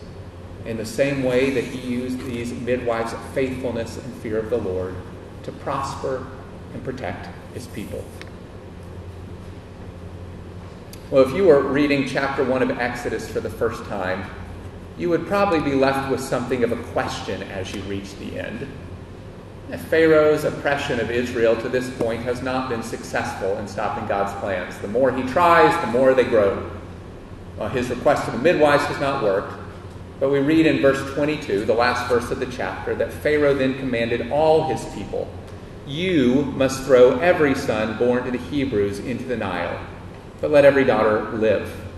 In 0.66 0.78
the 0.78 0.86
same 0.86 1.24
way 1.24 1.50
that 1.50 1.66
he 1.66 1.94
used 1.94 2.20
these 2.20 2.54
midwives' 2.54 3.14
faithfulness 3.34 3.98
and 3.98 4.14
fear 4.22 4.40
of 4.40 4.50
the 4.50 4.56
Lord 4.56 4.96
to 5.44 5.52
prosper 5.52 6.26
and 6.74 6.82
protect 6.86 7.28
his 7.54 7.68
people. 7.68 8.02
Well, 11.10 11.28
if 11.28 11.36
you 11.36 11.48
were 11.48 11.64
reading 11.64 12.08
chapter 12.08 12.46
1 12.46 12.62
of 12.62 12.80
Exodus 12.80 13.30
for 13.30 13.42
the 13.42 13.50
first 13.50 13.84
time, 13.88 14.24
you 15.02 15.10
would 15.10 15.26
probably 15.26 15.60
be 15.60 15.74
left 15.74 16.12
with 16.12 16.20
something 16.20 16.64
of 16.64 16.72
a 16.72 16.84
question 16.94 17.42
as 17.42 17.74
you 17.74 17.82
reach 17.82 18.16
the 18.18 18.40
end. 18.40 18.68
Pharaoh's 19.90 20.44
oppression 20.44 21.00
of 21.00 21.10
Israel 21.10 21.56
to 21.56 21.70
this 21.70 21.90
point 21.98 22.22
has 22.22 22.44
not 22.44 22.70
been 22.70 22.84
successful 22.84 23.58
in 23.58 23.68
stopping 23.68 24.06
God's 24.08 24.32
plans. 24.40 24.78
The 24.78 24.88
more 24.88 25.12
he 25.12 25.24
tries, 25.24 25.76
the 25.82 25.92
more 25.92 26.14
they 26.14 26.26
grow. 26.26 26.70
His 27.72 27.90
request 27.90 28.26
to 28.26 28.32
the 28.32 28.38
midwives 28.38 28.84
has 28.86 29.00
not 29.00 29.24
worked. 29.24 29.54
But 30.20 30.30
we 30.30 30.38
read 30.38 30.68
in 30.68 30.84
verse 30.84 31.02
22, 31.16 31.66
the 31.66 31.74
last 31.74 32.08
verse 32.08 32.30
of 32.30 32.40
the 32.40 32.46
chapter, 32.46 32.94
that 32.94 33.12
Pharaoh 33.12 33.56
then 33.56 33.80
commanded 33.80 34.32
all 34.32 34.68
his 34.68 34.86
people, 34.94 35.28
You 35.88 36.44
must 36.44 36.84
throw 36.84 37.18
every 37.20 37.56
son 37.56 37.98
born 37.98 38.24
to 38.26 38.32
the 38.32 38.38
Hebrews 38.38 39.00
into 39.00 39.24
the 39.24 39.38
Nile, 39.38 39.84
but 40.42 40.52
let 40.52 40.64
every 40.64 40.84
daughter 40.84 41.32
live. 41.32 41.91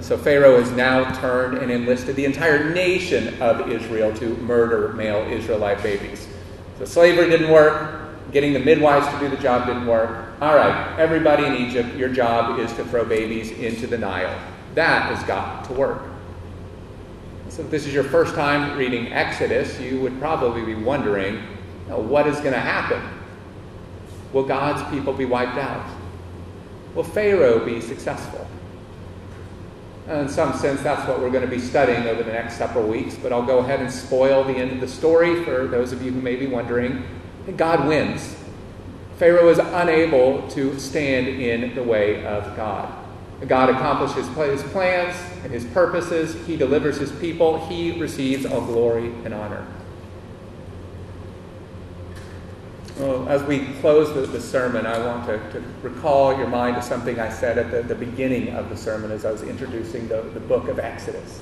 So 0.00 0.18
Pharaoh 0.18 0.60
has 0.60 0.72
now 0.72 1.10
turned 1.20 1.58
and 1.58 1.70
enlisted 1.70 2.16
the 2.16 2.24
entire 2.24 2.72
nation 2.72 3.40
of 3.40 3.70
Israel 3.70 4.12
to 4.16 4.36
murder 4.38 4.92
male 4.94 5.20
Israelite 5.30 5.82
babies. 5.82 6.26
So 6.78 6.84
slavery 6.84 7.30
didn't 7.30 7.50
work. 7.50 8.00
Getting 8.32 8.52
the 8.52 8.58
midwives 8.58 9.06
to 9.06 9.18
do 9.20 9.28
the 9.28 9.40
job 9.40 9.66
didn't 9.66 9.86
work. 9.86 10.32
All 10.40 10.56
right, 10.56 10.98
everybody 10.98 11.44
in 11.44 11.54
Egypt, 11.54 11.94
your 11.94 12.08
job 12.08 12.58
is 12.58 12.72
to 12.72 12.84
throw 12.86 13.04
babies 13.04 13.52
into 13.52 13.86
the 13.86 13.96
Nile. 13.96 14.36
That 14.74 15.14
has 15.14 15.24
got 15.28 15.64
to 15.66 15.72
work. 15.72 16.02
So, 17.48 17.62
if 17.62 17.70
this 17.70 17.86
is 17.86 17.94
your 17.94 18.02
first 18.02 18.34
time 18.34 18.76
reading 18.76 19.12
Exodus, 19.12 19.78
you 19.78 20.00
would 20.00 20.18
probably 20.18 20.64
be 20.64 20.74
wondering 20.74 21.36
what 21.88 22.26
is 22.26 22.38
going 22.38 22.54
to 22.54 22.60
happen? 22.60 23.00
Will 24.32 24.44
God's 24.44 24.82
people 24.90 25.12
be 25.12 25.26
wiped 25.26 25.58
out? 25.58 25.88
Will 26.94 27.04
Pharaoh 27.04 27.64
be 27.64 27.80
successful? 27.80 28.43
Uh, 30.06 30.16
in 30.16 30.28
some 30.28 30.52
sense, 30.52 30.82
that's 30.82 31.08
what 31.08 31.18
we're 31.18 31.30
going 31.30 31.44
to 31.44 31.50
be 31.50 31.58
studying 31.58 32.06
over 32.06 32.22
the 32.22 32.32
next 32.32 32.58
several 32.58 32.86
weeks, 32.86 33.14
but 33.14 33.32
I'll 33.32 33.46
go 33.46 33.58
ahead 33.58 33.80
and 33.80 33.90
spoil 33.90 34.44
the 34.44 34.52
end 34.52 34.72
of 34.72 34.80
the 34.80 34.88
story 34.88 35.42
for 35.44 35.66
those 35.66 35.92
of 35.92 36.02
you 36.02 36.12
who 36.12 36.20
may 36.20 36.36
be 36.36 36.46
wondering. 36.46 37.04
God 37.56 37.88
wins. 37.88 38.36
Pharaoh 39.16 39.48
is 39.48 39.58
unable 39.58 40.46
to 40.50 40.78
stand 40.78 41.28
in 41.28 41.74
the 41.74 41.82
way 41.82 42.24
of 42.26 42.54
God. 42.54 42.92
God 43.48 43.70
accomplishes 43.70 44.28
his 44.28 44.62
plans 44.72 45.16
and 45.42 45.52
his 45.52 45.64
purposes. 45.66 46.34
He 46.46 46.56
delivers 46.56 46.98
his 46.98 47.12
people. 47.12 47.66
He 47.66 47.98
receives 47.98 48.44
all 48.44 48.60
glory 48.60 49.06
and 49.24 49.32
honor. 49.32 49.66
Well, 52.96 53.28
as 53.28 53.42
we 53.42 53.66
close 53.80 54.14
the, 54.14 54.20
the 54.20 54.40
sermon, 54.40 54.86
I 54.86 55.04
want 55.04 55.26
to, 55.26 55.38
to, 55.50 55.64
recall 55.82 56.38
your 56.38 56.46
mind 56.46 56.76
to 56.76 56.82
something 56.82 57.18
I 57.18 57.28
said 57.28 57.58
at 57.58 57.72
the, 57.72 57.82
the 57.82 57.96
beginning 57.96 58.54
of 58.54 58.68
the 58.68 58.76
sermon 58.76 59.10
as 59.10 59.24
I 59.24 59.32
was 59.32 59.42
introducing 59.42 60.06
the, 60.06 60.22
the 60.22 60.38
book 60.38 60.68
of 60.68 60.78
Exodus. 60.78 61.40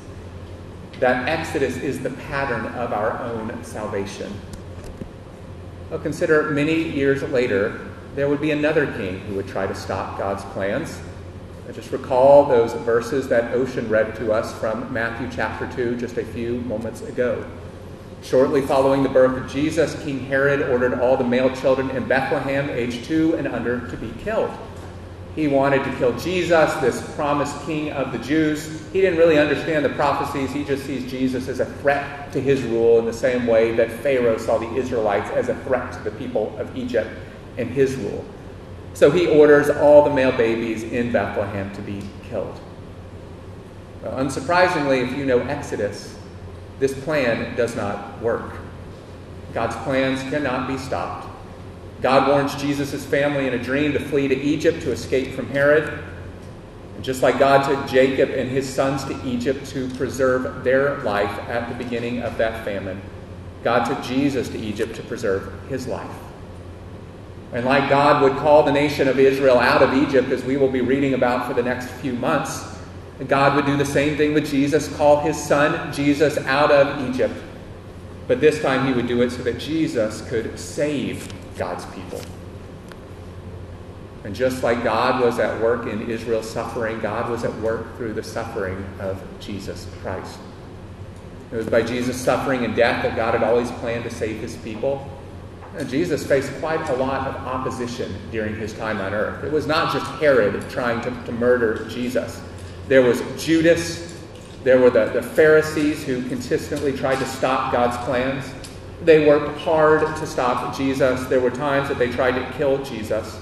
That 0.99 1.29
Exodus 1.29 1.77
is 1.77 2.03
the 2.03 2.11
pattern 2.11 2.67
of 2.73 2.95
our 2.95 3.21
own 3.21 3.63
salvation. 3.65 4.33
Well, 5.91 6.01
consider 6.01 6.51
many 6.51 6.75
years 6.75 7.23
later, 7.23 7.87
there 8.15 8.31
would 8.31 8.41
be 8.41 8.53
another 8.53 8.87
king 8.87 9.19
who 9.21 9.35
would 9.35 9.49
try 9.49 9.67
to 9.67 9.75
stop 9.75 10.17
God's 10.19 10.45
plans. 10.55 10.99
I 11.69 11.73
just 11.73 11.93
recall 11.93 12.47
those 12.47 12.73
verses 12.73 13.29
that 13.29 13.53
Ocean 13.53 13.91
read 13.91 14.17
to 14.17 14.33
us 14.33 14.59
from 14.59 14.91
Matthew 14.91 15.29
chapter 15.31 15.71
2 15.77 15.97
just 15.97 16.17
a 16.17 16.25
few 16.25 16.63
moments 16.63 17.03
ago. 17.03 17.45
Shortly 18.23 18.63
following 18.63 19.03
the 19.03 19.09
birth 19.09 19.37
of 19.37 19.51
Jesus, 19.51 20.01
King 20.05 20.21
Herod 20.21 20.71
ordered 20.71 21.01
all 21.01 21.17
the 21.17 21.25
male 21.25 21.55
children 21.57 21.91
in 21.91 22.07
Bethlehem, 22.07 22.71
age 22.71 23.05
two 23.05 23.35
and 23.35 23.49
under, 23.49 23.89
to 23.89 23.97
be 23.97 24.13
killed. 24.23 24.51
He 25.35 25.49
wanted 25.49 25.83
to 25.85 25.97
kill 25.97 26.17
Jesus, 26.19 26.73
this 26.75 27.03
promised 27.15 27.59
king 27.65 27.91
of 27.91 28.13
the 28.13 28.19
Jews. 28.19 28.83
He 28.93 29.01
didn't 29.01 29.19
really 29.19 29.39
understand 29.39 29.85
the 29.85 29.91
prophecies. 29.91 30.53
He 30.53 30.63
just 30.63 30.85
sees 30.85 31.11
Jesus 31.11 31.49
as 31.49 31.59
a 31.59 31.65
threat 31.65 32.33
to 32.33 32.41
his 32.41 32.63
rule 32.63 32.99
in 32.99 33.07
the 33.07 33.13
same 33.13 33.47
way 33.47 33.75
that 33.77 33.91
Pharaoh 33.91 34.39
saw 34.39 34.59
the 34.59 34.73
Israelites 34.75 35.31
as 35.31 35.49
a 35.49 35.55
threat 35.65 35.93
to 35.95 35.99
the 36.01 36.11
people 36.13 36.57
of 36.59 36.77
Egypt 36.77 37.09
and 37.57 37.71
his 37.71 37.97
rule. 37.97 38.25
So 38.95 39.11
he 39.11 39.27
orders 39.27 39.71
all 39.71 40.05
the 40.05 40.15
male 40.15 40.37
babies 40.37 40.83
in 40.85 41.13
Bethlehem 41.13 41.75
to 41.75 41.81
be 41.81 42.03
killed. 42.29 42.61
Well, 44.03 44.19
unsurprisingly, 44.19 45.09
if 45.11 45.17
you 45.17 45.25
know 45.25 45.39
Exodus, 45.39 46.19
this 46.83 46.99
plan 47.05 47.55
does 47.55 47.77
not 47.77 48.21
work. 48.21 48.57
God's 49.55 49.77
plans 49.85 50.21
cannot 50.31 50.67
be 50.67 50.77
stopped. 50.77 51.29
God 52.01 52.27
warns 52.27 52.57
Jesus' 52.57 53.07
family 53.07 53.47
in 53.47 53.55
a 53.55 53.63
dream 53.63 53.93
to 53.93 54.01
flee 54.01 54.27
to 54.27 54.35
Egypt 54.35 54.83
to 54.83 54.91
escape 54.91 55.33
from 55.33 55.49
Herod. 55.51 56.03
And 56.97 57.05
just 57.05 57.23
like 57.23 57.39
God 57.39 57.69
took 57.69 57.89
Jacob 57.89 58.31
and 58.31 58.51
his 58.51 58.69
sons 58.69 59.05
to 59.05 59.25
Egypt 59.25 59.65
to 59.67 59.89
preserve 59.91 60.65
their 60.65 60.99
life 61.03 61.31
at 61.49 61.69
the 61.69 61.85
beginning 61.85 62.23
of 62.23 62.37
that 62.39 62.65
famine, 62.65 63.01
God 63.63 63.85
took 63.85 64.03
Jesus 64.03 64.49
to 64.49 64.59
Egypt 64.59 64.97
to 64.97 65.05
preserve 65.05 65.53
his 65.69 65.87
life. 65.87 66.17
And 67.53 67.65
like 67.65 67.91
God 67.91 68.23
would 68.23 68.37
call 68.39 68.65
the 68.65 68.73
nation 68.73 69.07
of 69.07 69.21
Israel 69.21 69.61
out 69.61 69.83
of 69.83 69.95
Egypt, 69.95 70.33
as 70.33 70.43
we 70.43 70.57
will 70.57 70.73
be 70.73 70.81
reading 70.81 71.15
about 71.15 71.47
for 71.47 71.55
the 71.55 71.63
next 71.63 71.87
few 72.01 72.15
months, 72.15 72.73
God 73.29 73.57
would 73.57 73.67
do 73.67 73.77
the 73.77 73.85
same 73.85 74.17
thing 74.17 74.35
with 74.35 74.51
Jesus, 74.51 74.95
call 74.97 75.21
his 75.21 75.37
son 75.37 75.93
Jesus 75.93 76.39
out 76.39 76.71
of 76.71 77.09
Egypt. 77.09 77.35
But 78.27 78.41
this 78.41 78.61
time 78.63 78.87
he 78.87 78.93
would 78.93 79.07
do 79.07 79.23
it 79.23 79.31
so 79.31 79.43
that 79.43 79.59
Jesus 79.59 80.27
could 80.29 80.59
save 80.59 81.33
God's 81.57 81.85
people. 81.87 82.21
And 84.25 84.35
just 84.35 84.63
like 84.63 84.85
God 84.85 85.21
was 85.21 85.39
at 85.39 85.61
work 85.61 85.87
in 85.87 86.09
Israel's 86.09 86.49
suffering, 86.49 87.01
God 87.01 87.29
was 87.29 87.45
at 87.45 87.55
work 87.57 87.97
through 87.97 88.15
the 88.15 88.23
suffering 88.23 88.85
of 89.01 89.23
Jesus 89.41 89.89
Christ. 90.01 90.39
It 91.51 91.57
was 91.57 91.67
by 91.67 91.83
Jesus' 91.83 92.21
suffering 92.21 92.65
and 92.65 92.75
death 92.75 93.03
that 93.03 93.17
God 93.17 93.35
had 93.35 93.43
always 93.43 93.71
planned 93.73 94.05
to 94.05 94.11
save 94.11 94.41
his 94.41 94.57
people. 94.59 95.11
And 95.77 95.89
Jesus 95.89 96.27
faced 96.27 96.53
quite 96.61 96.89
a 96.89 96.95
lot 96.95 97.27
of 97.27 97.35
opposition 97.47 98.15
during 98.31 98.55
his 98.57 98.73
time 98.75 99.01
on 99.01 99.13
earth. 99.13 99.43
It 99.43 99.51
was 99.51 99.67
not 99.67 99.93
just 99.93 100.07
Herod 100.13 100.69
trying 100.71 101.01
to, 101.03 101.11
to 101.25 101.33
murder 101.33 101.87
Jesus, 101.89 102.41
there 102.89 103.03
was 103.03 103.23
Judas, 103.43 104.13
There 104.65 104.79
were 104.79 104.91
the, 104.91 105.07
the 105.07 105.23
Pharisees 105.23 106.05
who 106.05 106.27
consistently 106.29 106.93
tried 106.93 107.19
to 107.19 107.27
stop 107.27 107.73
God's 107.73 107.97
plans. 108.05 108.45
They 109.05 109.27
worked 109.27 109.59
hard 109.59 110.01
to 110.17 110.27
stop 110.27 110.77
Jesus. 110.77 111.25
There 111.25 111.41
were 111.41 111.51
times 111.51 111.89
that 111.89 111.99
they 111.99 112.11
tried 112.11 112.33
to 112.33 112.53
kill 112.57 112.85
Jesus. 112.85 113.41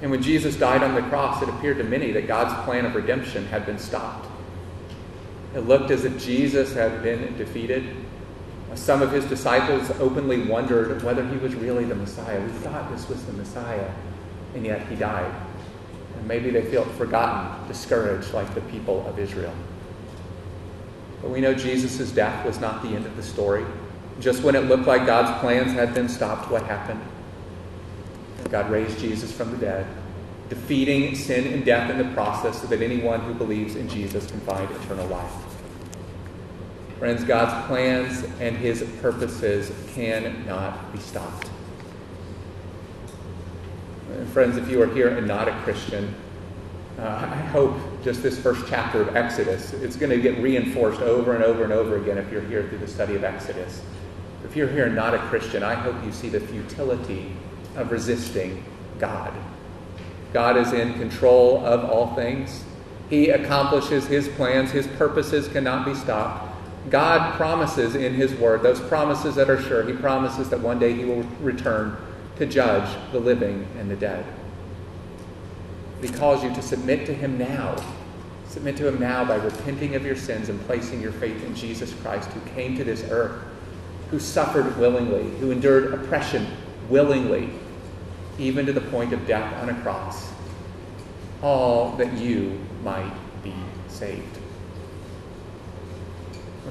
And 0.00 0.10
when 0.10 0.22
Jesus 0.22 0.56
died 0.56 0.82
on 0.82 0.94
the 0.94 1.02
cross, 1.02 1.42
it 1.42 1.48
appeared 1.48 1.78
to 1.78 1.84
many 1.84 2.12
that 2.12 2.26
God's 2.26 2.54
plan 2.64 2.86
of 2.86 2.94
redemption 2.94 3.46
had 3.46 3.66
been 3.66 3.78
stopped. 3.78 4.26
It 5.54 5.60
looked 5.60 5.90
as 5.90 6.06
if 6.06 6.18
Jesus 6.22 6.72
had 6.72 7.02
been 7.02 7.36
defeated. 7.36 7.94
Some 8.74 9.02
of 9.02 9.12
his 9.12 9.26
disciples 9.26 9.90
openly 10.00 10.42
wondered 10.42 11.02
whether 11.02 11.28
he 11.28 11.36
was 11.36 11.54
really 11.54 11.84
the 11.84 11.94
Messiah. 11.94 12.40
We 12.40 12.50
thought 12.52 12.90
this 12.90 13.06
was 13.06 13.22
the 13.26 13.34
Messiah, 13.34 13.90
and 14.54 14.64
yet 14.64 14.86
he 14.88 14.96
died. 14.96 15.30
Maybe 16.26 16.50
they 16.50 16.62
felt 16.62 16.90
forgotten, 16.92 17.68
discouraged, 17.68 18.32
like 18.32 18.52
the 18.54 18.60
people 18.62 19.06
of 19.06 19.18
Israel. 19.18 19.54
But 21.20 21.30
we 21.30 21.40
know 21.40 21.54
Jesus' 21.54 22.10
death 22.10 22.44
was 22.44 22.60
not 22.60 22.82
the 22.82 22.88
end 22.88 23.06
of 23.06 23.16
the 23.16 23.22
story. 23.22 23.64
Just 24.20 24.42
when 24.42 24.54
it 24.54 24.66
looked 24.66 24.86
like 24.86 25.06
God's 25.06 25.38
plans 25.40 25.72
had 25.72 25.94
been 25.94 26.08
stopped, 26.08 26.50
what 26.50 26.64
happened? 26.64 27.00
God 28.50 28.70
raised 28.70 28.98
Jesus 28.98 29.32
from 29.32 29.50
the 29.50 29.56
dead, 29.56 29.86
defeating 30.48 31.14
sin 31.14 31.52
and 31.54 31.64
death 31.64 31.90
in 31.90 31.98
the 31.98 32.12
process 32.12 32.60
so 32.60 32.66
that 32.66 32.82
anyone 32.82 33.20
who 33.20 33.34
believes 33.34 33.76
in 33.76 33.88
Jesus 33.88 34.26
can 34.26 34.40
find 34.40 34.70
eternal 34.70 35.06
life. 35.06 35.32
Friends, 36.98 37.24
God's 37.24 37.66
plans 37.66 38.24
and 38.40 38.56
his 38.56 38.82
purposes 39.00 39.72
cannot 39.94 40.92
be 40.92 40.98
stopped. 40.98 41.51
Friends, 44.32 44.56
if 44.56 44.68
you 44.68 44.80
are 44.82 44.86
here 44.86 45.08
and 45.08 45.26
not 45.26 45.48
a 45.48 45.52
Christian, 45.62 46.14
uh, 46.98 47.02
I 47.02 47.36
hope 47.36 47.76
just 48.04 48.22
this 48.22 48.38
first 48.38 48.66
chapter 48.68 49.00
of 49.00 49.16
Exodus, 49.16 49.72
it's 49.72 49.96
going 49.96 50.10
to 50.10 50.20
get 50.20 50.38
reinforced 50.38 51.00
over 51.00 51.34
and 51.34 51.42
over 51.42 51.64
and 51.64 51.72
over 51.72 51.96
again 51.96 52.18
if 52.18 52.30
you're 52.30 52.42
here 52.42 52.68
through 52.68 52.78
the 52.78 52.88
study 52.88 53.16
of 53.16 53.24
Exodus. 53.24 53.82
If 54.44 54.54
you're 54.54 54.68
here 54.68 54.86
and 54.86 54.94
not 54.94 55.14
a 55.14 55.18
Christian, 55.18 55.62
I 55.62 55.74
hope 55.74 55.96
you 56.04 56.12
see 56.12 56.28
the 56.28 56.40
futility 56.40 57.34
of 57.76 57.90
resisting 57.90 58.62
God. 58.98 59.32
God 60.32 60.56
is 60.56 60.72
in 60.72 60.94
control 60.94 61.64
of 61.64 61.84
all 61.84 62.14
things. 62.14 62.64
He 63.08 63.30
accomplishes 63.30 64.06
his 64.06 64.28
plans, 64.28 64.70
his 64.70 64.86
purposes 64.86 65.48
cannot 65.48 65.86
be 65.86 65.94
stopped. 65.94 66.54
God 66.90 67.34
promises 67.36 67.94
in 67.94 68.14
his 68.14 68.34
word, 68.34 68.62
those 68.62 68.80
promises 68.80 69.34
that 69.36 69.48
are 69.48 69.60
sure, 69.60 69.84
he 69.84 69.92
promises 69.94 70.50
that 70.50 70.60
one 70.60 70.78
day 70.78 70.92
he 70.92 71.04
will 71.04 71.22
return 71.40 71.96
to 72.42 72.52
judge 72.52 72.88
the 73.12 73.20
living 73.20 73.64
and 73.78 73.88
the 73.88 73.94
dead. 73.94 74.24
He 76.00 76.08
calls 76.08 76.42
you 76.42 76.52
to 76.54 76.60
submit 76.60 77.06
to 77.06 77.14
him 77.14 77.38
now. 77.38 77.76
Submit 78.48 78.76
to 78.78 78.88
him 78.88 78.98
now 78.98 79.24
by 79.24 79.36
repenting 79.36 79.94
of 79.94 80.04
your 80.04 80.16
sins 80.16 80.48
and 80.48 80.60
placing 80.66 81.00
your 81.00 81.12
faith 81.12 81.44
in 81.44 81.54
Jesus 81.54 81.94
Christ, 82.02 82.28
who 82.30 82.40
came 82.50 82.76
to 82.76 82.82
this 82.82 83.04
earth, 83.10 83.40
who 84.10 84.18
suffered 84.18 84.76
willingly, 84.76 85.22
who 85.38 85.52
endured 85.52 85.94
oppression 85.94 86.48
willingly, 86.88 87.48
even 88.38 88.66
to 88.66 88.72
the 88.72 88.80
point 88.80 89.12
of 89.12 89.24
death 89.24 89.62
on 89.62 89.68
a 89.68 89.80
cross, 89.82 90.32
all 91.42 91.92
that 91.96 92.12
you 92.14 92.58
might 92.82 93.14
be 93.44 93.54
saved. 93.86 94.41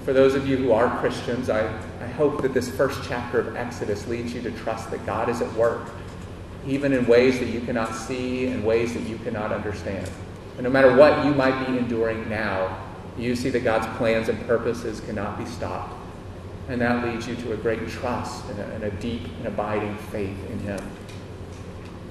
For 0.03 0.13
those 0.13 0.33
of 0.33 0.47
you 0.47 0.57
who 0.57 0.71
are 0.71 0.99
Christians, 0.99 1.49
I, 1.49 1.67
I 2.01 2.07
hope 2.07 2.41
that 2.41 2.55
this 2.55 2.69
first 2.69 3.07
chapter 3.07 3.39
of 3.39 3.55
Exodus 3.55 4.07
leads 4.07 4.33
you 4.33 4.41
to 4.41 4.51
trust 4.51 4.89
that 4.89 5.05
God 5.05 5.29
is 5.29 5.41
at 5.41 5.53
work, 5.53 5.89
even 6.65 6.91
in 6.91 7.05
ways 7.05 7.39
that 7.39 7.49
you 7.49 7.61
cannot 7.61 7.93
see 7.93 8.47
and 8.47 8.65
ways 8.65 8.95
that 8.95 9.03
you 9.03 9.17
cannot 9.19 9.51
understand. 9.51 10.09
And 10.55 10.63
no 10.63 10.69
matter 10.71 10.95
what 10.95 11.23
you 11.23 11.33
might 11.35 11.67
be 11.67 11.77
enduring 11.77 12.27
now, 12.29 12.83
you 13.17 13.35
see 13.35 13.49
that 13.51 13.63
God's 13.63 13.85
plans 13.97 14.27
and 14.27 14.39
purposes 14.47 15.01
cannot 15.01 15.37
be 15.37 15.45
stopped. 15.45 15.93
And 16.67 16.81
that 16.81 17.05
leads 17.05 17.27
you 17.27 17.35
to 17.35 17.53
a 17.53 17.57
great 17.57 17.87
trust 17.87 18.45
and 18.49 18.59
a, 18.59 18.65
and 18.73 18.83
a 18.85 18.91
deep 18.91 19.25
and 19.37 19.47
abiding 19.47 19.95
faith 20.11 20.37
in 20.49 20.59
Him. 20.59 20.79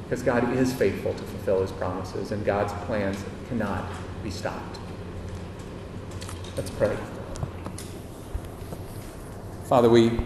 Because 0.05 0.23
God 0.23 0.57
is 0.57 0.73
faithful 0.75 1.15
to 1.15 1.23
fulfill 1.23 1.63
His 1.63 1.73
promises, 1.73 2.31
and 2.31 2.45
God's 2.45 2.73
plans 2.85 3.25
cannot 3.49 3.85
be 4.23 4.31
stopped. 4.31 4.79
Let's 6.57 6.71
pray. 6.71 6.97
Father, 9.71 9.89
we 9.89 10.11